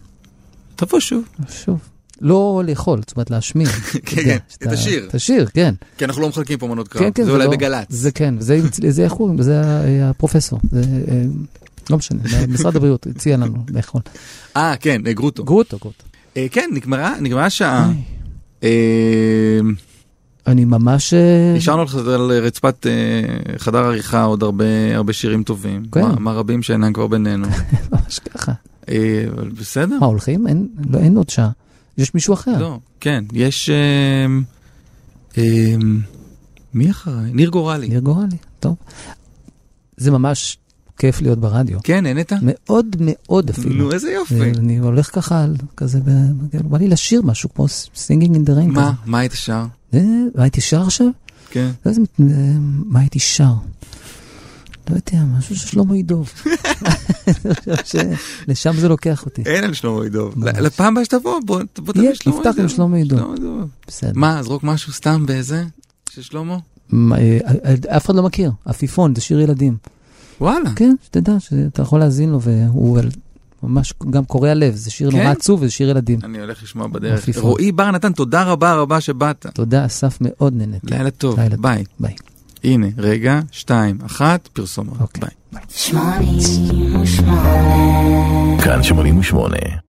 תבוא 0.76 1.00
שוב. 1.00 1.24
שוב. 1.50 1.80
לא 2.22 2.62
לאכול, 2.66 3.00
זאת 3.08 3.16
אומרת 3.16 3.30
להשמיע. 3.32 3.68
כן, 4.06 4.24
כן, 4.24 4.38
את 4.58 4.68
השיר. 4.68 5.06
את 5.10 5.16
השיר, 5.16 5.46
כן. 5.54 5.76
כי 5.98 6.06
אנחנו 6.06 6.22
לא 6.22 6.30
מחלקים 6.30 6.58
פה 6.58 6.68
מנות 6.68 6.88
קרב, 6.88 7.04
כן, 7.04 7.10
כן, 7.16 7.26
זה 7.26 7.32
אולי 7.32 7.46
לא- 7.46 7.52
בגל"צ. 7.52 7.86
זה 7.90 8.12
כן, 8.12 8.36
זה, 8.40 9.04
איך 9.04 9.14
קוראים? 9.14 9.42
זה 9.42 9.62
אה, 9.62 10.10
הפרופסור. 10.10 10.60
אה, 10.76 10.82
לא 11.90 11.98
משנה, 11.98 12.20
משרד 12.48 12.76
הבריאות 12.76 13.08
הציע 13.08 13.38
לנו 13.38 13.66
לאכול. 13.70 14.02
אה, 14.58 14.76
כן, 14.80 15.02
אה, 15.08 15.14
גרוטו. 15.14 15.44
גרוטו, 15.44 15.78
גרוטו. 15.78 16.04
כן, 16.52 16.70
נגמרה 17.20 17.46
השעה. 17.46 17.92
אה, 20.48 20.52
אני 20.52 20.66
ממש... 20.66 21.14
אה, 21.14 21.54
נשארנו 21.58 21.84
לך 21.84 21.96
על 21.96 22.32
רצפת 22.32 22.88
אה, 22.88 22.92
חדר 23.58 23.78
עריכה 23.86 24.24
עוד 24.24 24.44
הרבה 24.44 24.66
הרבה 24.96 25.14
שירים 25.14 25.44
טובים. 25.44 25.84
כן. 25.92 26.02
מה- 26.02 26.16
מה 26.20 26.32
רבים 26.32 26.64
שאינם 26.64 26.94
כבר 26.94 27.08
בינינו. 27.08 27.48
ממש 27.92 28.20
ככה. 28.20 28.52
אה, 28.89 29.26
אבל 29.36 29.50
בסדר. 29.50 29.98
מה, 30.00 30.06
הולכים? 30.06 30.48
אין, 30.48 30.68
לא, 30.89 31.00
אין 31.00 31.18
עוד 31.18 31.30
שעה. 31.30 31.50
יש 31.98 32.14
מישהו 32.14 32.34
אחר. 32.34 32.58
לא, 32.60 32.80
כן, 33.00 33.24
יש... 33.34 33.70
אה, 33.70 34.26
אה, 35.38 35.76
מי 36.74 36.92
אחריי? 36.92 37.32
ניר 37.34 37.50
גורלי. 37.50 37.88
ניר 37.88 38.00
גורלי, 38.00 38.38
טוב. 38.60 38.76
זה 39.98 40.12
ממש 40.12 40.58
כיף 40.98 41.22
להיות 41.22 41.39
ברדיו. 41.39 41.80
כן, 41.84 42.04
נהנית? 42.04 42.32
מאוד 42.42 42.96
מאוד 43.00 43.50
אפילו. 43.50 43.76
נו, 43.76 43.92
איזה 43.92 44.12
יופי. 44.12 44.36
זה- 44.38 44.52
אני 44.58 44.78
הולך 44.78 45.16
ככה, 45.16 45.46
כזה, 45.78 46.00
בא 46.64 46.78
לי 46.78 46.88
לשיר 46.88 47.22
משהו 47.22 47.54
כמו 47.54 47.66
singing 47.96 48.36
in 48.36 48.46
כזה. 48.46 48.62
מה? 48.66 48.94
מה 49.06 49.20
היית 49.20 49.32
שר? 49.36 49.66
זה- 49.92 50.00
מה 50.36 50.44
הייתי 50.44 50.62
שר 50.62 50.82
עכשיו? 50.82 51.08
כן. 51.50 51.72
לא 51.86 51.92
אה, 51.92 51.96
מה 52.86 53.00
הייתי 53.00 53.20
שר? 53.20 53.54
לא 54.89 54.96
יודע, 54.96 55.24
משהו 55.38 55.56
של 55.56 55.68
שלמה 55.68 55.98
ידוב. 55.98 56.32
שלשם 57.84 58.74
זה 58.82 58.88
לוקח 58.89 59.26
אותי. 59.26 59.44
אין 59.46 59.64
על 59.64 59.74
שלמה 59.74 60.06
ידוב. 60.06 60.34
לפעם 60.46 60.94
הבאה 60.94 61.06
שתבוא, 61.06 61.39
בוא 61.46 61.62
תביא 61.74 62.14
שלמה 62.14 62.38
נפתח 62.38 62.54
עם 62.60 62.70
שלמה 62.70 63.00
ידוב. 63.00 63.20
ידוב. 63.38 63.70
בסדר. 63.88 64.12
מה, 64.16 64.44
זרוק 64.44 64.64
משהו 64.64 64.94
סתם 64.94 65.26
באיזה? 65.26 65.64
של 66.10 66.22
שלמה? 66.22 66.58
מה, 66.89 67.18
אה, 67.18 67.39
אה, 67.66 67.98
אף 67.98 68.06
אחד 68.06 68.16
לא 68.16 68.24
מכיר, 68.24 68.52
עפיפון, 68.66 69.16
זה 69.16 69.22
שיר 69.22 69.39
ילדים. 69.42 69.78
וואלה. 70.42 70.70
כן, 70.76 70.96
שתדע 71.06 71.39
שאתה 71.39 71.82
יכול 71.82 72.00
להאזין 72.00 72.30
לו, 72.30 72.42
והוא 72.42 73.00
ממש 73.64 73.93
גם 74.09 74.26
קורע 74.26 74.53
לב, 74.53 74.76
זה 74.76 74.91
שיר 74.91 75.12
כן? 75.12 75.18
נורא 75.18 75.30
עצוב 75.30 75.62
וזה 75.62 75.72
שיר 75.72 75.89
ילדים. 75.89 76.20
אני 76.24 76.39
הולך 76.39 76.64
לשמוע 76.64 76.88
בדרך. 76.88 77.20
עפיפון. 77.20 77.43
רועי 77.43 77.72
בר 77.72 77.91
נתן, 77.91 78.14
תודה 78.14 78.43
רבה 78.43 78.74
רבה 78.74 79.01
שבאת. 79.01 79.45
תודה, 79.53 79.86
אסף, 79.86 80.18
מאוד 80.22 80.53
נהניתי. 80.55 80.88
לילה 80.89 81.12
טוב, 81.12 81.39
לילה 81.39 81.55
טוב. 81.55 81.62
ביי. 81.62 81.84
ביי. 81.99 82.16
הנה, 82.64 82.88
רגע, 82.97 83.39
שתיים, 83.51 83.97
אחת, 84.05 84.49
פרסומות. 84.53 85.01
אוקיי. 85.01 85.22
ביי. 85.22 85.62
כאן 88.64 88.84
88 88.84 89.57